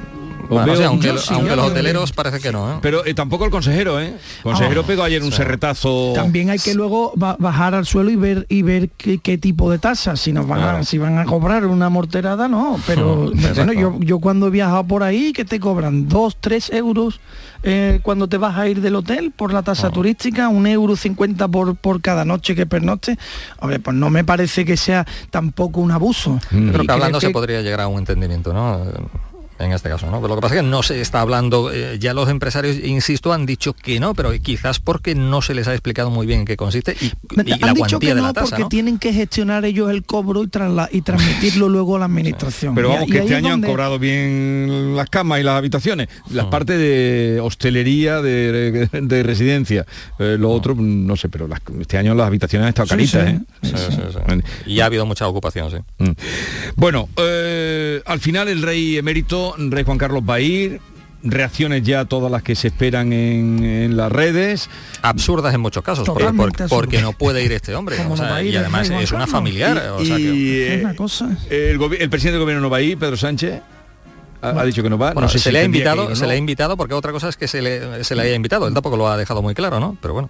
Aunque, 0.49 1.13
los 1.13 1.29
hoteleros 1.31 2.11
parece 2.11 2.39
que 2.39 2.51
no. 2.51 2.73
¿eh? 2.73 2.77
Pero 2.81 3.05
eh, 3.05 3.13
tampoco 3.13 3.45
el 3.45 3.51
consejero, 3.51 3.99
¿eh? 3.99 4.13
El 4.37 4.43
consejero 4.43 4.81
ah. 4.81 4.87
pegó 4.87 5.03
ayer 5.03 5.23
un 5.23 5.31
serretazo. 5.31 6.13
También 6.15 6.49
hay 6.49 6.59
que 6.59 6.73
luego 6.73 7.13
bajar 7.15 7.75
al 7.75 7.85
suelo 7.85 8.09
y 8.09 8.15
ver 8.15 8.45
y 8.49 8.61
ver 8.61 8.89
qué, 8.89 9.37
tipo 9.37 9.71
de 9.71 9.79
tasa. 9.79 10.15
Si 10.15 10.31
nos 10.31 10.47
van 10.47 10.61
a, 10.61 10.83
si 10.83 10.97
van 10.97 11.17
a 11.17 11.25
cobrar 11.25 11.65
una 11.65 11.89
morterada, 11.89 12.47
no. 12.47 12.79
Pero 12.87 13.31
bueno, 13.55 13.73
yo, 13.73 13.97
yo 13.99 14.19
cuando 14.19 14.47
he 14.47 14.51
viajado 14.51 14.83
por 14.85 15.03
ahí, 15.03 15.33
que 15.33 15.45
te 15.45 15.59
cobran 15.59 16.07
dos, 16.07 16.37
tres 16.39 16.69
euros 16.71 17.19
eh, 17.67 17.99
cuando 18.03 18.27
te 18.27 18.37
vas 18.37 18.55
a 18.57 18.67
ir 18.67 18.79
del 18.79 18.95
hotel 18.95 19.31
por 19.35 19.51
la 19.51 19.63
tasa 19.63 19.89
turística, 19.89 20.49
un 20.49 20.67
euro 20.67 20.95
cincuenta 20.95 21.47
por, 21.47 21.75
por 21.75 21.99
cada 21.99 22.23
noche 22.23 22.53
que 22.53 22.67
pernoche. 22.67 23.17
Hombre, 23.59 23.79
pues 23.79 23.95
no 23.95 24.11
me 24.11 24.23
parece 24.23 24.65
que 24.65 24.77
sea 24.77 25.03
tampoco 25.31 25.81
un 25.81 25.89
abuso. 25.89 26.39
Creo 26.49 26.83
que 26.83 26.91
hablando 26.91 27.19
se 27.19 27.31
podría 27.31 27.63
llegar 27.63 27.81
a 27.81 27.87
un 27.87 27.97
entendimiento, 27.97 28.53
¿no? 28.53 28.85
En 29.57 29.71
este 29.71 29.89
caso, 29.89 30.07
¿no? 30.11 30.17
Pero 30.21 30.29
lo 30.29 30.35
que 30.35 30.41
pasa 30.41 30.55
es 30.55 30.61
que 30.61 30.67
no 30.67 30.83
se 30.83 30.99
está 30.99 31.21
hablando, 31.21 31.71
eh, 31.71 31.97
ya 31.97 32.13
los 32.13 32.29
empresarios, 32.29 32.77
insisto, 32.83 33.31
han 33.31 33.45
dicho 33.45 33.73
que 33.73 33.99
no, 33.99 34.13
pero 34.13 34.31
quizás 34.41 34.79
porque 34.79 35.15
no 35.15 35.41
se 35.41 35.53
les 35.53 35.67
ha 35.67 35.71
explicado 35.71 36.09
muy 36.09 36.27
bien 36.27 36.41
en 36.41 36.45
qué 36.45 36.57
consiste 36.57 36.95
y, 36.99 37.11
la 37.35 37.73
cuantía 37.73 38.15
de 38.15 38.21
la 38.21 38.33
tasa, 38.33 38.57
porque 38.57 38.65
tienen 38.69 38.99
que 38.99 39.13
gestionar 39.13 39.63
ellos 39.63 39.89
el 39.89 40.03
cobro 40.03 40.43
y, 40.43 40.49
y 40.91 41.01
transmitirlo 41.01 41.69
luego 41.69 41.95
a 41.95 41.99
la 41.99 42.05
administración. 42.05 42.75
Pero 42.75 42.89
vamos, 42.89 43.09
que 43.09 43.19
este 43.19 43.35
año 43.35 43.53
han 43.53 43.61
cobrado 43.61 43.97
bien 43.97 44.95
las 44.95 45.09
camas 45.09 45.39
y 45.39 45.43
las 45.43 45.55
habitaciones, 45.55 46.09
las 46.29 46.47
mm. 46.47 46.49
partes 46.49 46.77
de 46.77 47.39
hostelería, 47.41 48.21
de, 48.21 49.23
residencia, 49.23 49.85
eh, 50.19 50.35
lo 50.37 50.49
mm. 50.49 50.51
otro, 50.51 50.75
no 50.75 51.15
sé, 51.15 51.29
pero 51.29 51.47
este 51.79 51.97
año 51.97 52.13
las 52.13 52.27
habitaciones 52.27 52.65
han 52.65 52.69
estado 52.69 52.89
caritas, 52.89 53.27
¿eh? 53.27 53.39
Y 54.65 54.81
ha 54.81 54.85
habido 54.85 55.05
mucha 55.05 55.27
ocupación, 55.27 55.71
sí. 55.71 55.77
Mm. 55.99 56.11
Bueno, 56.75 57.07
al 58.05 58.19
final 58.19 58.49
el 58.49 58.61
rey 58.61 58.97
emérito 58.97 59.44
Rey 59.57 59.83
Juan 59.83 59.97
Carlos 59.97 60.23
va 60.27 60.35
a 60.35 60.39
ir, 60.39 60.81
reacciones 61.23 61.83
ya 61.83 62.05
todas 62.05 62.31
las 62.31 62.43
que 62.43 62.55
se 62.55 62.67
esperan 62.67 63.11
en, 63.11 63.97
las 63.97 64.11
redes. 64.11 64.69
Absurdas 65.01 65.53
en 65.53 65.61
muchos 65.61 65.83
casos, 65.83 66.07
porque, 66.69 67.01
no 67.01 67.13
puede 67.13 67.43
ir 67.43 67.51
este 67.51 67.75
hombre. 67.75 67.97
y 68.43 68.55
además 68.55 68.89
es 68.89 69.11
una 69.11 69.27
familiar. 69.27 69.97
El, 69.99 70.95
presidente 72.09 72.31
del 72.31 72.39
gobierno 72.39 72.61
no 72.61 72.69
va 72.69 72.77
a 72.77 72.81
ir, 72.81 72.97
Pedro 72.97 73.17
Sánchez. 73.17 73.61
Ha, 74.41 74.63
dicho 74.63 74.83
que 74.83 74.89
no 74.89 74.97
va. 74.97 75.13
Bueno, 75.13 75.27
se, 75.27 75.51
le 75.51 75.59
ha 75.59 75.63
invitado, 75.63 76.15
se 76.15 76.27
le 76.27 76.33
ha 76.33 76.37
invitado 76.37 76.77
porque 76.77 76.93
otra 76.93 77.11
cosa 77.11 77.29
es 77.29 77.37
que 77.37 77.47
se 77.47 77.63
le, 77.63 78.03
se 78.03 78.15
le 78.15 78.21
haya 78.21 78.35
invitado. 78.35 78.67
Él 78.67 78.73
tampoco 78.75 78.95
lo 78.95 79.07
ha 79.07 79.17
dejado 79.17 79.41
muy 79.41 79.55
claro, 79.55 79.79
¿no? 79.79 79.97
Pero 80.01 80.13
bueno. 80.13 80.29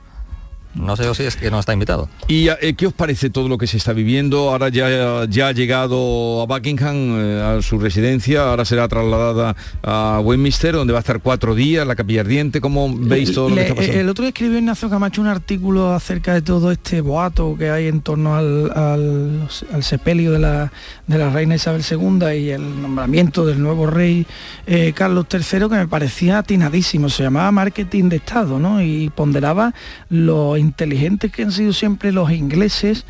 No 0.75 0.95
sé 0.97 1.13
si 1.15 1.23
es 1.23 1.37
que 1.37 1.49
no 1.49 1.59
está 1.59 1.73
invitado. 1.73 2.09
¿Y 2.27 2.49
eh, 2.49 2.75
qué 2.77 2.87
os 2.87 2.93
parece 2.93 3.29
todo 3.29 3.47
lo 3.47 3.57
que 3.57 3.65
se 3.65 3.77
está 3.77 3.93
viviendo? 3.93 4.49
Ahora 4.49 4.69
ya, 4.69 5.25
ya 5.25 5.47
ha 5.47 5.51
llegado 5.53 6.41
a 6.41 6.45
Buckingham, 6.45 7.17
eh, 7.17 7.41
a 7.41 7.61
su 7.61 7.79
residencia, 7.79 8.49
ahora 8.49 8.65
será 8.65 8.87
trasladada 8.87 9.55
a 9.83 10.19
Westminster, 10.21 10.73
donde 10.73 10.91
va 10.91 10.99
a 10.99 11.01
estar 11.01 11.21
cuatro 11.21 11.55
días, 11.55 11.87
la 11.87 11.95
capilla 11.95 12.21
ardiente. 12.21 12.59
¿Cómo 12.59 12.93
veis 12.93 13.33
todo 13.33 13.49
lo 13.49 13.55
que 13.55 13.61
está 13.61 13.75
pasando? 13.75 13.99
El 13.99 14.09
otro 14.09 14.23
día 14.23 14.29
escribió 14.29 14.57
Ignacio 14.57 14.89
Camacho 14.89 15.21
un 15.21 15.27
artículo 15.27 15.93
acerca 15.93 16.33
de 16.33 16.41
todo 16.41 16.71
este 16.71 16.99
boato 17.01 17.55
que 17.57 17.69
hay 17.69 17.87
en 17.87 18.01
torno 18.01 18.35
al, 18.35 18.71
al, 18.75 19.83
sepelio 19.83 20.31
de 20.31 20.39
la, 20.39 20.71
de 21.07 21.17
la 21.17 21.29
reina 21.29 21.55
Isabel 21.55 21.83
II 21.89 22.27
y 22.37 22.49
el 22.49 22.81
nombramiento 22.81 23.45
del 23.45 23.61
nuevo 23.61 23.87
rey 23.87 24.25
eh, 24.67 24.93
Carlos 24.93 25.27
III, 25.31 25.69
que 25.69 25.75
me 25.75 25.87
parecía 25.87 26.39
atinadísimo. 26.39 27.09
Se 27.09 27.23
llamaba 27.23 27.51
marketing 27.51 28.09
de 28.09 28.17
Estado, 28.17 28.59
¿no? 28.59 28.81
Y 28.81 29.09
ponderaba 29.09 29.73
los 30.09 30.59
inteligentes 30.65 31.31
que 31.31 31.43
han 31.43 31.51
sido 31.51 31.73
siempre 31.73 32.11
los 32.11 32.31
ingleses 32.31 33.05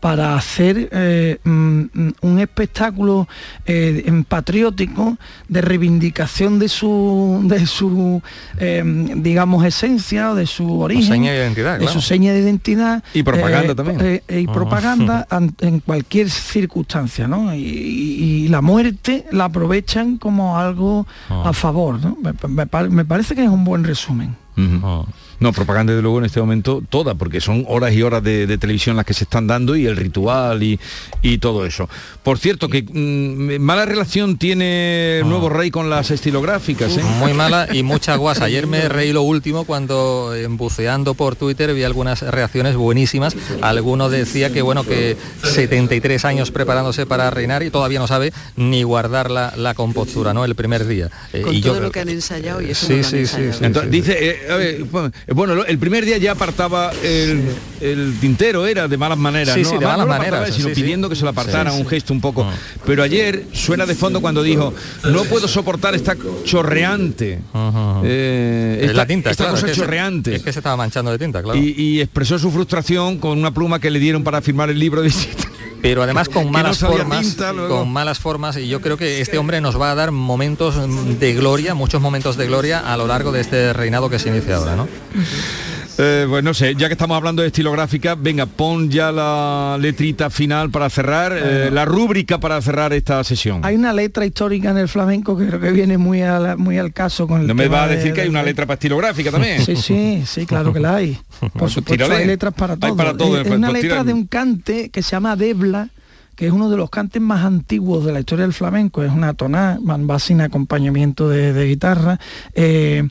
para 0.00 0.36
hacer 0.36 0.88
eh, 0.92 1.38
mm, 1.44 1.82
un 2.22 2.38
espectáculo 2.38 3.28
eh, 3.66 4.22
patriótico 4.28 5.18
de 5.48 5.60
reivindicación 5.60 6.58
de 6.58 6.68
su, 6.68 7.40
de 7.44 7.66
su 7.66 8.22
em, 8.58 9.22
digamos, 9.22 9.64
esencia 9.64 10.30
o 10.30 10.34
de 10.34 10.46
su 10.46 10.80
origen. 10.80 11.22
de 11.22 11.36
identidad, 11.36 11.78
De 11.78 11.88
su 11.88 12.00
seña 12.00 12.32
de 12.32 12.40
identidad. 12.40 13.02
Y 13.12 13.22
propaganda 13.22 13.72
eh, 13.72 13.74
también. 13.74 14.22
y 14.28 14.46
propaganda 14.46 15.26
en 15.60 15.80
cualquier 15.80 16.30
circunstancia, 16.30 17.28
¿no? 17.28 17.54
Y, 17.54 18.48
la 18.50 18.62
muerte 18.62 19.26
la 19.30 19.44
aprovechan 19.44 20.16
como 20.16 20.58
algo 20.58 21.06
a 21.28 21.52
favor, 21.52 21.98
Me, 22.48 23.04
parece 23.04 23.34
que 23.34 23.44
es 23.44 23.48
un 23.48 23.64
buen 23.64 23.84
resumen. 23.84 24.34
No, 25.40 25.52
propaganda 25.52 25.94
de 25.94 26.02
luego 26.02 26.18
en 26.18 26.26
este 26.26 26.40
momento 26.40 26.82
toda, 26.88 27.14
porque 27.14 27.40
son 27.40 27.64
horas 27.68 27.92
y 27.94 28.02
horas 28.02 28.22
de, 28.22 28.58
televisión 28.58 28.96
las 28.96 29.06
que 29.06 29.14
se 29.14 29.24
están 29.24 29.46
dando 29.46 29.74
y 29.74 29.86
el 29.86 29.96
ritual 29.96 30.62
y, 30.62 30.78
y 31.22 31.38
todo 31.38 31.64
eso. 31.64 31.88
Por 32.22 32.38
cierto, 32.38 32.68
que 32.68 32.82
mm, 32.82 33.60
mala 33.60 33.86
relación 33.86 34.36
tiene 34.36 35.20
el 35.20 35.28
nuevo 35.28 35.48
rey 35.48 35.70
con 35.70 35.90
las 35.90 36.10
estilográficas. 36.10 36.96
¿eh? 36.96 37.02
Muy 37.18 37.32
mala 37.32 37.68
y 37.72 37.82
mucha 37.82 38.16
guasa. 38.16 38.44
Ayer 38.44 38.66
me 38.66 38.88
reí 38.88 39.12
lo 39.12 39.22
último 39.22 39.64
cuando 39.64 40.32
buceando 40.50 41.14
por 41.14 41.36
Twitter 41.36 41.72
vi 41.74 41.84
algunas 41.84 42.22
reacciones 42.22 42.76
buenísimas. 42.76 43.36
Alguno 43.62 44.10
decía 44.10 44.52
que 44.52 44.62
bueno, 44.62 44.84
que 44.84 45.16
73 45.42 46.24
años 46.24 46.50
preparándose 46.50 47.06
para 47.06 47.30
reinar 47.30 47.62
y 47.62 47.70
todavía 47.70 47.98
no 47.98 48.06
sabe 48.06 48.32
ni 48.56 48.82
guardar 48.82 49.30
la, 49.30 49.74
compostura, 49.74 50.34
¿no? 50.34 50.44
El 50.44 50.54
primer 50.54 50.86
día. 50.86 51.10
Eh, 51.32 51.42
con 51.42 51.60
todo 51.60 51.80
lo 51.80 51.90
que 51.90 52.00
han 52.00 52.08
ensayado 52.08 52.60
y 52.60 52.72
eso 52.72 52.86
sí, 52.86 53.04
sí, 53.04 53.26
sí, 53.26 53.50
dice, 53.88 54.16
eh, 54.18 54.52
a 54.52 54.56
ver, 54.56 54.84
bueno, 55.34 55.64
el 55.64 55.78
primer 55.78 56.04
día 56.04 56.18
ya 56.18 56.32
apartaba 56.32 56.92
el, 57.02 58.16
tintero, 58.20 58.66
era 58.66 58.88
de 58.88 58.96
malas 58.96 59.18
maneras, 59.18 59.54
sí, 59.54 59.62
de 59.62 59.86
malas 59.86 60.06
maneras, 60.06 60.54
sino 60.54 60.70
pidiendo 60.70 61.08
que 61.08 61.16
se 61.16 61.22
lo 61.22 61.30
apartara, 61.30 61.72
un 61.72 61.86
gesto 61.86 62.12
un 62.12 62.20
poco. 62.20 62.42
Ah. 62.42 62.52
Pero 62.84 63.02
ayer 63.02 63.44
suena 63.52 63.86
de 63.86 63.94
fondo 63.94 64.20
cuando 64.20 64.42
dijo, 64.42 64.74
no 65.04 65.24
puedo 65.24 65.46
soportar 65.46 65.94
esta 65.94 66.16
chorreante. 66.44 67.40
Eh, 68.04 68.90
la 68.92 69.06
tinta, 69.06 69.30
esta 69.30 69.50
cosa 69.50 69.70
chorreante. 69.72 70.36
es 70.36 70.42
que 70.42 70.52
se 70.52 70.58
estaba 70.58 70.76
manchando 70.76 71.10
de 71.12 71.18
tinta, 71.18 71.42
claro. 71.42 71.58
Y, 71.58 72.00
expresó 72.00 72.38
su 72.38 72.50
frustración 72.50 73.18
con 73.18 73.38
una 73.38 73.52
pluma 73.52 73.78
que 73.78 73.90
le 73.90 73.98
dieron 73.98 74.24
para 74.24 74.40
firmar 74.40 74.70
el 74.70 74.78
libro 74.78 75.02
de 75.02 75.10
pero 75.82 76.02
además 76.02 76.28
con 76.28 76.50
malas 76.50 76.78
formas 76.78 77.36
con 77.68 77.92
malas 77.92 78.18
formas 78.18 78.56
y 78.56 78.68
yo 78.68 78.80
creo 78.80 78.96
que 78.96 79.20
este 79.20 79.38
hombre 79.38 79.60
nos 79.60 79.80
va 79.80 79.90
a 79.90 79.94
dar 79.94 80.10
momentos 80.10 80.76
de 81.18 81.34
gloria 81.34 81.74
muchos 81.74 82.00
momentos 82.00 82.36
de 82.36 82.46
gloria 82.46 82.80
a 82.80 82.96
lo 82.96 83.06
largo 83.06 83.32
de 83.32 83.40
este 83.40 83.72
reinado 83.72 84.10
que 84.10 84.18
se 84.18 84.28
inicia 84.28 84.56
ahora 84.56 84.76
¿no? 84.76 84.88
Eh, 86.02 86.26
pues 86.26 86.42
no 86.42 86.54
sé, 86.54 86.74
ya 86.76 86.86
que 86.86 86.94
estamos 86.94 87.14
hablando 87.14 87.42
de 87.42 87.48
estilográfica, 87.48 88.14
venga, 88.14 88.46
pon 88.46 88.88
ya 88.88 89.12
la 89.12 89.76
letrita 89.78 90.30
final 90.30 90.70
para 90.70 90.88
cerrar, 90.88 91.36
eh, 91.36 91.70
la 91.70 91.84
rúbrica 91.84 92.40
para 92.40 92.60
cerrar 92.62 92.94
esta 92.94 93.22
sesión. 93.22 93.60
Hay 93.66 93.76
una 93.76 93.92
letra 93.92 94.24
histórica 94.24 94.70
en 94.70 94.78
el 94.78 94.88
flamenco 94.88 95.36
que 95.36 95.46
creo 95.46 95.60
que 95.60 95.72
viene 95.72 95.98
muy, 95.98 96.22
muy 96.56 96.78
al 96.78 96.94
caso 96.94 97.28
con 97.28 97.42
el 97.42 97.46
No 97.46 97.54
me 97.54 97.68
va 97.68 97.84
a 97.84 97.88
decir 97.88 98.14
que 98.14 98.22
hay 98.22 98.28
una 98.28 98.42
letra 98.42 98.64
para 98.64 98.76
estilográfica 98.76 99.30
también. 99.30 99.62
Sí, 99.62 99.76
sí, 99.76 100.22
sí, 100.24 100.46
claro 100.46 100.72
que 100.72 100.80
la 100.80 100.96
hay. 100.96 101.18
Por 101.40 101.50
pues 101.52 101.72
supuesto, 101.72 102.10
hay 102.10 102.26
letras 102.26 102.54
para 102.54 102.78
todo. 102.78 102.96
para 102.96 103.14
todo 103.14 103.38
es, 103.38 103.46
una 103.50 103.68
pues 103.68 103.82
letra 103.82 104.02
de 104.02 104.14
un 104.14 104.26
cante 104.26 104.88
que 104.88 105.02
se 105.02 105.10
llama 105.10 105.36
Debla, 105.36 105.90
que 106.34 106.46
es 106.46 106.52
uno 106.52 106.70
de 106.70 106.78
los 106.78 106.88
cantes 106.88 107.20
más 107.20 107.44
antiguos 107.44 108.06
de 108.06 108.14
la 108.14 108.20
historia 108.20 108.46
del 108.46 108.54
flamenco, 108.54 109.02
es 109.02 109.12
una 109.12 109.34
tonada, 109.34 109.78
va 109.82 110.18
sin 110.18 110.40
acompañamiento 110.40 111.28
de, 111.28 111.66
guitarra, 111.66 112.18
eh, 112.54 113.06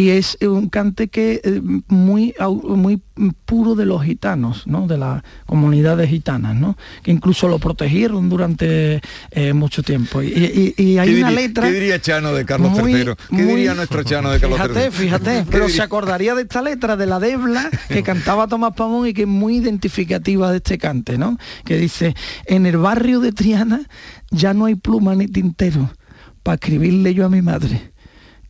y 0.00 0.08
es 0.08 0.38
un 0.40 0.70
cante 0.70 1.08
que 1.08 1.42
eh, 1.44 1.60
muy, 1.88 2.34
muy 2.64 3.02
puro 3.44 3.74
de 3.74 3.84
los 3.84 4.02
gitanos, 4.02 4.66
¿no? 4.66 4.86
de 4.86 4.96
las 4.96 5.22
comunidades 5.44 6.08
gitanas, 6.08 6.56
¿no? 6.56 6.78
que 7.02 7.10
incluso 7.10 7.48
lo 7.48 7.58
protegieron 7.58 8.30
durante 8.30 9.02
eh, 9.30 9.52
mucho 9.52 9.82
tiempo. 9.82 10.22
Y, 10.22 10.96
hay 10.98 11.18
una 11.18 11.30
letra... 11.30 11.68
¿Qué 11.68 11.74
diría 11.74 12.00
Chano 12.00 12.32
de 12.32 12.46
Carlos 12.46 12.72
III? 12.78 13.10
¿Qué 13.28 13.42
diría 13.42 13.74
nuestro 13.74 14.02
Chano 14.02 14.30
de 14.30 14.40
Carlos 14.40 14.58
fíjate, 14.58 14.90
Fíjate, 14.90 15.44
pero 15.50 15.68
se 15.68 15.82
acordaría 15.82 16.34
de 16.34 16.42
esta 16.42 16.62
letra, 16.62 16.96
de 16.96 17.04
la 17.04 17.20
Debla, 17.20 17.68
que 17.88 18.02
cantaba 18.02 18.48
Tomás 18.48 18.72
Pamón 18.74 19.06
y 19.06 19.12
que 19.12 19.22
es 19.22 19.28
muy 19.28 19.56
identificativa 19.58 20.50
de 20.50 20.56
este 20.56 20.78
cante, 20.78 21.18
¿no? 21.18 21.36
que 21.66 21.76
dice, 21.76 22.14
en 22.46 22.64
el 22.64 22.78
barrio 22.78 23.20
de 23.20 23.32
Triana 23.32 23.82
ya 24.30 24.54
no 24.54 24.64
hay 24.64 24.76
pluma 24.76 25.14
ni 25.14 25.26
tintero 25.26 25.90
para 26.42 26.54
escribirle 26.54 27.12
yo 27.12 27.26
a 27.26 27.28
mi 27.28 27.42
madre 27.42 27.89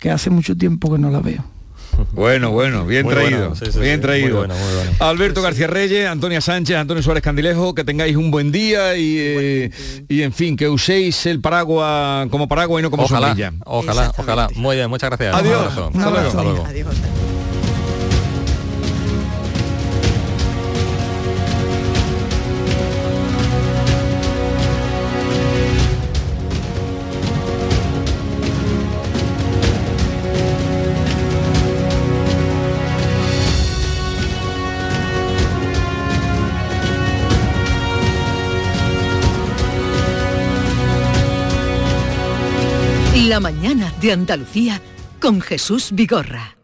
que 0.00 0.10
hace 0.10 0.30
mucho 0.30 0.56
tiempo 0.56 0.92
que 0.92 0.98
no 0.98 1.10
la 1.10 1.20
veo. 1.20 1.44
Bueno, 2.12 2.50
bueno, 2.50 2.86
bien 2.86 3.06
traído, 3.06 3.52
bien 3.78 4.00
traído. 4.00 4.46
Alberto 5.00 5.42
García 5.42 5.66
Reyes, 5.66 6.08
Antonia 6.08 6.40
Sánchez, 6.40 6.76
Antonio 6.76 7.02
Suárez 7.02 7.22
Candilejo, 7.22 7.74
que 7.74 7.84
tengáis 7.84 8.16
un 8.16 8.30
buen 8.30 8.50
día 8.52 8.96
y, 8.96 9.16
eh, 9.18 9.70
y 10.08 10.22
en 10.22 10.32
fin, 10.32 10.56
que 10.56 10.68
uséis 10.68 11.26
el 11.26 11.40
paraguas 11.40 12.28
como 12.30 12.48
paraguas 12.48 12.80
y 12.80 12.82
no 12.84 12.90
como 12.90 13.02
ojalá, 13.02 13.28
sombrilla. 13.28 13.52
Ojalá, 13.66 14.12
ojalá. 14.16 14.48
Muy 14.54 14.76
bien, 14.76 14.88
muchas 14.88 15.10
gracias. 15.10 15.34
Adiós. 15.34 15.76
Hasta 15.94 16.42
luego. 16.42 16.64
La 43.30 43.38
mañana 43.38 43.94
de 44.00 44.10
Andalucía 44.10 44.82
con 45.20 45.40
Jesús 45.40 45.90
Vigorra. 45.92 46.56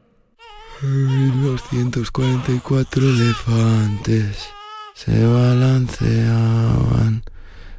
244 0.82 3.08
elefantes 3.08 4.48
se 4.92 5.24
balanceaban 5.26 7.22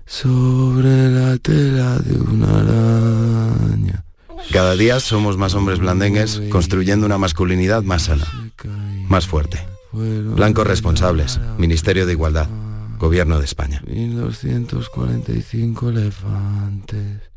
sobre 0.05 1.09
la 1.09 1.37
tela 1.37 1.99
de 1.99 2.17
una 2.17 2.61
araña. 2.61 4.05
Cada 4.53 4.77
día 4.77 5.01
somos 5.01 5.35
más 5.35 5.53
hombres 5.53 5.79
blandengues 5.79 6.41
construyendo 6.49 7.05
una 7.05 7.17
masculinidad 7.17 7.83
más 7.83 8.03
sana, 8.03 8.53
más 9.09 9.27
fuerte. 9.27 9.67
Blancos 9.91 10.65
responsables, 10.65 11.41
Ministerio 11.57 12.05
de 12.05 12.13
Igualdad, 12.13 12.47
Gobierno 12.97 13.39
de 13.39 13.43
España. 13.43 13.83
1245 13.85 15.89
elefantes. 15.89 17.36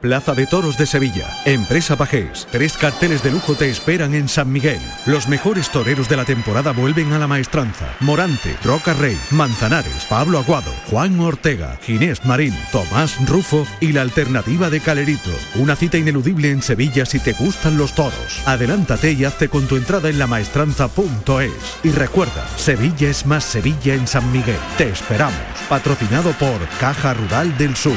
Plaza 0.00 0.32
de 0.32 0.46
Toros 0.46 0.78
de 0.78 0.86
Sevilla, 0.86 1.26
Empresa 1.44 1.96
Pajés. 1.96 2.46
Tres 2.52 2.76
carteles 2.76 3.20
de 3.24 3.32
lujo 3.32 3.56
te 3.56 3.68
esperan 3.68 4.14
en 4.14 4.28
San 4.28 4.52
Miguel. 4.52 4.78
Los 5.06 5.26
mejores 5.26 5.70
toreros 5.70 6.08
de 6.08 6.16
la 6.16 6.24
temporada 6.24 6.70
vuelven 6.70 7.12
a 7.12 7.18
la 7.18 7.26
maestranza. 7.26 7.96
Morante, 7.98 8.56
Roca 8.62 8.94
Rey, 8.94 9.18
Manzanares, 9.32 10.04
Pablo 10.08 10.38
Aguado, 10.38 10.70
Juan 10.88 11.18
Ortega, 11.18 11.80
Ginés 11.82 12.24
Marín, 12.24 12.54
Tomás 12.70 13.16
Rufo 13.26 13.66
y 13.80 13.90
la 13.90 14.02
alternativa 14.02 14.70
de 14.70 14.78
Calerito. 14.78 15.32
Una 15.56 15.74
cita 15.74 15.98
ineludible 15.98 16.52
en 16.52 16.62
Sevilla 16.62 17.04
si 17.04 17.18
te 17.18 17.32
gustan 17.32 17.76
los 17.76 17.92
toros. 17.96 18.40
Adelántate 18.46 19.10
y 19.10 19.24
hazte 19.24 19.48
con 19.48 19.66
tu 19.66 19.74
entrada 19.74 20.08
en 20.08 20.20
lamaestranza.es. 20.20 21.78
Y 21.82 21.90
recuerda, 21.90 22.46
Sevilla 22.56 23.08
es 23.08 23.26
más 23.26 23.42
Sevilla 23.42 23.94
en 23.94 24.06
San 24.06 24.30
Miguel. 24.30 24.60
Te 24.76 24.90
esperamos. 24.90 25.34
Patrocinado 25.68 26.30
por 26.34 26.60
Caja 26.78 27.14
Rural 27.14 27.58
del 27.58 27.74
Sur. 27.74 27.96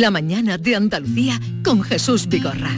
La 0.00 0.10
mañana 0.10 0.58
de 0.58 0.76
Andalucía 0.76 1.40
con 1.64 1.80
Jesús 1.82 2.28
Vigorra. 2.28 2.70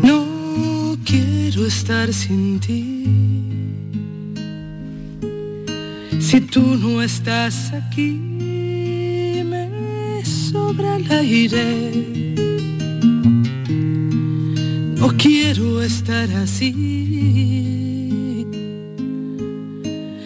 No 0.00 0.96
quiero 1.04 1.66
estar 1.66 2.12
sin 2.12 2.60
ti. 2.60 3.04
Si 6.20 6.40
tú 6.40 6.60
no 6.76 7.02
estás 7.02 7.72
aquí, 7.72 8.12
me 9.44 10.24
sobra 10.24 10.96
el 10.98 11.10
aire. 11.10 11.64
No 15.00 15.08
quiero 15.16 15.82
estar 15.82 16.30
así. 16.30 16.72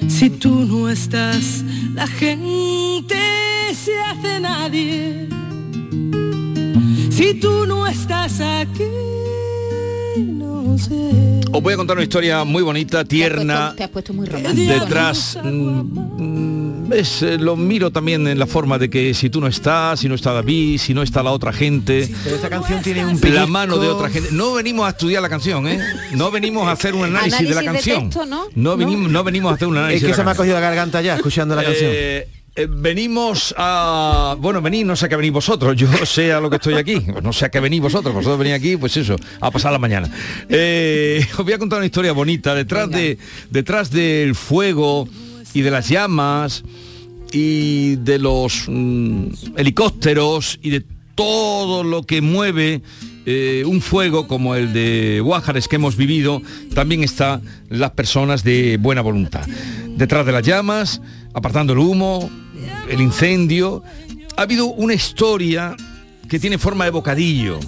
Si 0.07 0.29
tú 0.29 0.67
no 0.67 0.91
estás, 0.91 1.65
la 1.95 2.07
gente 2.07 2.80
se 3.93 4.01
hace 4.01 4.41
nadie. 4.41 5.29
Si 7.11 7.35
tú 7.35 7.67
no 7.67 7.87
estás 7.87 8.41
aquí, 8.41 8.85
no 10.19 10.79
sé. 10.79 11.41
Os 11.53 11.63
voy 11.63 11.75
a 11.75 11.77
contar 11.77 11.97
una 11.97 12.05
historia 12.05 12.45
muy 12.45 12.63
bonita, 12.63 13.05
tierna. 13.05 13.75
Te 13.77 13.85
has 13.85 13.91
puesto 13.91 14.13
muy 14.13 14.27
romántico. 14.27 14.73
Detrás, 14.73 15.37
mm, 15.43 16.93
es, 16.93 17.23
eh, 17.23 17.39
lo 17.39 17.57
miro 17.57 17.91
también 17.91 18.27
en 18.29 18.39
la 18.39 18.47
forma 18.47 18.79
de 18.79 18.89
que 18.89 19.13
si 19.15 19.31
tú 19.31 19.41
no 19.41 19.47
estás, 19.49 20.01
si 20.01 20.09
no 20.09 20.15
está 20.15 20.33
David, 20.33 20.79
si 20.79 20.95
no 20.95 21.03
está 21.03 21.23
la 21.23 21.33
otra 21.33 21.53
gente, 21.53 22.09
Pero 22.25 22.37
esta 22.37 22.49
canción 22.49 22.81
tiene 22.83 23.05
un 23.05 23.15
la 23.15 23.21
pellizco- 23.21 23.47
mano 23.49 23.77
de 23.79 23.89
otra 23.89 24.09
gente. 24.11 24.29
No 24.33 24.53
venimos 24.55 24.87
a 24.87 24.91
estudiar 24.91 25.21
la 25.23 25.29
canción, 25.29 25.67
¿eh? 25.69 25.79
No 26.13 26.31
venimos 26.31 26.67
a 26.69 26.73
hacer 26.73 26.95
un 26.95 27.05
análisis, 27.05 27.49
de 27.49 27.55
la 27.55 27.61
de 27.61 27.67
canción. 27.67 28.03
texto, 28.11 28.27
¿no? 28.27 28.45
No, 28.55 28.77
venimos, 28.77 29.11
no 29.11 29.25
venimos 29.25 29.51
a 29.53 29.55
hacer 29.57 29.69
un 29.69 29.77
análisis. 29.77 30.03
Es 30.03 30.07
que 30.07 30.09
de 30.09 30.15
se 30.15 30.19
la 30.21 30.25
me 30.27 30.31
ha 30.31 30.35
cogido 30.37 30.55
la 30.55 30.61
garganta 30.61 31.03
ya, 31.03 31.17
escuchando 31.17 31.55
la 31.57 31.65
canción. 31.65 31.91
Eh, 32.61 32.67
venimos 32.69 33.55
a... 33.57 34.37
Bueno, 34.39 34.61
venís, 34.61 34.85
no 34.85 34.95
sé 34.95 35.07
a 35.07 35.09
qué 35.09 35.17
venís 35.17 35.33
vosotros, 35.33 35.75
yo 35.77 35.89
sé 36.05 36.31
a 36.31 36.41
lo 36.41 36.51
que 36.51 36.57
estoy 36.57 36.75
aquí, 36.75 37.03
no 37.23 37.33
sé 37.33 37.47
a 37.47 37.49
qué 37.49 37.59
venís 37.59 37.81
vosotros, 37.81 38.15
vosotros 38.15 38.39
venís 38.39 38.53
aquí, 38.53 38.77
pues 38.77 38.97
eso, 38.99 39.17
a 39.41 39.51
pasar 39.51 39.73
la 39.73 39.79
mañana. 39.79 40.11
Eh, 40.49 41.27
os 41.39 41.45
voy 41.45 41.55
a 41.55 41.59
contar 41.59 41.79
una 41.79 41.87
historia 41.87 42.13
bonita, 42.13 42.55
detrás, 42.55 42.91
de, 42.91 43.17
detrás 43.51 43.91
del 43.91 44.35
fuego 44.35 45.09
y 45.55 45.63
de 45.63 45.71
las 45.71 45.89
llamas 45.89 46.63
y 47.33 47.97
de 47.97 48.19
los 48.19 48.65
mm, 48.69 49.29
helicópteros 49.57 50.59
y 50.63 50.71
de 50.71 50.85
todo 51.15 51.83
lo 51.83 52.03
que 52.03 52.21
mueve 52.21 52.83
eh, 53.25 53.65
un 53.67 53.81
fuego 53.81 54.27
como 54.27 54.55
el 54.55 54.75
de 54.75 55.21
Guájares 55.21 55.67
que 55.67 55.77
hemos 55.77 55.97
vivido, 55.97 56.43
también 56.75 57.05
están 57.05 57.43
las 57.71 57.93
personas 57.93 58.45
de 58.45 58.77
buena 58.79 59.01
voluntad. 59.01 59.47
Detrás 59.97 60.27
de 60.27 60.33
las 60.33 60.43
llamas, 60.43 61.01
apartando 61.33 61.73
el 61.73 61.79
humo, 61.79 62.31
el 62.89 63.01
incendio, 63.01 63.83
ha 64.37 64.43
habido 64.43 64.67
una 64.67 64.95
historia 64.95 65.77
que 66.29 66.39
tiene 66.39 66.59
forma 66.59 66.85
de 66.85 66.91
bocadillo. 66.91 67.59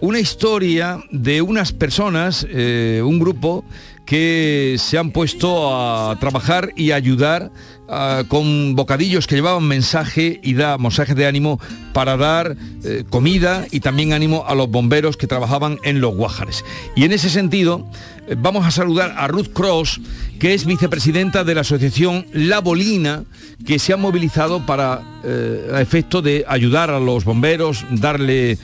Una 0.00 0.20
historia 0.20 1.02
de 1.10 1.40
unas 1.40 1.72
personas, 1.72 2.46
eh, 2.50 3.02
un 3.04 3.18
grupo, 3.18 3.64
que 4.04 4.76
se 4.78 4.98
han 4.98 5.10
puesto 5.10 5.74
a 5.74 6.16
trabajar 6.20 6.72
y 6.76 6.92
ayudar 6.92 7.50
ah, 7.88 8.24
con 8.28 8.74
bocadillos 8.74 9.26
que 9.26 9.36
llevaban 9.36 9.64
mensaje 9.64 10.40
y 10.42 10.54
da 10.54 10.78
mensajes 10.78 11.16
de 11.16 11.26
ánimo 11.26 11.60
para 11.92 12.16
dar 12.16 12.56
eh, 12.84 13.04
comida 13.08 13.66
y 13.70 13.80
también 13.80 14.12
ánimo 14.12 14.44
a 14.46 14.54
los 14.54 14.70
bomberos 14.70 15.16
que 15.16 15.26
trabajaban 15.26 15.78
en 15.82 16.00
los 16.00 16.14
Guájares. 16.14 16.64
Y 16.94 17.04
en 17.04 17.12
ese 17.12 17.30
sentido, 17.30 17.88
eh, 18.28 18.36
vamos 18.38 18.66
a 18.66 18.70
saludar 18.70 19.14
a 19.16 19.28
Ruth 19.28 19.52
Cross, 19.52 20.00
que 20.38 20.54
es 20.54 20.66
vicepresidenta 20.66 21.44
de 21.44 21.54
la 21.54 21.62
asociación 21.62 22.26
La 22.32 22.60
Bolina, 22.60 23.24
que 23.64 23.78
se 23.78 23.92
ha 23.92 23.96
movilizado 23.96 24.64
para 24.66 25.02
eh, 25.24 25.70
a 25.74 25.80
efecto 25.80 26.22
de 26.22 26.44
ayudar 26.48 26.90
a 26.90 27.00
los 27.00 27.24
bomberos, 27.24 27.84
darle 27.90 28.58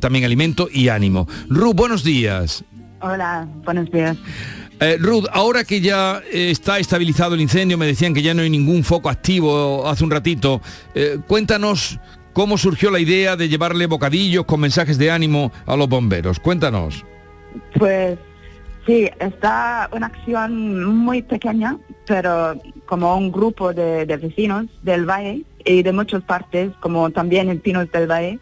también 0.00 0.24
alimento 0.24 0.68
y 0.72 0.88
ánimo. 0.88 1.28
Ruth, 1.48 1.74
buenos 1.74 2.04
días. 2.04 2.64
Hola, 3.02 3.48
buenos 3.64 3.90
días. 3.90 4.16
Eh, 4.82 4.96
Ruth, 4.98 5.26
ahora 5.30 5.62
que 5.64 5.82
ya 5.82 6.22
eh, 6.32 6.50
está 6.50 6.78
estabilizado 6.78 7.34
el 7.34 7.42
incendio, 7.42 7.76
me 7.76 7.86
decían 7.86 8.14
que 8.14 8.22
ya 8.22 8.32
no 8.32 8.40
hay 8.40 8.48
ningún 8.48 8.82
foco 8.82 9.10
activo 9.10 9.86
hace 9.86 10.02
un 10.04 10.10
ratito, 10.10 10.62
eh, 10.94 11.18
cuéntanos 11.26 11.98
cómo 12.32 12.56
surgió 12.56 12.90
la 12.90 12.98
idea 12.98 13.36
de 13.36 13.50
llevarle 13.50 13.86
bocadillos 13.86 14.46
con 14.46 14.60
mensajes 14.60 14.96
de 14.96 15.10
ánimo 15.10 15.52
a 15.66 15.76
los 15.76 15.86
bomberos. 15.86 16.40
Cuéntanos. 16.40 17.04
Pues 17.78 18.18
sí, 18.86 19.06
está 19.18 19.90
una 19.92 20.06
acción 20.06 20.82
muy 20.96 21.20
pequeña, 21.20 21.76
pero 22.06 22.54
como 22.86 23.14
un 23.16 23.30
grupo 23.30 23.74
de, 23.74 24.06
vecinos 24.06 24.64
del 24.82 25.04
valle 25.04 25.42
y 25.62 25.82
de 25.82 25.92
muchas 25.92 26.22
partes, 26.22 26.70
como 26.80 27.10
también 27.10 27.50
en 27.50 27.60
Pinos 27.60 27.90
del 27.92 28.10
Valle, 28.10 28.38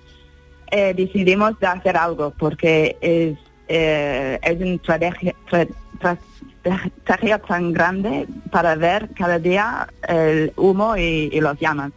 eh, 0.70 0.94
decidimos 0.96 1.58
de 1.58 1.66
hacer 1.66 1.96
algo 1.96 2.32
porque 2.38 2.96
es, 3.00 3.36
es 3.66 4.60
una 4.60 4.78
tra- 4.78 6.18
tra- 6.62 6.90
tragedia 7.04 7.38
tan 7.38 7.72
grande 7.72 8.26
para 8.50 8.74
ver 8.74 9.08
cada 9.14 9.38
día 9.38 9.88
el 10.08 10.52
humo 10.56 10.96
y, 10.96 11.30
y 11.32 11.40
las 11.40 11.58
llamas. 11.58 11.92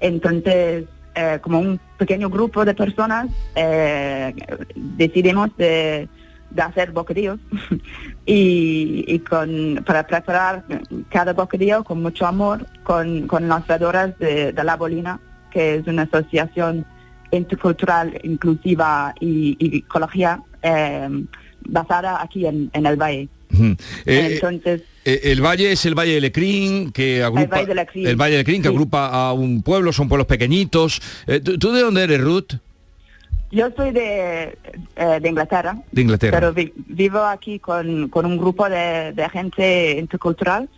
Entonces, 0.00 0.84
eh, 1.14 1.38
como 1.40 1.58
un 1.60 1.80
pequeño 1.96 2.28
grupo 2.28 2.64
de 2.64 2.74
personas, 2.74 3.28
eh, 3.54 4.34
decidimos 4.74 5.48
de, 5.56 6.08
hacer 6.58 6.90
bocadillos 6.90 7.38
y, 8.26 9.18
para 9.86 10.06
preparar 10.06 10.64
cada 11.10 11.32
bocadillo 11.32 11.84
con 11.84 12.02
mucho 12.02 12.26
amor 12.26 12.66
con, 12.82 13.26
con 13.26 13.48
las 13.48 13.66
vedoras 13.66 14.18
de, 14.18 14.52
de 14.52 14.64
La 14.64 14.76
Bolina, 14.76 15.18
que 15.50 15.76
es 15.76 15.86
una 15.86 16.02
asociación 16.02 16.84
intercultural, 17.30 18.18
inclusiva 18.22 19.14
y, 19.20 19.56
y 19.58 19.78
ecología 19.78 20.40
eh, 20.62 21.08
basada 21.68 22.22
aquí 22.22 22.46
en, 22.46 22.70
en 22.72 22.86
el 22.86 22.96
valle. 22.96 23.28
Ujú. 23.56 23.76
Eh, 24.04 24.34
Entonces, 24.34 24.82
eh, 25.04 25.20
el 25.24 25.40
valle 25.40 25.72
es 25.72 25.84
el 25.86 25.94
Valle 25.94 26.14
de 26.14 26.20
Lecrín, 26.20 26.92
que 26.92 27.22
agrupa... 27.22 27.56
Valle 27.56 27.72
el 27.94 28.16
Valle 28.16 28.32
de 28.32 28.38
Lecrín, 28.38 28.62
que 28.62 28.68
Sí. 28.68 28.74
agrupa 28.74 29.06
a 29.08 29.32
un 29.32 29.62
pueblo, 29.62 29.92
son 29.92 30.08
pueblos 30.08 30.26
pequeñitos. 30.26 31.00
Eh, 31.26 31.40
¿tú, 31.40 31.58
tú 31.58 31.72
de 31.72 31.80
dónde 31.82 32.02
eres, 32.04 32.20
Ruth? 32.20 32.54
yo 33.52 33.68
soy 33.76 33.92
de, 33.92 34.58
eh, 34.96 35.18
de 35.22 35.28
Inglaterra, 35.28 35.78
De 35.92 36.02
Inglaterra. 36.02 36.36
pero 36.38 36.52
vi- 36.52 36.72
vivo 36.88 37.20
aquí 37.24 37.58
con, 37.60 38.08
con 38.08 38.26
un 38.26 38.36
grupo 38.36 38.68
de, 38.68 39.12
de 39.12 39.28
gente 39.30 39.96
intercultural 39.98 40.68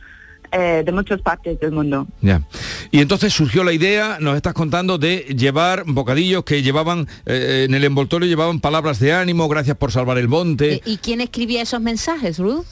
eh, 0.53 0.83
de 0.85 0.93
muchas 0.93 1.21
partes 1.21 1.61
del 1.61 1.73
mundo. 1.73 2.07
Ya. 2.21 2.43
Y 2.91 3.01
entonces 3.01 3.33
surgió 3.33 3.65
la 3.65 3.73
idea, 3.73 4.19
nos 4.21 4.37
estás 4.37 4.55
contando, 4.55 4.99
de 4.99 5.19
llevar 5.37 5.85
bocadillos 5.87 6.45
que 6.45 6.63
llevaban, 6.63 7.07
eh, 7.27 7.67
en 7.69 7.75
el 7.75 7.85
envoltorio 7.85 8.29
llevaban 8.29 8.61
palabras 8.61 8.99
de 8.99 9.13
ánimo, 9.13 9.49
gracias 9.49 9.77
por 9.77 9.93
salvar 9.93 10.19
el 10.19 10.29
monte. 10.29 10.81
¿Y 10.85 10.97
quién 10.99 11.21
escribía 11.21 11.63
esos 11.63 11.81
mensajes, 11.81 12.39
Ruth? 12.39 12.65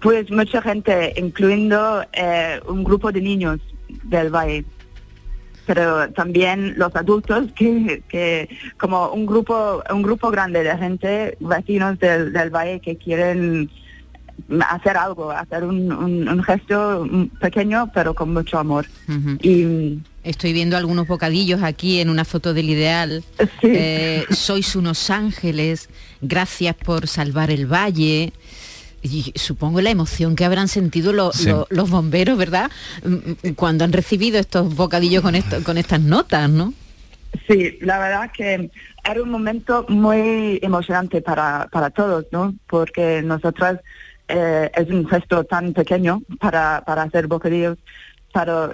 Pues 0.00 0.30
mucha 0.30 0.62
gente, 0.62 1.14
incluyendo 1.16 2.04
eh, 2.12 2.60
un 2.68 2.84
grupo 2.84 3.10
de 3.10 3.20
niños 3.20 3.58
del 4.04 4.30
valle, 4.30 4.64
pero 5.66 6.10
también 6.12 6.74
los 6.76 6.94
adultos 6.94 7.46
que, 7.56 8.02
que 8.08 8.48
como 8.78 9.10
un 9.10 9.26
grupo 9.26 9.82
un 9.90 10.02
grupo 10.02 10.30
grande 10.30 10.62
de 10.62 10.78
gente, 10.78 11.36
vecinos 11.40 11.98
del, 11.98 12.32
del 12.32 12.50
valle 12.50 12.80
que 12.80 12.96
quieren 12.96 13.68
hacer 14.68 14.96
algo, 14.96 15.30
hacer 15.30 15.64
un, 15.64 15.92
un- 15.92 16.28
un 16.28 16.42
gesto 16.42 17.06
pequeño 17.40 17.90
pero 17.92 18.14
con 18.14 18.32
mucho 18.32 18.58
amor. 18.58 18.86
Y 19.42 19.98
Estoy 20.24 20.52
viendo 20.52 20.76
algunos 20.76 21.06
bocadillos 21.06 21.62
aquí 21.62 22.00
en 22.00 22.10
una 22.10 22.24
foto 22.24 22.52
del 22.52 22.68
ideal. 22.68 23.24
Eh, 23.62 24.24
sois 24.30 24.76
unos 24.76 25.08
ángeles, 25.10 25.88
gracias 26.20 26.74
por 26.76 27.06
salvar 27.08 27.50
el 27.50 27.66
valle. 27.66 28.32
Y 29.00 29.32
supongo 29.36 29.80
la 29.80 29.90
emoción 29.90 30.34
que 30.34 30.44
habrán 30.44 30.68
sentido 30.68 31.12
lo- 31.12 31.32
Sí. 31.32 31.48
lo- 31.48 31.66
los 31.70 31.88
bomberos, 31.88 32.36
¿verdad? 32.36 32.70
Mm, 33.04 33.14
mm, 33.48 33.54
Cuando 33.54 33.84
han 33.84 33.92
recibido 33.92 34.38
estos 34.40 34.74
bocadillos 34.74 35.22
con, 35.22 35.34
esto- 35.36 35.62
con 35.62 35.78
estas 35.78 36.00
notas, 36.00 36.50
¿no? 36.50 36.74
Sí, 37.46 37.78
la 37.80 37.98
verdad 37.98 38.30
que 38.36 38.70
era 39.08 39.22
un 39.22 39.30
momento 39.30 39.86
muy 39.88 40.58
emocionante 40.62 41.22
para, 41.22 41.68
para 41.70 41.90
todos, 41.90 42.26
¿no? 42.32 42.54
Porque 42.68 43.22
nosotras 43.22 43.78
eh, 44.28 44.70
es 44.74 44.88
un 44.90 45.06
gesto 45.08 45.44
tan 45.44 45.72
pequeño 45.72 46.22
para, 46.40 46.82
para 46.86 47.02
hacer 47.02 47.26
bocadillos, 47.26 47.78
pero 48.32 48.72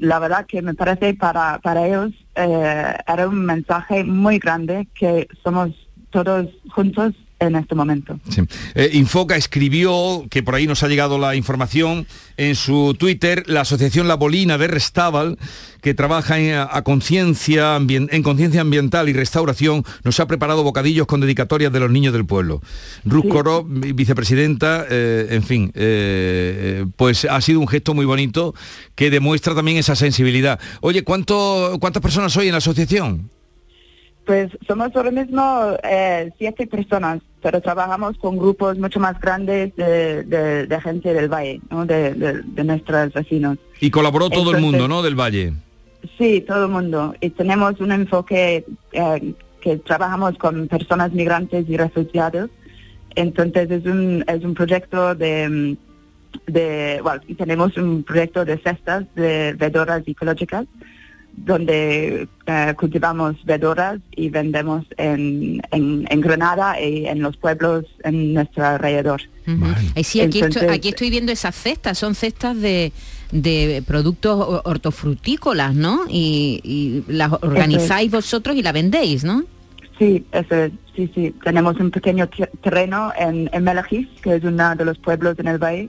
la 0.00 0.18
verdad 0.18 0.46
que 0.46 0.60
me 0.60 0.74
parece 0.74 1.14
para, 1.14 1.58
para 1.60 1.86
ellos 1.86 2.12
eh, 2.34 2.94
era 3.06 3.28
un 3.28 3.44
mensaje 3.44 4.04
muy 4.04 4.38
grande 4.38 4.88
que 4.94 5.28
somos 5.42 5.70
todos 6.10 6.46
juntos 6.70 7.14
en 7.40 7.54
este 7.56 7.74
momento. 7.74 8.18
Sí. 8.28 8.42
Eh, 8.74 8.90
Infoca 8.94 9.36
escribió, 9.36 10.26
que 10.30 10.42
por 10.42 10.54
ahí 10.54 10.66
nos 10.66 10.82
ha 10.82 10.88
llegado 10.88 11.18
la 11.18 11.36
información, 11.36 12.06
en 12.36 12.54
su 12.56 12.94
Twitter, 12.98 13.44
la 13.46 13.60
Asociación 13.62 14.08
La 14.08 14.14
Bolina 14.14 14.58
de 14.58 14.66
Restábal, 14.68 15.38
que 15.80 15.94
trabaja 15.94 16.38
en, 16.38 16.54
a 16.56 16.82
conciencia 16.82 17.76
ambien- 17.76 18.08
en 18.10 18.22
conciencia 18.22 18.60
ambiental 18.60 19.08
y 19.08 19.12
restauración, 19.12 19.84
nos 20.04 20.18
ha 20.20 20.26
preparado 20.26 20.62
bocadillos 20.64 21.06
con 21.06 21.20
dedicatorias 21.20 21.72
de 21.72 21.80
los 21.80 21.90
niños 21.90 22.12
del 22.12 22.26
pueblo. 22.26 22.60
Ruth 23.04 23.24
Sí. 23.24 23.92
Vicepresidenta, 23.92 24.84
eh, 24.90 25.28
en 25.30 25.42
fin, 25.42 25.70
eh, 25.74 26.84
pues 26.96 27.24
ha 27.24 27.40
sido 27.40 27.60
un 27.60 27.68
gesto 27.68 27.94
muy 27.94 28.04
bonito 28.06 28.54
que 28.94 29.10
demuestra 29.10 29.54
también 29.54 29.76
esa 29.78 29.94
sensibilidad. 29.96 30.58
Oye, 30.80 31.02
¿cuánto, 31.04 31.76
¿cuántas 31.80 32.02
personas 32.02 32.36
hoy 32.36 32.46
en 32.46 32.52
la 32.52 32.58
asociación? 32.58 33.30
Pues 34.28 34.50
somos 34.66 34.94
ahora 34.94 35.10
mismo 35.10 35.40
eh, 35.82 36.30
siete 36.36 36.66
personas, 36.66 37.22
pero 37.40 37.62
trabajamos 37.62 38.18
con 38.18 38.36
grupos 38.36 38.76
mucho 38.78 39.00
más 39.00 39.18
grandes 39.18 39.74
de, 39.74 40.22
de- 40.24 40.66
de 40.66 40.80
gente 40.82 41.14
del 41.14 41.30
valle, 41.32 41.62
¿no? 41.70 41.86
de, 41.86 42.44
nuestros 42.62 43.10
vecinos. 43.14 43.56
Y 43.80 43.90
colaboró 43.90 44.28
todo 44.28 44.50
el 44.54 44.60
mundo, 44.60 44.86
¿no? 44.86 45.00
Del 45.00 45.14
Valle. 45.18 45.54
Sí, 46.18 46.44
todo 46.46 46.66
el 46.66 46.70
mundo. 46.70 47.14
Y 47.22 47.30
tenemos 47.30 47.80
un 47.80 47.90
enfoque 47.90 48.66
eh, 48.92 49.32
que 49.62 49.78
trabajamos 49.78 50.36
con 50.36 50.68
personas 50.68 51.10
migrantes 51.12 51.64
y 51.66 51.78
refugiados. 51.78 52.50
Entonces 53.14 53.70
es 53.70 53.86
un, 53.86 54.26
es 54.28 54.44
un 54.44 54.52
proyecto 54.52 55.14
de, 55.14 55.74
de, 56.46 57.00
bueno, 57.02 57.22
tenemos 57.38 57.78
un 57.78 58.02
proyecto 58.02 58.44
de 58.44 58.58
cestas 58.58 59.06
de 59.14 59.54
vedoras 59.54 60.02
ecológicas 60.06 60.66
donde 61.44 62.28
eh, 62.46 62.74
cultivamos 62.78 63.36
vedoras 63.44 63.98
y 64.14 64.28
vendemos 64.30 64.84
en, 64.96 65.60
en, 65.70 66.06
en 66.10 66.20
Granada 66.20 66.80
y 66.80 67.06
en 67.06 67.20
los 67.22 67.36
pueblos 67.36 67.84
en 68.04 68.34
nuestro 68.34 68.64
alrededor. 68.66 69.20
Eh, 69.94 70.04
sí, 70.04 70.20
aquí, 70.20 70.38
estoy, 70.40 70.48
Entonces- 70.48 70.70
aquí 70.70 70.88
estoy 70.90 71.10
viendo 71.10 71.32
esas 71.32 71.54
cestas, 71.54 71.98
son 71.98 72.14
cestas 72.14 72.60
de, 72.60 72.92
de 73.32 73.82
productos 73.86 74.38
ho- 74.40 74.62
hortofrutícolas, 74.64 75.74
¿no? 75.74 76.00
Y, 76.08 76.60
y 76.64 77.10
las 77.12 77.32
organizáis 77.32 78.10
vosotros 78.10 78.56
y 78.56 78.62
la 78.62 78.72
vendéis, 78.72 79.24
¿no? 79.24 79.44
Sí, 79.98 80.24
eso 80.32 80.54
es, 80.54 80.72
sí, 80.94 81.10
sí. 81.14 81.34
Tenemos 81.42 81.78
un 81.80 81.90
pequeño 81.90 82.28
te- 82.28 82.50
terreno 82.62 83.12
en, 83.18 83.48
en 83.52 83.64
Melajís, 83.64 84.06
que 84.22 84.36
es 84.36 84.44
uno 84.44 84.76
de 84.76 84.84
los 84.84 84.98
pueblos 84.98 85.38
en 85.38 85.48
el 85.48 85.58
valle, 85.58 85.88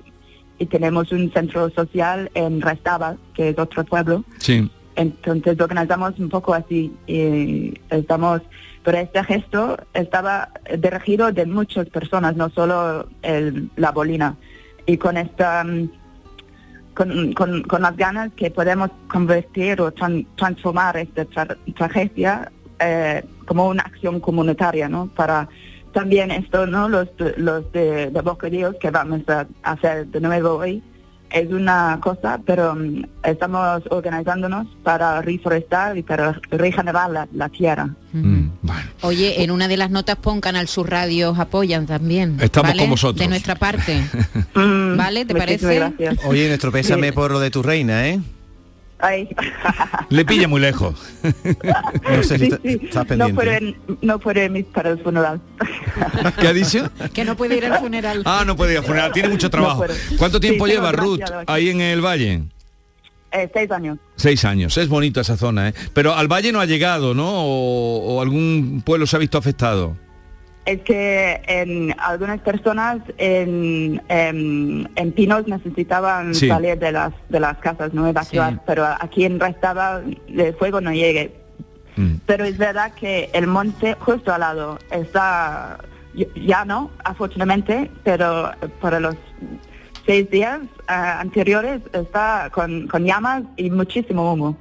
y 0.58 0.66
tenemos 0.66 1.12
un 1.12 1.32
centro 1.32 1.70
social 1.70 2.30
en 2.34 2.62
Restábal, 2.62 3.18
que 3.34 3.50
es 3.50 3.60
otro 3.60 3.84
pueblo. 3.86 4.24
Sí. 4.40 4.70
Entonces 5.00 5.58
organizamos 5.62 6.20
un 6.20 6.28
poco 6.28 6.54
así 6.54 6.94
y 7.08 7.74
estamos, 7.90 8.42
pero 8.84 8.98
este 8.98 9.24
gesto 9.24 9.78
estaba 9.94 10.50
dirigido 10.78 11.32
de 11.32 11.46
muchas 11.46 11.88
personas, 11.88 12.36
no 12.36 12.50
solo 12.50 13.08
la 13.78 13.92
bolina. 13.92 14.36
Y 14.86 14.98
con 14.98 15.16
esta, 15.16 15.64
mm, 15.64 15.90
con, 16.96 17.82
las 17.82 17.96
ganas 17.96 18.30
que 18.36 18.52
podemos 18.52 18.90
convertir 19.08 19.80
o 19.80 19.90
tran- 19.94 20.26
transformar 20.36 20.98
esta 20.98 21.26
tra- 21.28 21.58
tragedia 21.78 22.52
eh, 22.82 23.24
como 23.46 23.70
una 23.70 23.84
acción 23.84 24.20
comunitaria, 24.20 24.90
¿no? 24.90 25.08
Para 25.16 25.48
también 25.94 26.30
esto, 26.30 26.68
¿no? 26.68 26.90
Los, 26.90 27.08
los 27.38 27.72
de, 27.72 28.10
de 28.12 28.22
bocadillos 28.22 28.76
que 28.82 28.92
vamos 28.92 29.22
a 29.30 29.48
hacer 29.64 30.08
de 30.08 30.20
nuevo 30.20 30.56
hoy 30.56 30.84
es 31.32 31.50
una 31.52 32.00
cosa, 32.02 32.40
pero 32.46 32.76
mm, 32.76 33.04
estamos 33.24 33.82
organizándonos 33.90 34.68
para 34.84 35.22
reforestar 35.22 35.98
y 35.98 36.04
para 36.04 36.40
regenerar 36.52 37.10
la, 37.10 37.28
la 37.34 37.50
tierra. 37.50 37.90
Mm. 38.14 38.50
Oye, 39.02 39.44
en 39.44 39.52
una 39.52 39.68
de 39.68 39.78
las 39.78 39.92
notas 39.92 40.16
pon 40.18 40.42
Canal 40.42 40.68
Sur 40.68 40.90
Radio 40.90 41.36
apoyan 41.38 41.86
también. 41.86 42.38
Estamos 42.42 42.72
¿vale? 42.72 42.82
con 42.82 42.90
vosotros. 42.92 43.20
De 43.20 43.28
nuestra 43.28 43.56
parte. 43.56 44.02
Mm, 44.56 44.98
¿Vale? 44.98 45.26
¿Te 45.26 45.34
muchísimas 45.34 45.62
parece? 45.62 45.76
gracias. 45.76 46.26
Oye, 46.26 46.48
nuestro 46.48 46.72
pésame 46.72 47.08
Sí. 47.10 47.14
por 47.14 47.32
lo 47.32 47.40
de 47.40 47.50
tu 47.52 47.64
reina, 47.64 48.08
¿eh? 48.08 48.20
Ay. 49.02 49.30
Le 50.10 50.26
pilla 50.26 50.48
muy 50.48 50.60
lejos. 50.62 50.96
No 52.10 52.24
sé 52.24 52.38
si 52.38 52.46
Sí, 52.46 52.50
ta- 52.50 52.60
sí. 52.64 52.80
estás 52.84 53.18
No 53.18 53.30
puede, 53.34 53.76
no 54.02 54.20
puede 54.20 54.46
ir 54.60 54.66
para 54.66 54.90
el 54.92 55.02
funeral. 55.04 55.40
¿Qué 56.40 56.48
ha 56.48 56.54
dicho? 56.54 56.90
Que 57.14 57.24
no 57.24 57.36
puede 57.38 57.58
ir 57.58 57.66
al 57.66 57.80
funeral. 57.80 58.22
Ah, 58.26 58.44
no 58.46 58.56
puede 58.56 58.74
ir 58.74 58.80
a 58.80 58.84
funeral, 58.84 59.12
tiene 59.12 59.30
mucho 59.30 59.50
trabajo. 59.50 59.86
¿Cuánto 60.18 60.40
tiempo 60.40 60.66
Sí, 60.66 60.74
lleva 60.74 60.92
Ruth 60.92 61.22
ahí 61.48 61.70
en 61.70 61.82
el 61.82 62.02
valle? 62.02 62.44
Eh, 63.32 63.50
seis 63.54 63.70
años. 63.72 64.00
Seis 64.16 64.44
años, 64.44 64.76
es 64.78 64.88
bonita 64.90 65.22
esa 65.22 65.38
zona, 65.38 65.70
¿eh? 65.70 65.74
Pero 65.94 66.16
al 66.16 66.28
valle 66.28 66.52
no 66.52 66.60
ha 66.60 66.66
llegado, 66.66 67.14
¿no? 67.14 67.30
O, 67.30 68.16
o 68.16 68.22
algún 68.22 68.82
pueblo 68.84 69.06
se 69.06 69.16
ha 69.16 69.20
visto 69.20 69.38
afectado. 69.38 69.96
Es 70.66 70.82
que 70.82 71.42
en 71.48 71.96
algunas 72.00 72.40
personas 72.42 72.98
en, 73.18 74.02
en, 74.08 74.90
en 74.96 75.12
Pinos 75.14 75.48
necesitaban 75.48 76.36
Sí. 76.36 76.48
salir 76.48 76.78
de 76.78 76.92
las 76.92 77.12
de 77.30 77.40
las 77.40 77.58
casas, 77.58 77.94
no 77.94 78.08
evacuar, 78.08 78.62
pero 78.68 78.86
aquí 78.86 79.26
en 79.26 79.40
Restaba 79.40 80.02
el 80.28 80.54
fuego 80.56 80.80
no 80.80 80.92
llegue. 80.92 81.34
Mm. 81.96 82.16
Pero 82.26 82.44
es 82.46 82.58
verdad 82.58 82.94
que 82.94 83.30
el 83.34 83.48
monte 83.48 83.96
justo 84.00 84.32
al 84.34 84.42
lado 84.42 84.78
está 84.92 85.80
y- 86.14 86.28
ya 86.48 86.66
no, 86.66 86.92
afortunadamente, 87.04 87.90
pero 88.04 88.52
para 88.80 89.00
los 89.00 89.16
seis 90.06 90.30
días 90.30 90.60
ah, 90.88 91.20
anteriores 91.20 91.82
está 91.94 92.50
con, 92.54 92.88
con 92.88 93.06
llamas 93.06 93.44
y 93.58 93.70
muchísimo 93.72 94.32
humo. 94.34 94.58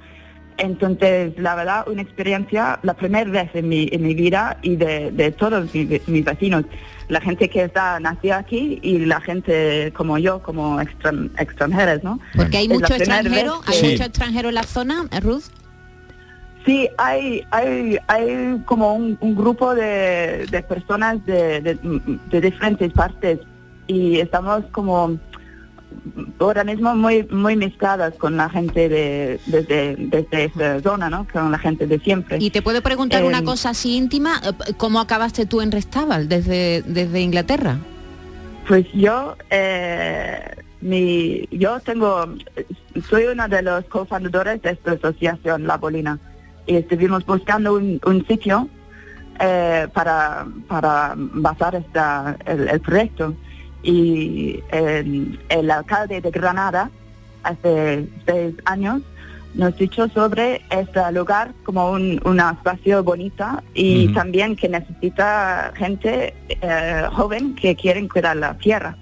Entonces, 0.59 1.33
la 1.39 1.55
verdad, 1.55 1.89
una 1.89 2.03
experiencia, 2.03 2.81
la 2.83 2.95
primera 2.95 3.31
vez 3.31 3.51
en 3.55 3.69
mi, 3.69 3.89
en 3.93 4.03
mi 4.03 4.15
vida 4.15 4.59
y 4.63 4.75
de, 4.77 5.11
de 5.13 5.31
todos 5.31 5.73
mis, 5.73 6.07
mis 6.09 6.25
vecinos, 6.25 6.65
la 7.09 7.21
gente 7.21 7.49
que 7.49 7.63
está 7.63 7.99
nacida 8.01 8.39
aquí 8.39 8.81
y 8.83 8.99
la 9.07 9.21
gente 9.21 9.93
como 9.97 10.19
yo, 10.19 10.43
como 10.43 10.81
extran- 10.81 11.31
extranjeras, 11.39 12.03
¿no? 12.03 12.19
Porque 12.35 12.59
hay 12.59 12.69
mucho 12.69 12.93
extranjero, 12.95 13.61
hay 13.67 13.81
que- 13.81 13.91
mucho 13.93 14.05
extranjero 14.05 14.49
en 14.49 14.55
la 14.57 14.63
zona, 14.65 15.07
¿eh, 15.13 15.21
Ruth. 15.21 15.45
Sí, 16.67 16.89
hay, 16.99 17.45
hay, 17.53 17.97
hay 18.09 18.61
como 18.67 18.95
un, 18.95 19.17
un 19.21 19.35
grupo 19.37 19.75
de, 19.77 20.47
de 20.51 20.63
personas 20.65 21.25
de, 21.25 21.61
de- 21.63 21.79
de 22.31 22.41
diferentes 22.41 22.93
partes 22.93 23.39
y 23.87 24.19
estamos 24.19 24.65
como 24.73 25.17
ahora 26.41 26.65
mismo 26.65 26.95
muy 26.95 27.25
muy 27.31 27.57
mezcladas 27.57 28.15
con 28.15 28.37
la 28.37 28.49
gente 28.49 28.89
de 28.89 29.41
desde, 29.47 29.97
desde 29.97 30.45
esta 30.45 30.81
zona, 30.81 31.11
¿no? 31.11 31.27
Con 31.33 31.51
la 31.51 31.59
gente 31.59 31.87
de 31.87 31.99
siempre. 31.99 32.39
Y 32.41 32.51
te 32.51 32.63
puedo 32.63 32.83
preguntar 32.83 33.25
una 33.25 33.39
Em, 33.39 33.45
cosa 33.45 33.71
así 33.71 33.97
íntima, 33.97 34.41
eh, 34.45 34.73
¿cómo 34.77 35.01
acabaste 35.01 35.47
tú 35.47 35.61
en 35.61 35.73
Restabal 35.73 36.29
desde, 36.29 36.83
desde 36.83 37.21
Inglaterra? 37.21 37.79
Pues 38.67 38.87
yo, 38.93 39.37
eh, 39.51 40.57
mi, 40.81 41.49
yo 41.51 41.81
tengo, 41.81 42.35
soy 43.09 43.25
una 43.25 43.49
de 43.49 43.63
los 43.63 43.85
cofundadores 43.87 44.61
de 44.63 44.71
esta 44.71 44.93
asociación 44.93 45.67
La 45.67 45.77
Bolina 45.79 46.19
y 46.67 46.77
estuvimos 46.77 47.25
buscando 47.25 47.75
un, 47.75 48.01
un 48.05 48.27
sitio 48.27 48.69
eh, 49.41 49.89
para, 49.95 50.47
para 50.69 51.15
basar 51.17 51.77
esta, 51.77 52.37
el, 52.45 52.69
el 52.69 52.81
proyecto 52.81 53.35
y 53.83 54.63
el, 54.71 55.39
el 55.49 55.71
alcalde 55.71 56.21
de 56.21 56.31
Granada 56.31 56.91
hace 57.43 58.07
seis 58.27 58.55
años 58.65 59.03
nos 59.55 59.77
dicho 59.77 60.09
sobre 60.09 60.63
este 60.71 61.01
lugar 61.13 61.53
como 61.65 61.91
un, 61.91 62.21
un 62.25 62.41
espacio 62.41 63.03
bonita 63.03 63.63
y 63.75 64.09
también 64.09 64.55
que 64.57 64.69
necesita 64.69 65.73
gente 65.75 66.35
eh, 66.49 67.03
joven 67.13 67.55
que 67.55 67.75
quieren 67.75 68.09
cuidar 68.09 68.37
la 68.37 68.57
tierra. 68.59 68.97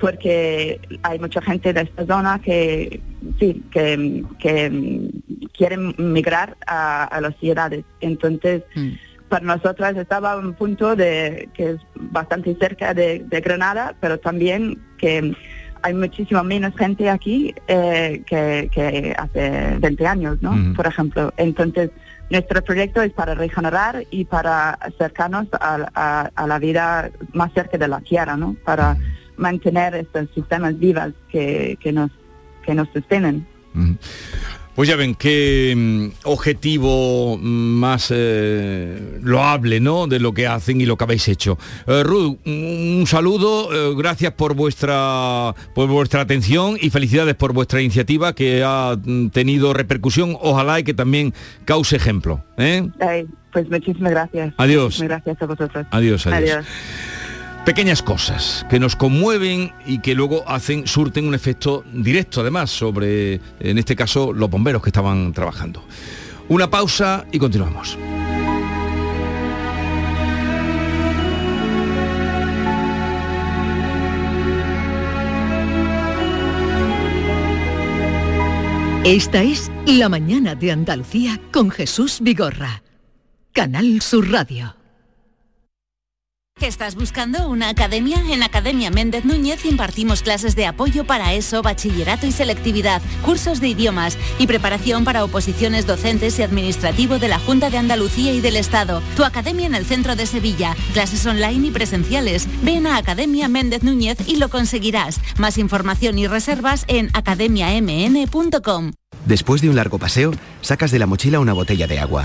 Porque 0.00 0.80
hay 1.02 1.18
mucha 1.18 1.40
gente 1.40 1.72
de 1.72 1.82
esta 1.82 2.04
zona 2.06 2.40
que 2.40 3.00
sí 3.38 3.62
que, 3.70 4.24
que 4.38 5.10
quieren 5.56 5.94
migrar 5.96 6.56
a, 6.66 7.04
a 7.04 7.20
las 7.20 7.36
ciudades. 7.36 7.84
Entonces 8.00 8.64
para 9.34 9.46
nosotras 9.46 9.96
estaba 9.96 10.36
un 10.36 10.52
punto 10.54 10.94
de 10.94 11.48
que 11.54 11.70
es 11.70 11.80
bastante 11.96 12.54
cerca 12.54 12.94
de, 12.94 13.24
de 13.26 13.40
Granada, 13.40 13.96
pero 14.00 14.16
también 14.20 14.78
que 14.96 15.34
hay 15.82 15.92
muchísima 15.92 16.44
menos 16.44 16.72
gente 16.76 17.10
aquí 17.10 17.52
eh, 17.66 18.22
que, 18.26 18.70
que 18.72 19.12
hace 19.18 19.76
20 19.80 20.06
años, 20.06 20.40
¿no? 20.40 20.52
Por 20.76 20.86
ejemplo. 20.86 21.32
Entonces, 21.36 21.90
nuestro 22.30 22.62
proyecto 22.62 23.02
es 23.02 23.12
para 23.12 23.34
regenerar 23.34 24.04
y 24.12 24.24
para 24.24 24.70
acercarnos 24.70 25.48
a, 25.60 25.84
a- 25.96 26.30
a 26.32 26.46
la 26.46 26.58
vida 26.60 27.10
más 27.32 27.52
cerca 27.54 27.76
de 27.76 27.88
la 27.88 27.98
tierra, 28.00 28.36
¿no? 28.36 28.54
Para 28.64 28.96
mantener 29.36 29.96
estos 29.96 30.28
sistemas 30.32 30.78
vivos 30.78 31.12
que, 31.28 31.76
que 31.80 31.90
nos 31.92 32.10
que 32.64 32.72
nos 32.72 32.88
sostienen. 32.94 33.44
Pues 34.74 34.88
ya 34.88 34.96
ven 34.96 35.14
qué 35.14 35.72
mm, 35.76 36.06
objetivo 36.24 37.38
mm, 37.38 37.42
más 37.42 38.12
eh, 38.14 39.18
loable, 39.22 39.80
¿no? 39.80 40.06
De 40.06 40.18
lo 40.18 40.32
que 40.34 40.46
hacen 40.46 40.80
y 40.80 40.86
lo 40.86 40.96
que 40.96 41.04
habéis 41.04 41.28
hecho. 41.28 41.58
Eh, 41.86 42.02
Ruth, 42.02 42.38
un, 42.44 43.04
saludo, 43.06 43.68
eh, 43.72 43.94
gracias 43.96 44.32
por 44.32 44.54
vuestra 44.54 45.54
por 45.74 45.88
vuestra 45.88 46.22
atención 46.22 46.76
y 46.80 46.90
felicidades 46.90 47.34
por 47.36 47.52
vuestra 47.52 47.80
iniciativa 47.80 48.34
que 48.34 48.64
ha 48.64 48.96
mm, 49.00 49.28
tenido 49.28 49.74
repercusión. 49.74 50.36
Ojalá 50.40 50.80
y 50.80 50.84
que 50.84 50.94
también 50.94 51.32
cause 51.64 51.94
ejemplo. 51.94 52.42
¿eh? 52.58 52.88
Ay, 53.00 53.26
pues 53.52 53.70
muchísimas 53.70 54.10
gracias. 54.10 54.54
Adiós. 54.56 54.84
Muchísimas 54.84 55.08
gracias 55.08 55.42
a 55.42 55.46
vosotros. 55.46 55.86
Adiós, 55.90 56.26
adiós. 56.26 56.64
Pequeñas 57.64 58.02
cosas 58.02 58.66
que 58.68 58.78
nos 58.78 58.94
conmueven 58.94 59.72
y 59.86 60.00
que 60.00 60.14
luego 60.14 60.46
hacen, 60.46 60.86
surten 60.86 61.26
un 61.26 61.34
efecto 61.34 61.82
directo 61.94 62.42
además 62.42 62.70
sobre, 62.70 63.40
en 63.58 63.78
este 63.78 63.96
caso, 63.96 64.34
los 64.34 64.50
bomberos 64.50 64.82
que 64.82 64.90
estaban 64.90 65.32
trabajando. 65.32 65.82
Una 66.48 66.70
pausa 66.70 67.24
y 67.32 67.38
continuamos. 67.38 67.96
Esta 79.04 79.42
es 79.42 79.70
La 79.86 80.10
mañana 80.10 80.54
de 80.54 80.70
Andalucía 80.70 81.40
con 81.50 81.70
Jesús 81.70 82.18
Vigorra. 82.20 82.82
Canal 83.52 84.02
Sur 84.02 84.30
Radio. 84.30 84.83
¿Estás 86.60 86.94
buscando 86.94 87.48
una 87.48 87.68
academia? 87.68 88.22
En 88.30 88.42
Academia 88.42 88.90
Méndez 88.90 89.24
Núñez 89.24 89.66
impartimos 89.66 90.22
clases 90.22 90.56
de 90.56 90.66
apoyo 90.66 91.04
para 91.04 91.34
ESO, 91.34 91.60
bachillerato 91.62 92.26
y 92.26 92.32
selectividad, 92.32 93.02
cursos 93.22 93.60
de 93.60 93.68
idiomas 93.68 94.16
y 94.38 94.46
preparación 94.46 95.04
para 95.04 95.24
oposiciones 95.24 95.86
docentes 95.86 96.38
y 96.38 96.42
administrativo 96.42 97.18
de 97.18 97.28
la 97.28 97.38
Junta 97.38 97.68
de 97.68 97.76
Andalucía 97.76 98.32
y 98.32 98.40
del 98.40 98.56
Estado. 98.56 99.02
Tu 99.16 99.24
academia 99.24 99.66
en 99.66 99.74
el 99.74 99.84
centro 99.84 100.16
de 100.16 100.26
Sevilla, 100.26 100.74
clases 100.94 101.26
online 101.26 101.68
y 101.68 101.70
presenciales. 101.70 102.48
Ven 102.62 102.86
a 102.86 102.96
Academia 102.96 103.48
Méndez 103.48 103.82
Núñez 103.82 104.18
y 104.26 104.36
lo 104.36 104.48
conseguirás. 104.48 105.20
Más 105.36 105.58
información 105.58 106.18
y 106.18 106.28
reservas 106.28 106.84
en 106.88 107.10
academiamn.com. 107.14 108.92
Después 109.26 109.60
de 109.60 109.68
un 109.68 109.76
largo 109.76 109.98
paseo, 109.98 110.32
sacas 110.62 110.90
de 110.92 110.98
la 110.98 111.06
mochila 111.06 111.40
una 111.40 111.52
botella 111.52 111.86
de 111.86 111.98
agua. 111.98 112.24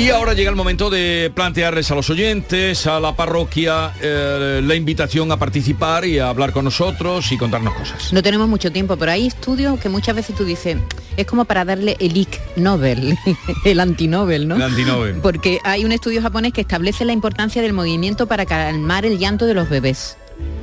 Y 0.00 0.08
ahora 0.08 0.32
llega 0.32 0.48
el 0.48 0.56
momento 0.56 0.88
de 0.88 1.30
plantearles 1.34 1.90
a 1.90 1.94
los 1.94 2.08
oyentes, 2.08 2.86
a 2.86 2.98
la 3.00 3.14
parroquia, 3.14 3.92
eh, 4.00 4.62
la 4.64 4.74
invitación 4.74 5.30
a 5.30 5.38
participar 5.38 6.06
y 6.06 6.18
a 6.18 6.30
hablar 6.30 6.54
con 6.54 6.64
nosotros 6.64 7.30
y 7.32 7.36
contarnos 7.36 7.74
cosas. 7.74 8.10
No 8.10 8.22
tenemos 8.22 8.48
mucho 8.48 8.72
tiempo, 8.72 8.96
pero 8.96 9.12
hay 9.12 9.26
estudios 9.26 9.78
que 9.78 9.90
muchas 9.90 10.16
veces 10.16 10.34
tú 10.34 10.46
dices, 10.46 10.78
es 11.18 11.26
como 11.26 11.44
para 11.44 11.66
darle 11.66 11.98
el 12.00 12.16
Ig 12.16 12.30
Nobel, 12.56 13.18
el 13.66 13.78
antinobel, 13.78 14.48
¿no? 14.48 14.56
El 14.56 14.62
antinobel. 14.62 15.16
Porque 15.16 15.58
hay 15.64 15.84
un 15.84 15.92
estudio 15.92 16.22
japonés 16.22 16.54
que 16.54 16.62
establece 16.62 17.04
la 17.04 17.12
importancia 17.12 17.60
del 17.60 17.74
movimiento 17.74 18.26
para 18.26 18.46
calmar 18.46 19.04
el 19.04 19.18
llanto 19.18 19.44
de 19.44 19.52
los 19.52 19.68
bebés. 19.68 20.16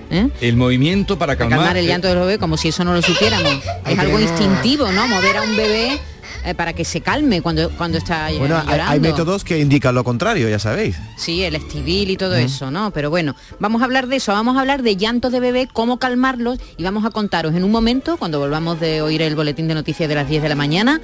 ¿eh? 0.10 0.30
El 0.42 0.58
movimiento 0.58 1.20
para 1.20 1.36
calmar, 1.36 1.60
Calmar 1.60 1.78
el 1.78 1.86
llanto 1.86 2.08
de 2.08 2.16
los 2.16 2.24
bebés, 2.24 2.40
como 2.40 2.58
si 2.58 2.70
eso 2.70 2.84
no 2.84 2.92
lo 2.92 3.04
supiéramos. 3.04 3.54
Es 3.88 4.00
algo 4.00 4.20
instintivo, 4.20 4.92
¿no? 4.92 5.08
Mover 5.08 5.38
a 5.38 5.44
un 5.44 5.56
bebé 5.56 6.00
eh, 6.48 6.56
para 6.56 6.74
que 6.74 6.86
se 6.86 7.02
calme 7.02 7.41
cuando, 7.41 7.70
cuando 7.72 7.98
está 7.98 8.30
Bueno, 8.38 8.58
hay, 8.58 8.66
llorando. 8.66 8.91
hay 8.93 9.00
métodos 9.00 9.43
que 9.43 9.60
indican 9.60 9.93
lo 9.93 10.04
contrario, 10.04 10.48
ya 10.50 10.60
sabéis. 10.60 10.95
Sí, 11.18 11.43
el 11.43 11.56
estivil 11.56 12.10
y 12.10 12.18
todo 12.18 12.36
Mm. 12.36 12.39
eso, 12.45 12.72
¿no? 12.72 12.91
Pero 12.91 13.10
bueno, 13.10 13.36
vamos 13.60 13.82
a 13.82 13.86
hablar 13.86 14.08
de 14.08 14.16
eso, 14.16 14.32
vamos 14.32 14.56
a 14.58 14.62
hablar 14.62 14.82
de 14.82 14.95
llantos 14.95 15.32
de 15.32 15.39
bebé, 15.39 15.68
cómo 15.72 16.00
calmarlos 16.00 16.60
y 16.78 16.84
vamos 16.84 17.06
a 17.06 17.10
contaros 17.12 17.54
en 17.56 17.64
un 17.64 17.72
momento, 17.72 18.18
cuando 18.18 18.39
volvamos 18.39 18.80
de 18.80 19.02
oír 19.02 19.22
el 19.22 19.36
boletín 19.36 19.68
de 19.68 19.74
noticias 19.76 20.08
de 20.08 20.16
las 20.16 20.30
10 20.30 20.41
de 20.41 20.50
la 20.50 20.56
mañana, 20.56 21.02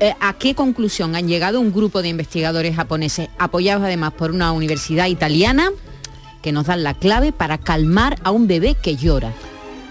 eh, 0.00 0.14
a 0.20 0.32
qué 0.32 0.54
conclusión 0.54 1.14
han 1.14 1.28
llegado 1.28 1.60
un 1.60 1.72
grupo 1.72 2.02
de 2.02 2.08
investigadores 2.08 2.74
japoneses, 2.74 3.28
apoyados 3.38 3.84
además 3.84 4.12
por 4.14 4.30
una 4.32 4.50
universidad 4.52 5.06
italiana, 5.06 5.70
que 6.42 6.50
nos 6.50 6.66
dan 6.66 6.82
la 6.82 6.94
clave 6.94 7.30
para 7.32 7.58
calmar 7.58 8.18
a 8.24 8.30
un 8.32 8.48
bebé 8.48 8.74
que 8.74 8.96
llora. 8.96 9.32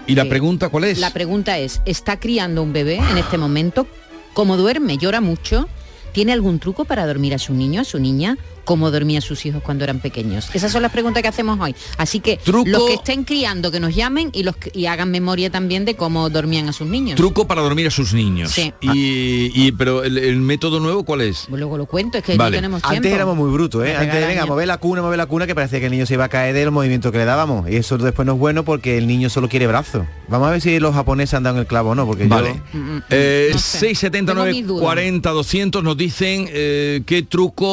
¿Y 0.06 0.14
la 0.16 0.24
pregunta 0.26 0.68
cuál 0.68 0.84
es? 0.84 0.98
La 0.98 1.10
pregunta 1.12 1.56
es, 1.58 1.80
¿está 1.86 2.18
criando 2.18 2.62
un 2.62 2.72
bebé 2.72 2.96
en 2.96 3.16
este 3.18 3.38
momento? 3.38 3.86
¿Cómo 4.34 4.56
duerme? 4.56 4.96
¿Llora 4.96 5.20
mucho? 5.20 5.68
¿Tiene 6.12 6.32
algún 6.32 6.58
truco 6.58 6.84
para 6.84 7.06
dormir 7.06 7.34
a 7.34 7.38
su 7.38 7.52
niño, 7.54 7.82
a 7.82 7.84
su 7.84 7.98
niña? 7.98 8.38
¿Cómo 8.64 8.90
dormían 8.90 9.22
sus 9.22 9.44
hijos 9.46 9.62
cuando 9.62 9.84
eran 9.84 9.98
pequeños? 10.00 10.48
Esas 10.54 10.70
son 10.72 10.82
las 10.82 10.92
preguntas 10.92 11.22
que 11.22 11.28
hacemos 11.28 11.58
hoy. 11.60 11.74
Así 11.98 12.20
que 12.20 12.38
Truco- 12.38 12.68
los 12.68 12.84
que 12.86 12.94
estén 12.94 13.24
criando, 13.24 13.70
que 13.70 13.80
nos 13.80 13.94
llamen 13.94 14.30
y, 14.32 14.42
los 14.44 14.56
que- 14.56 14.70
y 14.74 14.86
hagan 14.86 15.10
memoria 15.10 15.50
también 15.50 15.84
de 15.84 15.96
cómo 15.96 16.30
dormían 16.30 16.68
a 16.68 16.72
sus 16.72 16.86
niños. 16.86 17.16
Truco 17.16 17.46
para 17.46 17.60
dormir 17.62 17.86
a 17.86 17.90
sus 17.90 18.14
niños. 18.14 18.50
Sí. 18.50 18.72
Y, 18.80 19.50
y- 19.54 19.72
pero 19.72 20.04
el, 20.04 20.16
el 20.18 20.36
método 20.36 20.80
nuevo 20.80 21.04
cuál 21.04 21.22
es? 21.22 21.46
Luego 21.50 21.76
lo 21.76 21.86
cuento, 21.86 22.18
es 22.18 22.24
que 22.24 22.36
Vale. 22.36 22.56
no 22.56 22.58
tenemos 22.58 22.82
tiempo. 22.82 22.96
Antes 22.96 23.12
éramos 23.12 23.36
muy 23.36 23.50
brutos, 23.50 23.84
¿eh? 23.84 23.96
Antes 23.96 24.20
de, 24.20 24.26
venga, 24.26 24.46
mover 24.46 24.66
la 24.68 24.78
cuna, 24.78 25.02
mover 25.02 25.18
la 25.18 25.26
cuna, 25.26 25.46
que 25.46 25.54
parecía 25.54 25.80
que 25.80 25.86
el 25.86 25.92
niño 25.92 26.06
se 26.06 26.14
iba 26.14 26.24
a 26.24 26.28
caer 26.28 26.54
del 26.54 26.70
movimiento 26.70 27.10
que 27.12 27.18
le 27.18 27.24
dábamos. 27.24 27.68
Y 27.70 27.76
eso 27.76 27.98
después 27.98 28.26
no 28.26 28.34
es 28.34 28.38
bueno 28.38 28.64
porque 28.64 28.96
el 28.98 29.06
niño 29.06 29.28
solo 29.30 29.48
quiere 29.48 29.66
brazos. 29.66 30.06
Vamos 30.28 30.48
a 30.48 30.50
ver 30.52 30.60
si 30.60 30.78
los 30.78 30.94
japoneses 30.94 31.34
han 31.34 31.42
dado 31.42 31.56
en 31.56 31.60
el 31.60 31.66
clavo 31.66 31.90
o 31.90 31.94
no, 31.94 32.06
porque 32.06 32.26
Vale. 32.26 32.60
yo... 32.72 32.78
Eh, 33.10 33.50
No 33.52 33.58
sé. 33.58 33.78
679 33.80 34.50
Tengo 34.50 34.58
mis 34.60 34.66
dudas. 34.66 34.82
40 34.84 35.30
200 35.30 35.82
nos 35.82 35.96
dicen 35.96 36.48
eh, 36.50 37.02
qué 37.06 37.22
truco 37.22 37.66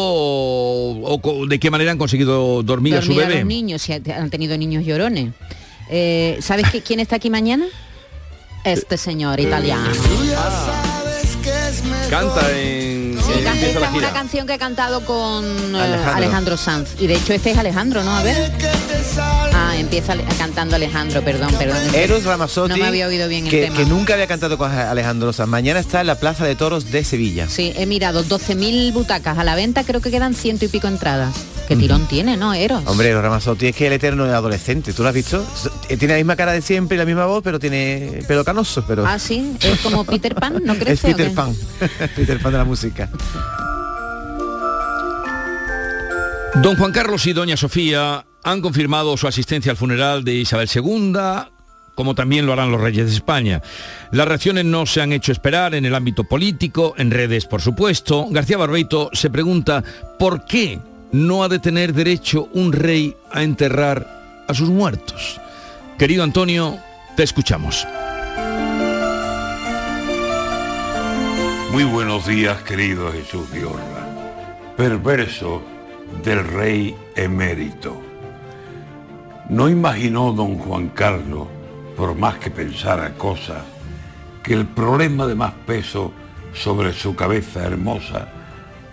o, 0.80 1.46
de 1.48 1.60
qué 1.60 1.70
manera 1.72 1.92
han 1.92 1.98
conseguido 1.98 2.64
dormir, 2.64 2.96
a 2.96 3.02
su 3.02 3.12
a 3.14 3.16
bebé. 3.16 3.36
los 3.40 3.46
niños, 3.46 3.82
si 3.82 3.94
ha- 3.94 4.02
han 4.18 4.30
tenido 4.30 4.58
niños 4.58 4.86
llorones. 4.86 5.32
Eh, 5.90 6.38
¿Sabes 6.42 6.70
qué- 6.72 6.82
quién 6.82 7.00
está 7.00 7.16
aquí 7.18 7.30
mañana? 7.30 7.66
Este 8.64 8.98
señor 8.98 9.40
italiano. 9.40 9.90
Canta 12.10 12.42
en, 12.58 12.89
La 13.42 13.54
es 13.56 13.94
una 13.94 14.12
canción 14.12 14.48
que 14.48 14.54
he 14.56 14.58
cantado 14.58 15.06
con 15.06 15.46
eh, 15.46 15.80
Alejandro. 15.80 16.14
Alejandro. 16.16 16.58
Sanz. 16.58 16.90
Y 17.00 17.08
de 17.08 17.16
hecho 17.16 17.34
este 17.34 17.52
es 17.52 17.58
Alejandro, 17.58 18.04
¿no? 18.04 18.16
A 18.16 18.24
ver. 18.24 18.52
Ah, 19.54 19.76
empieza 19.78 20.16
cantando 20.38 20.76
Alejandro, 20.76 21.24
perdón, 21.24 21.54
perdón. 21.58 21.78
Eros 21.94 22.24
Ramazzotti, 22.24 22.72
No 22.74 22.78
me 22.78 22.88
había 22.88 23.08
oído 23.08 23.28
bien 23.28 23.46
el 23.46 23.52
que, 23.52 23.62
tema. 23.64 23.78
que 23.78 23.86
nunca 23.86 24.14
había 24.14 24.28
cantado 24.28 24.58
con 24.58 24.72
Alejandro 24.72 25.32
Sanz. 25.34 25.50
Mañana 25.50 25.80
está 25.80 26.02
en 26.02 26.08
la 26.08 26.16
Plaza 26.16 26.46
de 26.46 26.56
Toros 26.56 26.92
de 26.92 27.04
Sevilla. 27.04 27.48
Sí, 27.50 27.74
he 27.76 27.86
mirado 27.86 28.24
12.000 28.24 28.92
butacas 28.94 29.38
a 29.38 29.44
la 29.44 29.56
venta, 29.56 29.84
creo 29.84 30.02
que 30.02 30.12
quedan 30.12 30.34
ciento 30.34 30.66
y 30.66 30.68
pico 30.68 30.88
entradas. 30.88 31.34
¿Qué 31.70 31.76
tirón 31.76 32.08
tiene, 32.08 32.36
no, 32.36 32.54
Eros? 32.54 32.84
Hombre, 32.88 33.10
Eros 33.10 33.22
Ramazzotti 33.22 33.68
es 33.68 33.76
que 33.76 33.88
el 33.88 33.94
eterno 33.94 34.26
es 34.26 34.34
adolescente. 34.34 34.92
¿Tú 34.92 35.04
lo 35.04 35.10
has 35.10 35.16
visto? 35.16 35.46
S- 35.54 35.98
Tiene 35.98 36.16
la 36.16 36.18
misma 36.18 36.36
cara 36.36 36.52
de 36.52 36.62
siempre 36.62 36.96
y 36.96 36.98
la 36.98 37.06
misma 37.06 37.26
voz, 37.28 37.42
pero 37.44 37.60
tiene 37.60 38.24
pelo 38.28 38.44
canoso. 38.44 38.84
Pero 38.88 39.06
Ah, 39.06 39.20
sí, 39.20 39.56
es 39.62 39.80
como 39.80 40.04
Peter 40.04 40.34
Pan, 40.36 40.62
¿no 40.66 40.74
es 40.74 40.80
crece 40.80 41.14
o 41.14 41.16
Peter? 41.16 41.34
Pan. 41.34 41.56
Peter 42.16 42.40
Pan 42.42 42.52
de 42.54 42.58
la 42.58 42.66
música. 42.66 43.08
Don 46.62 46.76
Juan 46.76 46.92
Carlos 46.92 47.26
y 47.28 47.34
Doña 47.34 47.56
Sofía 47.56 48.26
han 48.44 48.62
confirmado 48.62 49.16
su 49.16 49.28
asistencia 49.28 49.72
al 49.72 49.78
funeral 49.78 50.24
de 50.24 50.34
Isabel 50.34 50.68
II, 50.74 51.14
como 51.96 52.16
también 52.16 52.46
lo 52.46 52.54
harán 52.54 52.72
los 52.72 52.82
reyes 52.82 53.06
de 53.08 53.14
España. 53.14 53.62
Las 54.12 54.28
reacciones 54.28 54.66
no 54.66 54.86
se 54.86 55.02
han 55.02 55.14
hecho 55.14 55.32
esperar 55.32 55.76
en 55.76 55.86
el 55.86 55.94
ámbito 55.94 56.24
político, 56.24 56.96
en 56.98 57.12
redes 57.12 57.46
por 57.46 57.62
supuesto. 57.62 58.26
García 58.32 58.58
Barbeito 58.58 59.10
se 59.14 59.30
pregunta 59.30 59.84
por 60.18 60.46
qué 60.46 60.80
no 61.12 61.44
ha 61.44 61.50
de 61.50 61.60
tener 61.60 61.94
derecho 61.94 62.50
un 62.54 62.72
rey 62.72 63.16
a 63.32 63.44
enterrar 63.44 64.44
a 64.48 64.54
sus 64.54 64.70
muertos. 64.70 65.40
Querido 65.98 66.24
Antonio, 66.24 66.78
te 67.16 67.24
escuchamos. 67.24 67.88
Muy 71.72 71.84
buenos 71.84 72.26
días, 72.26 72.62
querido 72.64 73.12
Jesús 73.12 73.52
Diorra. 73.52 74.08
Perverso 74.76 75.62
del 76.24 76.44
rey 76.48 76.96
emérito. 77.16 78.02
No 79.50 79.70
imaginó 79.70 80.32
don 80.32 80.58
Juan 80.58 80.90
Carlos, 80.90 81.48
por 81.96 82.16
más 82.16 82.38
que 82.38 82.50
pensara 82.50 83.14
cosas, 83.16 83.64
que 84.44 84.54
el 84.54 84.66
problema 84.66 85.28
de 85.28 85.36
más 85.36 85.54
peso 85.66 86.14
sobre 86.54 86.94
su 86.94 87.16
cabeza 87.16 87.66
hermosa 87.66 88.30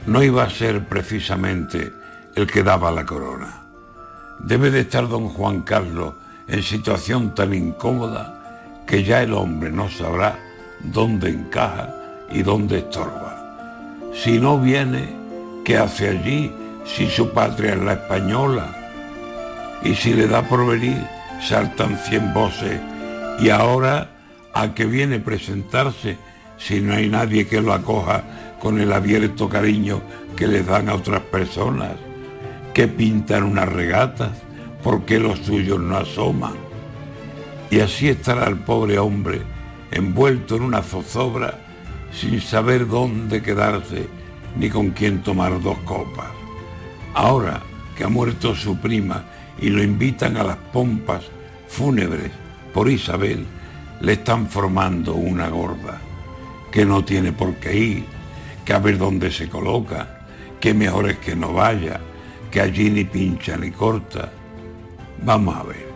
no 0.07 0.23
iba 0.23 0.45
a 0.45 0.51
ser 0.51 0.87
precisamente 0.87 1.93
el 2.37 2.47
que 2.47 2.63
daba 2.63 2.91
la 2.93 3.07
corona. 3.07 3.63
Debe 4.39 4.71
de 4.71 4.81
estar 4.81 5.09
don 5.09 5.31
Juan 5.31 5.63
Carlos 5.63 6.15
en 6.47 6.63
situación 6.63 7.35
tan 7.35 7.55
incómoda 7.55 8.83
que 8.87 9.03
ya 9.03 9.23
el 9.23 9.33
hombre 9.33 9.73
no 9.73 9.89
sabrá 9.89 10.39
dónde 10.81 11.31
encaja 11.31 11.95
y 12.31 12.43
dónde 12.43 12.79
estorba. 12.79 14.13
Si 14.15 14.39
no 14.39 14.59
viene, 14.59 15.17
¿qué 15.65 15.79
hace 15.79 16.11
allí 16.11 16.53
si 16.85 17.09
su 17.09 17.31
patria 17.31 17.73
es 17.73 17.81
la 17.81 17.95
española? 17.95 18.69
Y 19.83 19.95
si 19.95 20.13
le 20.13 20.29
da 20.29 20.43
por 20.43 20.67
venir, 20.67 21.03
saltan 21.41 21.99
cien 21.99 22.35
voces. 22.35 22.79
Y 23.41 23.49
ahora, 23.49 24.11
¿a 24.53 24.75
qué 24.75 24.85
viene 24.85 25.21
presentarse 25.21 26.19
si 26.59 26.83
no 26.83 26.95
hay 26.95 27.09
nadie 27.09 27.47
que 27.47 27.63
lo 27.63 27.73
acoja 27.73 28.25
con 28.61 28.79
el 28.79 28.93
abierto 28.93 29.49
cariño 29.49 30.03
que 30.37 30.47
les 30.47 30.67
dan 30.67 30.91
a 30.91 30.95
otras 30.95 31.23
personas? 31.23 31.93
Que 32.77 32.89
pintan 32.89 33.45
unas 33.45 33.73
regatas? 33.73 34.33
¿Por 34.83 35.07
qué 35.07 35.19
los 35.19 35.39
suyos 35.39 35.81
no 35.81 35.97
asoman? 35.97 36.53
Y 37.71 37.81
así 37.81 38.11
estará 38.11 38.47
el 38.49 38.59
pobre 38.59 38.99
hombre 38.99 39.41
envuelto 39.91 40.57
en 40.57 40.63
una 40.63 40.83
zozobra 40.83 41.59
sin 42.13 42.39
saber 42.39 42.87
dónde 42.87 43.41
quedarse 43.41 44.07
ni 44.59 44.69
con 44.69 44.91
quién 44.91 45.23
tomar 45.23 45.59
dos 45.63 45.79
copas. 45.87 46.27
Ahora 47.15 47.63
que 47.97 48.05
ha 48.05 48.09
muerto 48.09 48.55
su 48.55 48.77
prima 48.77 49.25
y 49.59 49.71
lo 49.71 49.83
invitan 49.83 50.37
a 50.37 50.45
las 50.45 50.59
pompas 50.71 51.25
fúnebres 51.69 52.31
por 52.75 52.91
Isabel, 52.91 53.47
le 54.03 54.13
están 54.13 54.49
formando 54.49 55.15
una 55.15 55.49
gorda, 55.49 55.99
que 56.71 56.85
no 56.85 57.03
tiene 57.03 57.33
por 57.33 57.55
qué 57.55 57.75
ir, 57.75 58.05
que 58.67 58.75
a 58.75 58.81
ver 58.81 58.99
dónde 58.99 59.33
se 59.33 59.49
coloca, 59.49 60.27
que 60.61 60.75
mejor 60.75 61.09
es 61.09 61.17
que 61.17 61.35
no 61.35 61.55
vaya, 61.55 62.03
que 62.57 62.63
allí 62.63 62.89
ni 62.89 63.05
pincha 63.05 63.55
ni 63.59 63.71
corta. 63.71 64.33
Vamos 65.23 65.57
a 65.57 65.63
ver, 65.63 65.91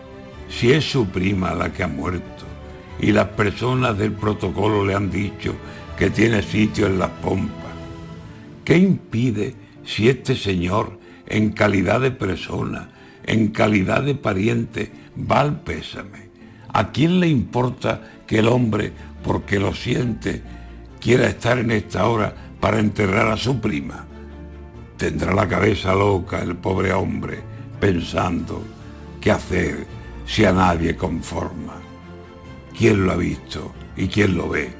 si 0.47 0.71
es 0.71 0.91
su 0.91 1.07
prima 1.07 1.55
la 1.55 1.73
que 1.73 1.81
ha 1.81 1.87
muerto 1.87 2.45
y 2.99 3.11
las 3.11 3.29
personas 3.29 3.97
del 3.97 4.11
protocolo 4.11 4.85
le 4.85 4.93
han 4.93 5.09
dicho 5.09 5.55
que 5.97 6.11
tiene 6.11 6.43
sitio 6.43 6.85
en 6.85 6.99
las 6.99 7.09
pompas, 7.09 7.73
¿qué 8.63 8.77
impide 8.77 9.55
si 9.83 10.07
este 10.07 10.35
señor, 10.35 10.99
en 11.25 11.51
calidad 11.51 11.99
de 11.99 12.11
persona, 12.11 12.89
en 13.23 13.47
calidad 13.47 14.03
de 14.03 14.13
pariente, 14.13 14.91
va 15.17 15.41
al 15.41 15.61
pésame? 15.61 16.29
¿A 16.71 16.91
quién 16.91 17.19
le 17.19 17.27
importa 17.27 18.03
que 18.27 18.37
el 18.37 18.47
hombre, 18.47 18.91
porque 19.23 19.57
lo 19.57 19.73
siente, 19.73 20.43
quiera 20.99 21.27
estar 21.27 21.57
en 21.57 21.71
esta 21.71 22.05
hora 22.05 22.35
para 22.59 22.77
enterrar 22.77 23.29
a 23.31 23.37
su 23.37 23.59
prima? 23.59 24.10
Tendrá 25.01 25.33
la 25.33 25.47
cabeza 25.47 25.95
loca 25.95 26.43
el 26.43 26.55
pobre 26.55 26.93
hombre 26.93 27.39
pensando 27.79 28.61
qué 29.19 29.31
hacer 29.31 29.87
si 30.27 30.45
a 30.45 30.53
nadie 30.53 30.95
conforma. 30.95 31.73
¿Quién 32.77 33.07
lo 33.07 33.13
ha 33.13 33.15
visto 33.15 33.73
y 33.97 34.07
quién 34.09 34.37
lo 34.37 34.47
ve? 34.49 34.71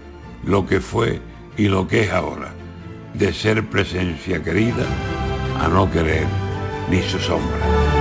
Lo 0.46 0.68
que 0.68 0.80
fue 0.80 1.20
y 1.58 1.70
lo 1.70 1.88
que 1.88 2.04
es 2.04 2.12
ahora. 2.12 2.54
De 3.16 3.34
ser 3.34 3.68
presencia 3.68 4.44
querida 4.44 4.86
a 5.60 5.68
no 5.68 5.90
querer 5.92 6.28
ni 6.92 7.02
su 7.02 7.18
sombra. 7.18 8.01